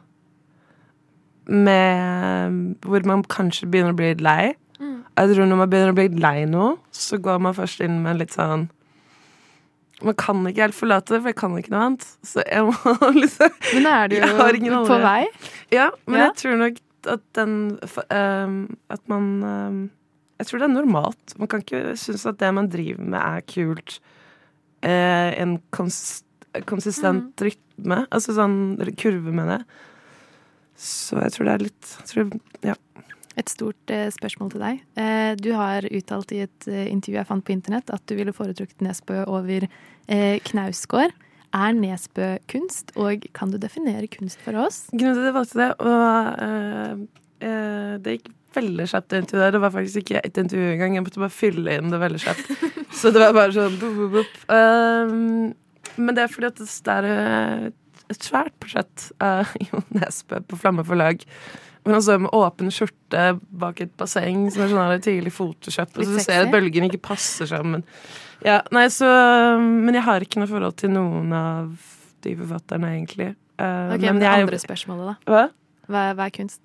med 1.43 2.77
Hvor 2.85 3.05
man 3.05 3.23
kanskje 3.27 3.67
begynner 3.67 3.91
å 3.91 3.99
bli 3.99 4.13
lei. 4.23 4.53
Jeg 5.13 5.35
tror 5.35 5.45
når 5.49 5.59
man 5.59 5.69
begynner 5.69 5.93
å 5.93 5.97
bli 5.97 6.07
lei 6.23 6.45
nå, 6.49 6.69
så 6.93 7.19
går 7.21 7.41
man 7.45 7.53
først 7.57 7.83
inn 7.85 8.01
med 8.05 8.21
litt 8.21 8.33
sånn 8.33 8.69
man 10.03 10.15
kan 10.19 10.41
ikke 10.49 10.65
helt 10.65 10.75
forlate 10.75 11.13
det, 11.13 11.19
for 11.21 11.31
jeg 11.31 11.37
kan 11.39 11.53
ikke 11.59 11.71
noe 11.73 11.83
annet. 11.87 12.05
Så 12.27 12.43
jeg 12.43 12.65
må 12.67 12.95
liksom 13.23 13.53
Men 13.69 13.85
da 13.87 13.93
er 14.01 14.11
du 14.11 14.15
jo 14.67 14.81
på 14.89 14.97
vei. 15.03 15.21
Ja, 15.71 15.89
men 16.07 16.19
Ja. 16.19 16.25
jeg 16.27 16.39
tror 16.41 16.57
nok 16.59 16.81
at 17.13 17.23
den 17.35 17.53
ehm, 18.09 18.57
At 18.93 19.01
man 19.11 19.29
ehm, 19.43 19.79
Jeg 20.39 20.49
tror 20.49 20.59
det 20.59 20.67
er 20.67 20.73
normalt. 20.73 21.37
Man 21.39 21.47
kan 21.47 21.63
ikke 21.63 21.95
synes 21.99 22.25
at 22.27 22.39
det 22.41 22.51
man 22.55 22.67
driver 22.71 23.03
med, 23.03 23.19
er 23.21 23.45
kult. 23.47 23.99
Uh, 24.83 25.31
en 25.39 25.61
kons 25.71 26.23
konsistent 26.67 27.39
rytme. 27.41 28.03
Altså 28.11 28.35
sånn 28.35 28.75
kurve, 28.99 29.31
mener 29.31 29.61
jeg. 29.61 29.65
Så 30.75 31.21
jeg 31.21 31.31
tror 31.33 31.47
det 31.47 31.53
er 31.53 31.63
litt 31.69 31.93
jeg 32.01 32.09
tror, 32.11 32.33
Ja. 32.65 32.75
Et 33.39 33.49
stort 33.49 33.93
eh, 33.93 34.09
spørsmål 34.13 34.51
til 34.53 34.61
deg. 34.61 34.81
Eh, 34.99 35.31
du 35.41 35.49
har 35.57 35.87
uttalt 35.89 36.33
i 36.35 36.43
et 36.45 36.67
eh, 36.69 36.85
intervju 36.91 37.17
jeg 37.17 37.29
fant 37.29 37.45
på 37.45 37.55
internett 37.55 37.89
at 37.93 38.03
du 38.09 38.15
ville 38.17 38.35
foretrukket 38.35 38.83
Nesbø 38.85 39.23
over 39.25 39.65
eh, 39.65 40.37
Knausgård. 40.49 41.15
Er 41.53 41.73
Nesbø 41.77 42.29
kunst, 42.49 42.93
og 42.97 43.25
kan 43.37 43.51
du 43.53 43.59
definere 43.61 44.09
kunst 44.09 44.41
for 44.41 44.57
oss? 44.57 44.85
Grunnen 44.93 45.17
til 45.17 45.25
at 45.25 45.29
jeg 45.29 45.35
valgte 45.37 45.59
det, 45.61 45.69
og 45.81 46.45
eh, 46.45 47.03
eh, 47.49 47.91
det 48.05 48.15
gikk 48.17 48.31
veldig 48.53 48.87
kjapt 48.89 49.09
det 49.09 49.21
intervjuet 49.23 49.45
der. 49.45 49.55
Det 49.55 49.61
var 49.65 49.73
faktisk 49.73 50.01
ikke 50.03 50.21
et 50.21 50.39
intervju 50.43 50.71
engang. 50.75 50.97
Jeg 50.97 51.05
måtte 51.05 51.21
bare 51.25 51.33
fylle 51.33 51.77
inn 51.77 51.93
det 51.93 52.01
veldig 52.01 52.21
kjapt. 52.21 52.51
Så 52.99 53.09
det 53.13 53.21
var 53.21 53.37
bare 53.37 53.53
sånn 53.55 53.79
bup, 53.81 53.97
bup, 53.97 54.17
bup. 54.19 54.35
Um, 54.53 55.53
men 55.97 56.17
det 56.17 56.25
er 56.25 56.33
fordi 56.33 56.49
at 56.49 56.61
det 56.61 56.97
er 56.97 57.07
et 58.13 58.27
svært 58.29 58.53
portrett 58.61 59.09
av 59.23 59.53
Jo 59.65 59.81
Nesbø 59.97 60.41
på 60.45 60.59
Flamme 60.61 60.85
forlag. 60.85 61.25
Men 61.83 61.93
han 61.97 62.03
står 62.05 62.19
med 62.23 62.31
åpen 62.37 62.69
skjorte 62.71 63.23
bak 63.59 63.81
et 63.83 63.91
basseng 63.99 64.45
som 64.53 64.63
er 64.63 64.69
sånn 64.71 65.01
tidlig 65.03 65.33
Photoshop. 65.35 65.97
Og 65.97 66.05
så 66.07 66.13
du 66.15 66.19
ser 66.23 66.45
at 66.45 66.51
bølgene 66.53 66.87
ikke 66.87 67.01
passer 67.09 67.49
sammen. 67.49 67.83
Ja, 68.43 68.61
nei, 68.75 68.85
så, 68.91 69.07
men 69.59 69.93
jeg 69.95 70.03
har 70.03 70.23
ikke 70.23 70.39
noe 70.39 70.47
forhold 70.51 70.77
til 70.79 70.91
noen 70.95 71.31
av 71.35 71.73
de 72.23 72.35
forfatterne, 72.39 72.93
egentlig. 72.95 73.33
Uh, 73.59 73.93
Ok, 73.95 74.01
men 74.01 74.15
men 74.15 74.19
det 74.23 74.29
jeg- 74.29 74.43
andre 74.47 74.59
spørsmålet, 74.63 75.09
da. 75.11 75.31
Hva? 75.31 75.43
Hva, 75.91 76.03
hva 76.15 76.25
er 76.29 76.35
kunst? 76.39 76.61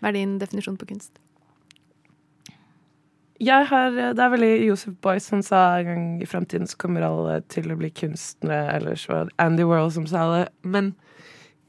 Hva 0.00 0.08
er 0.10 0.12
din 0.18 0.36
definisjon 0.38 0.76
på 0.76 0.86
kunst? 0.92 1.16
Jeg 3.40 3.66
har, 3.68 3.90
det 4.16 4.22
er 4.22 4.30
veldig 4.32 4.52
Josef 4.64 4.94
Boyce 5.04 5.28
som 5.28 5.42
sa 5.44 5.58
en 5.80 5.84
gang 5.90 6.04
i 6.24 6.28
fremtiden 6.28 6.64
så 6.70 6.78
kommer 6.80 7.04
alle 7.04 7.42
til 7.52 7.68
å 7.72 7.76
bli 7.76 7.90
kunstnere, 7.92 8.70
eller 8.78 8.96
så 8.96 9.12
var 9.12 9.24
det 9.28 9.34
Andy 9.44 9.66
Warhol 9.68 9.90
som 9.92 10.06
sa 10.08 10.22
det. 10.32 10.46
Men 10.64 10.94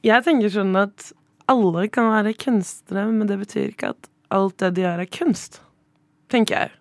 jeg 0.08 0.24
tenker 0.24 0.54
sånn 0.54 0.72
at 0.80 1.10
alle 1.48 1.88
kan 1.94 2.10
være 2.12 2.34
kunstnere, 2.40 3.08
men 3.12 3.28
det 3.30 3.38
betyr 3.40 3.72
ikke 3.72 3.94
at 3.94 4.10
alt 4.36 4.58
det 4.60 4.74
de 4.76 4.84
gjør, 4.84 5.00
er 5.06 5.12
kunst. 5.12 5.62
Tenker 6.32 6.58
jeg. 6.60 6.72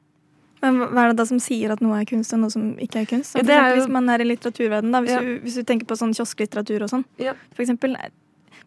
Men 0.65 0.79
hva 0.91 1.05
er 1.05 1.13
det 1.13 1.19
da 1.21 1.27
som 1.29 1.39
sier 1.43 1.71
at 1.75 1.83
noe 1.85 1.99
er 2.01 2.07
kunst, 2.09 2.33
og 2.35 2.41
noe 2.43 2.51
som 2.51 2.73
ikke 2.83 3.03
er 3.05 3.09
kunst? 3.11 3.33
Som 3.35 3.41
for 3.43 3.47
det 3.47 3.55
eksempel 3.55 3.79
Hvis 3.79 3.93
man 3.93 4.09
er 4.11 4.25
i 4.25 4.27
litteraturverdenen, 4.27 4.93
da, 4.97 5.01
hvis, 5.05 5.13
Ja. 5.15 5.21
du, 5.23 5.41
hvis 5.45 5.55
du 5.61 5.63
tenker 5.69 5.87
på 5.87 5.99
sånn 6.01 6.15
kiosklitteratur 6.17 6.83
og 6.83 6.91
sånn. 6.91 7.05
Ja. 7.23 7.35
For 7.55 7.63
eksempel, 7.63 7.95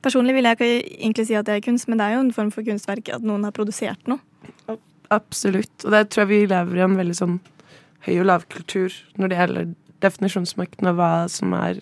personlig 0.06 0.36
vil 0.38 0.48
jeg 0.48 0.56
ikke 0.60 0.70
egentlig 1.02 1.28
si 1.28 1.36
at 1.36 1.46
det 1.50 1.58
er 1.58 1.66
kunst, 1.66 1.90
men 1.90 1.98
det 2.00 2.06
er 2.08 2.14
jo 2.16 2.24
en 2.24 2.32
form 2.32 2.52
for 2.52 2.64
kunstverk 2.64 3.10
at 3.14 3.26
noen 3.26 3.44
har 3.44 3.52
produsert 3.52 4.08
noe. 4.08 4.20
Absolutt. 5.12 5.74
Og 5.86 5.92
det 5.92 6.10
tror 6.14 6.24
jeg 6.28 6.30
vi 6.30 6.40
lever 6.48 6.78
i 6.78 6.86
en 6.86 6.96
veldig 6.96 7.18
sånn 7.18 7.40
høy- 8.06 8.20
og 8.22 8.28
lavkultur 8.30 8.94
når 9.18 9.28
det 9.34 9.38
gjelder 9.42 9.76
definisjonsmakten 10.00 10.88
av 10.88 10.96
hva 10.96 11.12
som 11.30 11.52
er 11.58 11.82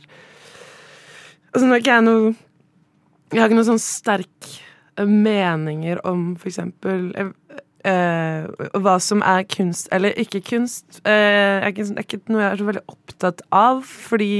Altså 1.53 1.67
nå 1.67 1.75
er 1.75 1.79
ikke 1.81 1.93
jeg 1.95 2.03
noe 2.05 2.35
Jeg 3.31 3.41
har 3.41 3.49
ikke 3.49 3.59
noen 3.59 3.71
sånn 3.73 3.83
sterk 3.83 4.49
eh, 4.97 5.07
meninger 5.07 5.99
om 6.07 6.29
for 6.39 6.51
eksempel 6.51 7.09
eh, 7.19 7.33
eh, 7.87 8.47
hva 8.77 8.95
som 9.03 9.23
er 9.25 9.43
kunst 9.51 9.91
eller 9.95 10.15
ikke 10.19 10.43
kunst. 10.53 11.01
Eh, 11.03 11.59
er 11.59 11.69
ikke, 11.73 11.89
det 11.91 12.01
er 12.03 12.07
ikke 12.07 12.33
noe 12.33 12.43
jeg 12.45 12.49
er 12.53 12.61
så 12.63 12.71
veldig 12.71 12.85
opptatt 12.95 13.45
av, 13.51 13.83
fordi 13.83 14.33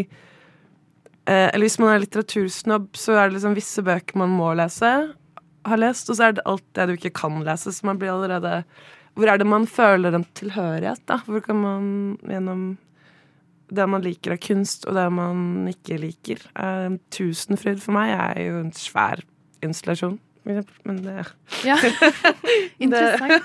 eh, 0.00 1.48
Eller 1.50 1.66
hvis 1.66 1.80
man 1.82 1.94
er 1.94 2.04
litteratursnobb, 2.04 2.92
så 2.96 3.18
er 3.18 3.28
det 3.28 3.38
liksom 3.38 3.58
visse 3.58 3.84
bøker 3.86 4.20
man 4.20 4.32
må 4.34 4.54
lese 4.58 4.94
har 5.68 5.80
lest, 5.80 6.08
og 6.10 6.16
så 6.16 6.28
er 6.28 6.36
det 6.36 6.46
alt 6.48 6.64
det 6.76 6.86
du 6.88 6.94
ikke 6.96 7.14
kan 7.22 7.42
lese. 7.44 7.72
Så 7.72 7.86
man 7.86 8.00
blir 8.00 8.12
allerede 8.14 8.64
Hvor 9.18 9.26
er 9.26 9.38
det 9.38 9.46
man 9.46 9.66
føler 9.66 10.14
en 10.14 10.24
tilhørighet, 10.38 11.02
da? 11.10 11.18
Hvor 11.26 11.40
kan 11.42 11.56
man 11.56 12.18
gjennom 12.22 12.78
det 13.74 13.86
man 13.88 14.02
liker 14.04 14.34
av 14.36 14.40
kunst, 14.42 14.86
og 14.90 14.94
det 14.98 15.06
man 15.12 15.68
ikke 15.70 15.98
liker 16.02 16.42
eh, 16.54 16.96
Tusenfryd 17.14 17.80
for 17.82 17.92
meg 17.96 18.12
er 18.16 18.40
jo 18.48 18.58
en 18.64 18.72
svær 18.76 19.22
installasjon. 19.64 20.18
Men 20.48 21.02
det 21.04 21.26
Ja, 21.66 21.76
interessant. 22.80 23.44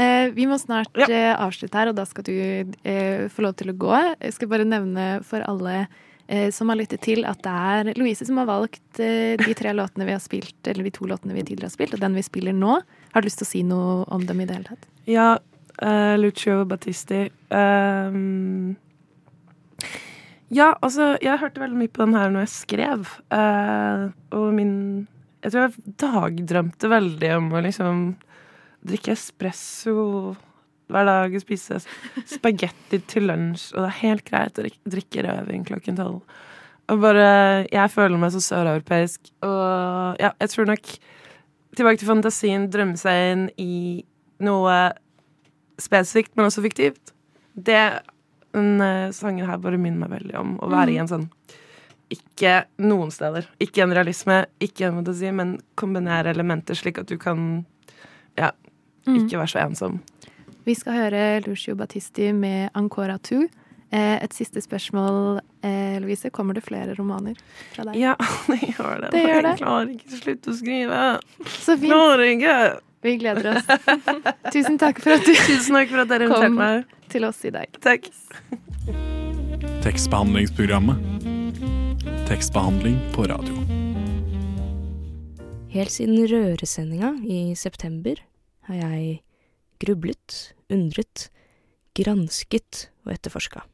Eh, 0.00 0.30
vi 0.34 0.46
må 0.50 0.56
snart 0.58 0.96
Ja. 0.98 1.06
eh, 1.08 1.34
avslutte 1.36 1.76
her, 1.78 1.90
og 1.92 1.98
da 1.98 2.06
skal 2.08 2.24
du 2.26 2.32
eh, 2.84 3.28
få 3.30 3.44
lov 3.44 3.54
til 3.60 3.70
å 3.70 3.76
gå. 3.78 3.92
Jeg 4.24 4.32
skal 4.38 4.48
bare 4.50 4.64
nevne 4.66 5.22
for 5.28 5.44
alle 5.46 5.86
eh, 6.26 6.48
som 6.56 6.72
har 6.72 6.80
lyttet 6.80 7.02
til, 7.04 7.24
at 7.28 7.42
det 7.44 7.52
er 7.52 7.92
Louise 8.00 8.24
som 8.26 8.40
har 8.40 8.48
valgt 8.48 8.98
eh, 8.98 9.36
de 9.38 9.54
tre 9.54 9.74
låtene 9.78 10.08
vi 10.08 10.16
har 10.16 10.24
spilt, 10.24 10.56
eller 10.66 10.88
de 10.88 10.94
to 10.96 11.04
låtene 11.10 11.36
vi 11.36 11.44
tidligere 11.44 11.68
har 11.68 11.76
spilt, 11.76 11.94
og 11.98 12.00
den 12.06 12.16
vi 12.16 12.24
spiller 12.26 12.56
nå. 12.56 12.78
Har 13.12 13.20
du 13.22 13.28
lyst 13.28 13.42
til 13.44 13.46
å 13.46 13.52
si 13.52 13.62
noe 13.68 14.04
om 14.14 14.24
dem 14.26 14.40
i 14.40 14.48
det 14.48 14.56
hele 14.56 14.72
tatt? 14.72 14.88
Ja, 15.06 15.34
eh, 15.84 16.14
Lucio 16.18 16.64
Battisti. 16.64 17.26
ehm, 17.54 18.72
ja, 20.52 20.74
altså, 20.84 21.14
jeg 21.24 21.40
hørte 21.40 21.62
veldig 21.62 21.78
mye 21.78 21.92
på 21.92 22.04
den 22.04 22.16
her 22.18 22.32
når 22.32 22.44
jeg 22.44 22.54
skrev. 22.54 23.10
Uh, 23.32 24.12
og 24.36 24.52
min 24.56 24.74
Jeg 25.44 25.52
tror 25.52 25.66
jeg 25.66 25.94
dagdrømte 26.00 26.88
veldig 26.88 27.30
om 27.36 27.50
å 27.52 27.62
liksom 27.64 28.04
drikke 28.84 29.12
espresso 29.12 30.34
hver 30.92 31.06
dag 31.08 31.34
og 31.36 31.40
spise 31.40 31.80
spagetti 32.28 33.00
til 33.08 33.28
lunsj, 33.30 33.70
og 33.74 33.84
det 33.84 33.88
er 33.88 34.00
helt 34.02 34.24
greit 34.28 34.60
å 34.60 34.64
drikke 34.64 35.24
rødvin 35.24 35.64
klokken 35.68 36.00
tolv. 36.00 36.20
Og 36.92 37.00
bare 37.00 37.66
Jeg 37.72 37.92
føler 37.92 38.20
meg 38.20 38.32
så 38.34 38.42
søreuropeisk, 38.44 39.32
og 39.44 40.20
ja, 40.20 40.34
jeg 40.40 40.52
tror 40.52 40.72
nok 40.72 40.96
Tilbake 41.74 41.98
til 41.98 42.06
fantasien, 42.06 42.68
drømme 42.70 42.94
seg 42.94 43.32
inn 43.32 43.40
i 43.58 44.04
noe 44.46 44.74
spesifikt, 45.82 46.36
men 46.36 46.46
også 46.46 46.62
fiktivt. 46.62 47.10
Det 47.54 47.80
den 48.54 48.80
eh, 48.80 49.10
sangen 49.14 49.48
her 49.48 49.60
bare 49.62 49.80
minner 49.80 50.06
meg 50.06 50.14
veldig 50.18 50.38
om 50.40 50.56
å 50.62 50.70
være 50.72 50.94
i 50.94 51.00
en 51.02 51.10
sånn 51.10 51.28
Ikke 52.14 52.64
noen 52.78 53.10
steder. 53.14 53.48
Ikke 53.64 53.82
en 53.82 53.94
realisme, 53.96 54.44
ikke 54.62 54.86
en 54.88 55.00
fantasi, 55.00 55.30
men 55.34 55.56
kombinere 55.80 56.30
elementer 56.34 56.78
slik 56.78 57.00
at 57.00 57.10
du 57.10 57.16
kan 57.18 57.64
ja, 58.38 58.52
ikke 59.08 59.40
være 59.40 59.50
så 59.54 59.62
ensom. 59.64 60.00
Vi 60.64 60.74
skal 60.78 60.96
høre 60.96 61.22
Lucio 61.44 61.74
Battisti 61.76 62.30
med 62.36 62.70
Ancora 62.78 63.18
2. 63.18 63.42
Eh, 63.94 64.16
et 64.24 64.32
siste 64.34 64.60
spørsmål, 64.64 65.40
eh, 65.62 66.00
Louise. 66.02 66.30
Kommer 66.30 66.54
det 66.54 66.64
flere 66.64 66.94
romaner 66.98 67.36
fra 67.74 67.84
deg? 67.84 67.98
Ja, 68.00 68.14
det 68.50 68.72
gjør 68.72 69.04
det. 69.04 69.10
Det 69.12 69.20
gjør 69.22 69.42
det. 69.42 69.52
Jeg 69.52 69.60
klarer 69.60 69.92
ikke 69.92 70.08
å 70.08 70.22
slutt 70.22 70.48
å 70.48 70.56
skrive. 70.58 71.02
Så 71.60 71.76
fint. 71.78 71.92
Klarer 71.92 72.24
ikke. 72.32 72.56
Vi 73.04 73.16
gleder 73.20 73.56
oss. 73.56 73.66
Tusen 74.54 74.78
takk 74.80 75.00
for 75.04 75.12
at 75.18 75.26
du 75.26 75.34
Tusen 75.48 75.76
takk 75.76 75.90
for 75.92 76.00
at 76.06 76.08
dere 76.08 76.28
kom 76.30 76.54
meg. 76.56 76.86
til 77.12 77.26
oss 77.28 77.42
i 77.44 77.50
dag. 77.52 77.68
Takk. 77.84 78.08
Tekstbehandlingsprogrammet. 79.84 81.02
Tekstbehandling 82.30 82.96
på 83.12 83.26
radio. 83.28 83.58
Helt 85.74 85.92
siden 85.92 86.16
Røresendinga 86.30 87.10
i 87.28 87.52
september 87.58 88.22
har 88.70 88.78
jeg 88.78 89.18
grublet, 89.84 90.54
undret, 90.72 91.26
gransket 91.98 92.86
og 93.04 93.12
etterforska. 93.18 93.66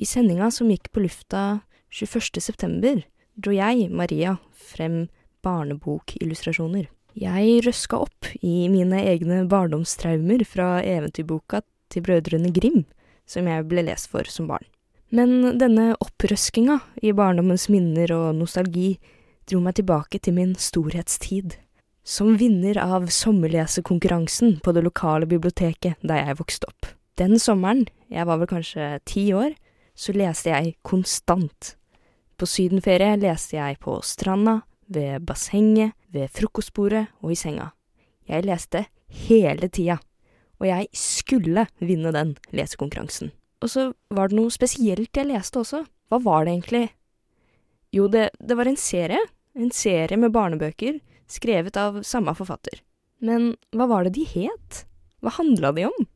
I 0.00 0.08
sendinga 0.08 0.48
som 0.54 0.70
gikk 0.72 0.88
på 0.94 1.02
lufta 1.04 1.60
21. 1.92 2.40
september, 2.40 3.02
dro 3.36 3.52
jeg, 3.52 3.90
Maria, 3.92 4.38
frem 4.56 5.10
barnebokillustrasjoner. 5.44 6.88
Jeg 7.20 7.60
røska 7.66 7.98
opp 8.00 8.30
i 8.40 8.70
mine 8.72 8.96
egne 9.04 9.42
barndomstraumer 9.48 10.40
fra 10.48 10.78
eventyrboka 10.80 11.60
til 11.92 12.04
Brødrene 12.06 12.48
Grim, 12.56 12.86
som 13.28 13.44
jeg 13.50 13.66
ble 13.68 13.84
lest 13.84 14.08
for 14.08 14.24
som 14.24 14.48
barn. 14.48 14.64
Men 15.12 15.58
denne 15.60 15.90
opprøskinga 16.00 16.78
i 17.04 17.12
barndommens 17.12 17.66
minner 17.68 18.14
og 18.14 18.38
nostalgi 18.38 18.94
dro 19.50 19.60
meg 19.60 19.76
tilbake 19.76 20.22
til 20.22 20.38
min 20.38 20.54
storhetstid. 20.56 21.58
Som 22.00 22.38
vinner 22.40 22.80
av 22.80 23.10
sommerlesekonkurransen 23.12 24.56
på 24.64 24.72
det 24.72 24.86
lokale 24.86 25.28
biblioteket 25.28 26.00
da 26.00 26.22
jeg 26.22 26.38
vokste 26.40 26.70
opp. 26.72 26.88
Den 27.20 27.36
sommeren, 27.42 27.84
jeg 28.08 28.24
var 28.24 28.40
vel 28.40 28.48
kanskje 28.48 28.94
ti 29.04 29.28
år, 29.36 29.52
så 29.92 30.16
leste 30.16 30.54
jeg 30.54 30.78
konstant. 30.86 31.74
På 32.40 32.48
sydenferie 32.48 33.18
leste 33.20 33.58
jeg 33.58 33.76
på 33.84 34.00
stranda, 34.06 34.62
ved 34.88 35.26
bassenget, 35.28 35.92
ved 36.12 36.30
frokostbordet 36.34 37.06
og 37.22 37.32
i 37.34 37.38
senga. 37.38 37.70
Jeg 38.28 38.46
leste 38.46 38.84
hele 39.26 39.68
tida, 39.68 39.98
og 40.60 40.66
jeg 40.68 40.88
skulle 40.96 41.66
vinne 41.80 42.12
den 42.14 42.36
lesekonkurransen. 42.54 43.32
Og 43.60 43.70
så 43.70 43.90
var 44.14 44.30
det 44.30 44.38
noe 44.38 44.52
spesielt 44.52 45.16
jeg 45.16 45.28
leste 45.28 45.60
også. 45.60 45.84
Hva 46.10 46.20
var 46.22 46.46
det 46.46 46.54
egentlig? 46.54 46.84
Jo, 47.94 48.06
det, 48.08 48.30
det 48.38 48.56
var 48.56 48.70
en 48.70 48.78
serie. 48.78 49.20
En 49.58 49.72
serie 49.74 50.16
med 50.20 50.32
barnebøker 50.32 51.00
skrevet 51.30 51.76
av 51.78 52.00
samme 52.06 52.34
forfatter. 52.38 52.80
Men 53.20 53.54
hva 53.76 53.88
var 53.90 54.06
det 54.06 54.14
de 54.16 54.24
het? 54.30 54.84
Hva 55.20 55.34
handla 55.36 55.72
de 55.76 55.88
om? 55.90 56.06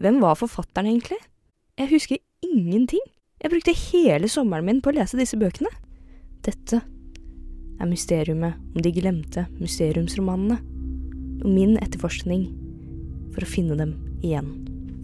Hvem 0.00 0.20
var 0.22 0.38
forfatteren 0.38 0.90
egentlig? 0.90 1.18
Jeg 1.76 1.90
husker 1.90 2.20
ingenting. 2.44 3.02
Jeg 3.42 3.52
brukte 3.52 3.74
hele 3.76 4.28
sommeren 4.32 4.68
min 4.68 4.82
på 4.84 4.92
å 4.92 4.96
lese 4.96 5.18
disse 5.18 5.38
bøkene. 5.40 5.72
Dette 6.46 6.82
er 7.80 7.90
mysteriumet 7.90 8.56
om 8.74 8.84
de 8.84 8.92
glemte 8.94 9.46
mysteriumsromanene, 9.60 10.60
og 11.42 11.48
min 11.52 11.76
etterforskning 11.82 12.48
for 13.34 13.44
å 13.44 13.50
finne 13.50 13.76
dem 13.78 13.94
igjen. 14.24 14.48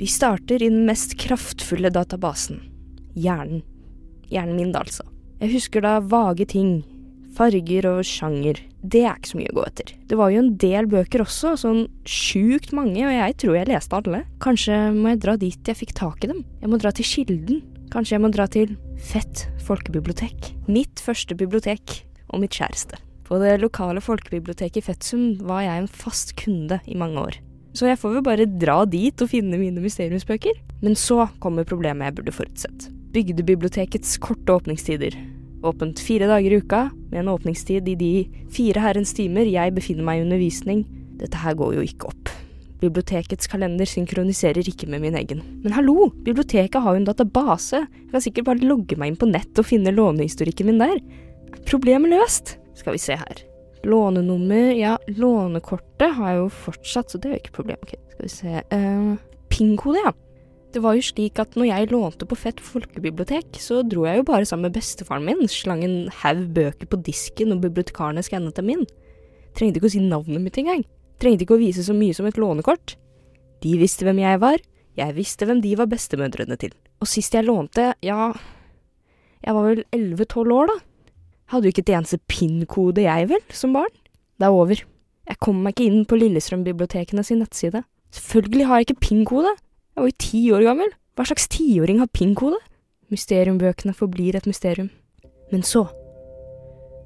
Vi 0.01 0.09
starter 0.11 0.62
i 0.62 0.70
den 0.70 0.87
mest 0.89 1.14
kraftfulle 1.20 1.93
databasen, 1.93 2.62
hjernen. 3.14 3.62
Hjernen 4.33 4.57
min, 4.57 4.73
da, 4.73 4.83
altså. 4.87 5.05
Jeg 5.43 5.53
husker 5.59 5.85
da 5.85 5.99
vage 6.01 6.47
ting, 6.49 6.81
farger 7.37 7.89
og 7.91 8.05
sjanger. 8.07 8.61
Det 8.83 9.05
er 9.05 9.18
ikke 9.18 9.31
så 9.31 9.39
mye 9.39 9.53
å 9.53 9.57
gå 9.61 9.66
etter. 9.68 9.93
Det 10.11 10.18
var 10.18 10.33
jo 10.33 10.41
en 10.43 10.55
del 10.61 10.89
bøker 10.91 11.23
også, 11.25 11.55
sånn 11.61 11.85
sjukt 12.09 12.73
mange, 12.75 13.05
og 13.05 13.14
jeg 13.14 13.37
tror 13.43 13.59
jeg 13.59 13.70
leste 13.70 13.99
alle. 13.99 14.23
Kanskje 14.43 14.79
må 14.97 15.12
jeg 15.12 15.23
dra 15.23 15.37
dit 15.41 15.70
jeg 15.70 15.79
fikk 15.79 15.95
tak 15.99 16.25
i 16.25 16.33
dem. 16.33 16.43
Jeg 16.62 16.73
må 16.73 16.81
dra 16.83 16.95
til 16.97 17.07
Kilden. 17.07 17.62
Kanskje 17.93 18.16
jeg 18.16 18.25
må 18.25 18.33
dra 18.33 18.49
til 18.51 18.73
Fett 19.03 19.45
folkebibliotek. 19.66 20.53
Mitt 20.70 21.03
første 21.03 21.37
bibliotek, 21.39 22.01
og 22.33 22.43
mitt 22.43 22.57
kjæreste. 22.59 22.99
På 23.28 23.39
det 23.41 23.61
lokale 23.62 24.03
folkebiblioteket 24.05 24.83
i 24.83 24.87
Fetsum 24.91 25.24
var 25.49 25.62
jeg 25.64 25.83
en 25.83 25.89
fast 25.89 26.35
kunde 26.41 26.80
i 26.85 26.99
mange 26.99 27.20
år. 27.20 27.39
Så 27.72 27.89
jeg 27.89 27.97
får 28.01 28.18
vel 28.18 28.24
bare 28.26 28.49
dra 28.61 28.83
dit 28.85 29.22
og 29.24 29.30
finne 29.33 29.57
mine 29.61 29.80
mysteriumsbøker. 29.80 30.59
Men 30.85 30.97
så 30.99 31.24
kommer 31.41 31.68
problemet 31.68 32.11
jeg 32.11 32.18
burde 32.18 32.35
forutsett. 32.37 32.91
Bygdebibliotekets 33.14 34.18
korte 34.20 34.59
åpningstider. 34.59 35.16
Åpent 35.64 36.01
fire 36.03 36.26
dager 36.28 36.53
i 36.53 36.59
uka, 36.61 36.83
med 37.12 37.22
en 37.22 37.33
åpningstid 37.33 37.89
i 37.89 37.97
de 37.97 38.12
fire 38.53 38.83
herrens 38.83 39.14
timer 39.16 39.49
jeg 39.49 39.74
befinner 39.76 40.05
meg 40.05 40.20
i 40.20 40.24
undervisning. 40.26 40.85
Dette 41.20 41.39
her 41.39 41.57
går 41.57 41.76
jo 41.78 41.87
ikke 41.87 42.11
opp. 42.11 42.33
Bibliotekets 42.83 43.47
kalender 43.47 43.87
synkroniserer 43.87 44.66
ikke 44.66 44.89
med 44.91 45.05
min 45.05 45.16
egen. 45.20 45.43
Men 45.62 45.76
hallo, 45.76 46.11
biblioteket 46.26 46.83
har 46.83 46.97
jo 46.97 47.01
en 47.01 47.07
database. 47.07 47.85
Jeg 47.87 48.11
kan 48.11 48.24
sikkert 48.24 48.49
bare 48.51 48.66
logge 48.66 48.99
meg 48.99 49.12
inn 49.12 49.20
på 49.20 49.30
nett 49.30 49.61
og 49.61 49.68
finne 49.68 49.95
lånehistorikken 49.95 50.68
min 50.68 50.83
der. 50.83 50.99
Problemet 51.69 52.13
løst. 52.13 52.57
Skal 52.79 52.97
vi 52.97 53.03
se 53.03 53.17
her. 53.19 53.43
Lånenummer, 53.87 54.73
ja, 54.79 54.97
lånekortet 55.11 56.15
har 56.17 56.33
jeg 56.33 56.41
jo 56.41 56.51
fortsatt, 56.65 57.11
så 57.11 57.19
det 57.19 57.29
er 57.29 57.35
jo 57.35 57.43
ikke 57.43 57.57
problem. 57.61 57.81
Ok, 57.83 57.97
skal 58.15 58.29
vi 58.29 58.33
se. 58.33 58.63
Uh, 58.71 59.17
PIN-kode, 59.51 60.05
ja. 60.05 60.13
Det 60.73 60.81
var 60.81 60.97
jo 60.97 61.05
slik 61.05 61.37
at 61.43 61.53
når 61.59 61.69
jeg 61.69 61.91
lånte 61.91 62.27
på 62.29 62.39
Fett 62.39 62.63
folkebibliotek, 62.65 63.59
så 63.61 63.83
dro 63.85 64.07
jeg 64.07 64.23
jo 64.23 64.27
bare 64.31 64.47
sammen 64.49 64.71
med 64.71 64.79
bestefaren 64.79 65.27
min, 65.27 65.45
slang 65.51 65.83
en 65.85 65.97
haug 66.23 66.47
bøker 66.57 66.89
på 66.89 67.01
disken 67.05 67.53
og 67.53 67.61
bibliotekarene 67.67 68.25
skannet 68.25 68.57
dem 68.57 68.71
inn. 68.73 68.87
Trengte 69.53 69.83
ikke 69.83 69.91
å 69.91 69.93
si 69.93 70.01
navnet 70.01 70.41
mitt 70.41 70.57
engang. 70.63 70.87
Trengte 71.21 71.45
ikke 71.45 71.59
å 71.59 71.61
vise 71.61 71.85
så 71.85 71.93
mye 71.97 72.17
som 72.17 72.29
et 72.31 72.41
lånekort. 72.41 72.97
De 73.63 73.75
visste 73.79 74.07
hvem 74.07 74.23
jeg 74.23 74.41
var, 74.43 74.65
jeg 74.97 75.17
visste 75.17 75.49
hvem 75.49 75.61
de 75.65 75.75
var 75.77 75.91
bestemødrene 75.93 76.57
til. 76.61 76.73
Og 77.05 77.11
sist 77.11 77.37
jeg 77.37 77.45
lånte, 77.45 77.93
ja, 78.05 78.31
jeg 79.43 79.57
var 79.59 79.69
vel 79.69 79.85
elleve-tolv 79.93 80.57
år 80.57 80.73
da. 80.73 80.79
Hadde 81.53 81.69
jo 81.69 81.75
ikke 81.75 81.85
et 81.85 81.93
eneste 81.93 82.19
PIN-kode 82.33 83.05
jeg 83.05 83.29
vel, 83.29 83.43
som 83.53 83.75
barn. 83.77 83.93
Det 84.41 84.49
er 84.49 84.57
over. 84.57 84.79
Jeg 85.29 85.39
kommer 85.45 85.69
meg 85.69 85.77
ikke 85.77 85.89
inn 85.91 86.07
på 86.09 86.17
Lillestrøm-bibliotekene 86.17 87.25
sin 87.27 87.43
nettside. 87.45 87.83
Selvfølgelig 88.13 88.67
har 88.69 88.81
jeg 88.81 88.89
ikke 88.89 89.03
PIN-kode. 89.05 89.53
Jeg 89.93 90.01
var 90.01 90.09
jo 90.09 90.23
ti 90.25 90.41
år 90.57 90.65
gammel. 90.65 90.95
Hva 91.13 91.27
slags 91.29 91.49
tiåring 91.53 92.01
har 92.01 92.09
PIN-kode? 92.09 92.57
Mysteriumbøkene 93.13 93.93
forblir 93.93 94.39
et 94.39 94.49
mysterium. 94.49 94.89
Men 95.53 95.61
så, 95.69 95.85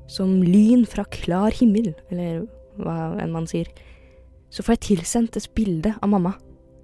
som 0.07 0.39
lyn 0.47 0.87
fra 0.87 1.03
klar 1.11 1.51
himmel, 1.59 1.91
eller 2.15 2.45
hva 2.79 3.17
enn 3.19 3.35
man 3.35 3.51
sier, 3.51 3.67
så 4.55 4.63
får 4.63 4.77
jeg 4.77 4.85
tilsendt 4.93 5.39
et 5.41 5.51
bilde 5.59 5.97
av 5.99 6.13
mamma. 6.13 6.37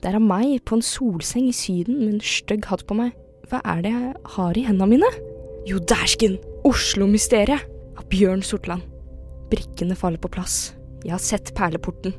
Det 0.03 0.11
er 0.11 0.19
av 0.19 0.27
meg 0.27 0.59
på 0.67 0.81
en 0.81 0.83
solseng 0.83 1.47
i 1.47 1.55
Syden 1.55 2.01
med 2.03 2.17
en 2.17 2.25
stygg 2.27 2.67
hatt 2.67 2.83
på 2.89 2.99
meg. 2.99 3.15
Hva 3.47 3.63
er 3.63 3.85
det 3.85 3.95
jeg 3.95 4.17
har 4.35 4.59
i 4.59 4.67
hendene 4.67 4.97
mine? 4.97 5.13
Jo, 5.71 5.79
dæsken! 5.79 6.41
Oslo-mysteriet 6.63 7.65
av 7.99 8.05
Bjørn 8.07 8.43
Sortland. 8.47 8.85
Brikkene 9.51 9.97
faller 9.99 10.21
på 10.23 10.29
plass. 10.31 10.77
Jeg 11.03 11.11
har 11.11 11.23
sett 11.23 11.49
perleporten. 11.59 12.13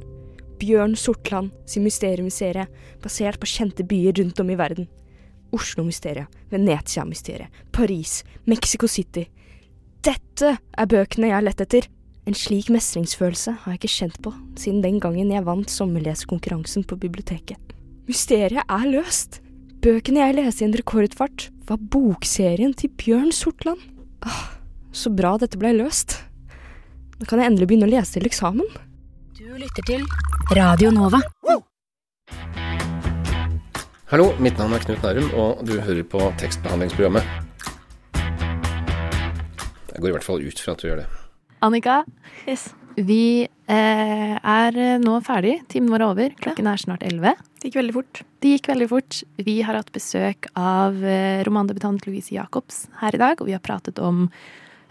Bjørn 0.60 0.98
Sortland 1.00 1.54
sin 1.70 1.86
mysteriumsserie 1.86 2.66
basert 3.00 3.40
på 3.40 3.48
kjente 3.48 3.86
byer 3.88 4.18
rundt 4.20 4.42
om 4.44 4.52
i 4.52 4.58
verden. 4.60 4.90
Oslo-mysteriet, 5.56 6.28
Venezia-mysteriet, 6.52 7.48
Paris, 7.72 8.26
Mexico 8.44 8.90
City. 8.92 9.30
Dette 10.04 10.58
er 10.60 10.92
bøkene 10.92 11.32
jeg 11.32 11.38
har 11.38 11.48
lett 11.48 11.64
etter. 11.64 11.88
En 12.28 12.36
slik 12.36 12.68
mestringsfølelse 12.74 13.56
har 13.64 13.78
jeg 13.78 13.80
ikke 13.80 13.94
kjent 13.96 14.20
på 14.28 14.36
siden 14.60 14.84
den 14.84 15.00
gangen 15.00 15.32
jeg 15.32 15.48
vant 15.48 15.72
sommerlesekonkurransen 15.72 16.84
på 16.84 17.00
biblioteket. 17.00 17.74
Mysteriet 18.12 18.68
er 18.68 18.92
løst. 18.92 19.40
Bøkene 19.80 20.28
jeg 20.28 20.40
leste 20.42 20.66
i 20.66 20.68
en 20.68 20.78
rekordfart, 20.84 21.48
var 21.72 21.80
bokserien 21.96 22.76
til 22.76 22.92
Bjørn 23.00 23.32
Sortland. 23.32 23.93
Så 24.94 25.10
bra 25.14 25.36
dette 25.42 25.58
ble 25.60 25.72
løst. 25.78 26.20
Nå 27.20 27.26
kan 27.30 27.40
jeg 27.42 27.50
endelig 27.52 27.68
begynne 27.72 27.88
å 27.88 27.92
lese 27.94 28.18
til 28.18 28.28
eksamen. 28.30 28.68
Du 29.38 29.46
lytter 29.58 29.86
til 29.88 30.04
Radio 30.56 30.92
Nova. 30.94 31.20
Hallo, 34.14 34.28
mitt 34.44 34.60
navn 34.62 34.76
er 34.78 34.84
Knut 34.84 35.02
Nærum, 35.02 35.32
og 35.34 35.64
du 35.66 35.74
hører 35.82 36.04
på 36.06 36.20
tekstbehandlingsprogrammet. 36.38 37.26
Jeg 39.94 40.02
går 40.02 40.10
i 40.12 40.16
hvert 40.18 40.26
fall 40.28 40.44
ut 40.46 40.62
fra 40.62 40.76
at 40.76 40.84
du 40.84 40.88
gjør 40.92 41.02
det. 41.04 41.08
Annika, 41.64 42.04
Yes. 42.48 42.68
Vi 42.96 43.46
eh, 43.46 44.34
er 44.38 44.80
nå 45.02 45.18
ferdig. 45.26 45.60
Timen 45.72 45.92
vår 45.94 46.04
er 46.04 46.08
over. 46.08 46.36
Klokken 46.44 46.70
er 46.70 46.82
snart 46.82 47.06
elleve. 47.08 47.36
Det 47.60 47.70
gikk 47.70 47.80
veldig 47.80 47.96
fort. 47.96 48.22
Det 48.44 48.56
gikk 48.56 48.70
veldig 48.74 48.90
fort. 48.92 49.22
Vi 49.48 49.56
har 49.64 49.80
hatt 49.80 49.94
besøk 49.96 50.50
av 50.60 51.00
eh, 51.06 51.42
romandebutant 51.48 52.06
Louise 52.08 52.34
Jacobs 52.36 52.88
her 53.00 53.16
i 53.16 53.22
dag, 53.22 53.42
og 53.42 53.50
vi 53.50 53.56
har 53.56 53.64
pratet 53.64 54.02
om 54.04 54.28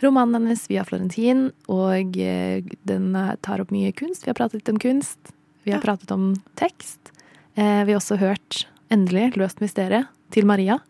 romanen 0.03 0.41
hennes 0.41 0.65
Via 0.71 0.85
Florentin, 0.89 1.51
og 1.71 2.17
eh, 2.19 2.65
den 2.89 3.13
eh, 3.19 3.35
tar 3.45 3.63
opp 3.63 3.75
mye 3.75 3.93
kunst. 3.97 4.27
Vi 4.27 4.33
har 4.33 4.39
pratet 4.39 4.63
litt 4.63 4.73
om 4.73 4.81
kunst. 4.83 5.35
Vi 5.63 5.75
har 5.75 5.83
pratet 5.85 6.11
om 6.11 6.33
tekst. 6.59 7.13
Eh, 7.55 7.85
vi 7.87 7.93
har 7.95 8.01
også 8.01 8.19
hørt, 8.19 8.65
endelig, 8.93 9.35
Løst 9.39 9.63
mysteriet 9.63 10.11
til 10.35 10.49
Maria. 10.49 10.81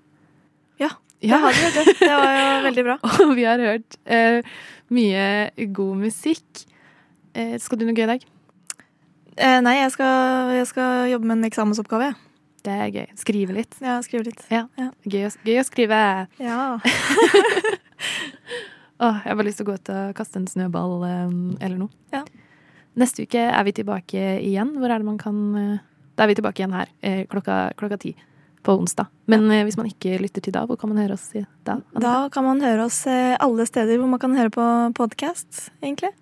Ja, 0.80 0.90
det 1.20 1.38
har 1.38 1.54
vi. 1.54 1.94
Det 2.00 2.10
var 2.10 2.36
jo 2.36 2.46
veldig 2.66 2.84
bra. 2.86 2.96
Og 3.26 3.34
vi 3.38 3.44
har 3.46 3.62
hørt 3.62 3.98
eh, 4.06 4.54
mye 4.90 5.26
god 5.74 6.06
musikk. 6.08 6.64
Eh, 7.32 7.56
skal 7.62 7.80
du 7.80 7.86
noe 7.88 7.96
gøy 7.96 8.04
i 8.04 8.12
dag? 8.14 8.24
Eh, 9.32 9.58
nei, 9.64 9.78
jeg 9.78 9.94
skal, 9.94 10.52
jeg 10.58 10.68
skal 10.68 11.08
jobbe 11.14 11.28
med 11.28 11.38
en 11.38 11.48
eksamensoppgave. 11.48 12.12
Det 12.62 12.72
er 12.72 12.90
gøy. 12.94 13.06
Skrive 13.18 13.56
litt. 13.56 13.74
Ja, 13.82 13.96
skrive 14.04 14.28
litt. 14.28 14.42
Ja. 14.52 14.66
Gøy, 15.02 15.24
å, 15.26 15.30
gøy 15.42 15.62
å 15.62 15.66
skrive. 15.66 16.00
Ja. 16.38 16.58
oh, 19.02 19.16
jeg 19.16 19.30
har 19.30 19.38
bare 19.38 19.48
lyst 19.48 19.62
til 19.62 19.66
å 19.66 19.70
gå 19.72 19.78
ut 19.80 19.92
og 19.94 20.12
kaste 20.18 20.38
en 20.38 20.50
snøball 20.50 21.00
eh, 21.08 21.32
eller 21.64 21.80
noe. 21.80 21.90
Ja. 22.14 22.22
Neste 23.00 23.24
uke 23.24 23.48
er 23.48 23.64
vi 23.66 23.74
tilbake 23.80 24.36
igjen. 24.44 24.76
Hvor 24.78 24.92
er 24.92 25.00
det 25.00 25.08
man 25.08 25.18
kan 25.18 25.40
eh, 25.58 25.80
Da 26.12 26.26
er 26.26 26.30
vi 26.30 26.36
tilbake 26.38 26.60
igjen 26.60 26.76
her 26.76 26.92
eh, 27.00 27.24
klokka, 27.32 27.72
klokka 27.80 27.98
ti 28.04 28.14
på 28.62 28.76
onsdag. 28.78 29.08
Men 29.32 29.48
ja. 29.50 29.64
hvis 29.66 29.80
man 29.80 29.88
ikke 29.88 30.20
lytter 30.22 30.44
til 30.44 30.54
da, 30.54 30.62
hvor 30.68 30.78
kan 30.78 30.92
man 30.92 31.00
høre 31.02 31.16
oss 31.16 31.32
da? 31.66 31.80
Da 31.98 32.28
kan 32.30 32.46
man 32.46 32.62
høre 32.62 32.84
oss 32.84 33.00
alle 33.10 33.66
steder 33.66 33.98
hvor 33.98 34.12
man 34.12 34.22
kan 34.22 34.36
høre 34.38 34.52
på 34.54 34.66
podkast, 35.00 35.72
egentlig. 35.82 36.12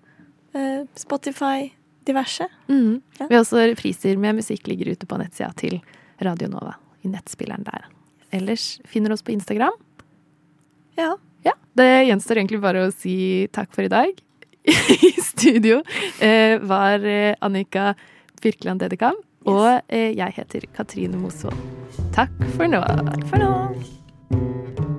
Eh, 0.53 0.83
Spotify, 0.95 1.71
diverse. 2.07 2.47
Mm. 2.69 3.01
Ja. 3.19 3.27
Vi 3.29 3.35
har 3.35 3.43
også 3.43 3.61
repriser 3.71 4.17
med 4.19 4.35
musikk 4.41 4.67
ligger 4.67 4.91
ute 4.91 5.07
på 5.07 5.19
nettsida 5.21 5.51
til 5.57 5.79
Radio 6.21 6.49
Nova. 6.51 6.75
I 7.01 7.09
nettspilleren 7.09 7.63
der. 7.65 7.87
Ellers 8.31 8.79
finner 8.85 9.09
du 9.09 9.17
oss 9.17 9.25
på 9.25 9.33
Instagram. 9.33 9.73
Ja. 10.99 11.15
Ja, 11.43 11.55
Det 11.73 11.87
gjenstår 12.05 12.37
egentlig 12.37 12.59
bare 12.61 12.83
å 12.85 12.91
si 12.93 13.47
takk 13.51 13.71
for 13.73 13.87
i 13.87 13.89
dag. 13.89 14.11
I 14.67 15.11
studio 15.25 15.79
eh, 16.21 16.59
var 16.61 17.01
eh, 17.01 17.33
Annika 17.41 17.95
Birkeland 18.43 18.81
Dedekam, 18.83 19.17
og 19.49 19.81
jeg 19.89 20.33
heter 20.37 20.67
Katrine 20.75 21.17
Mosvold. 21.17 21.57
Takk 22.13 22.33
for 22.53 22.69
nå. 22.69 22.83
For 23.29 23.41
nå. 23.41 24.90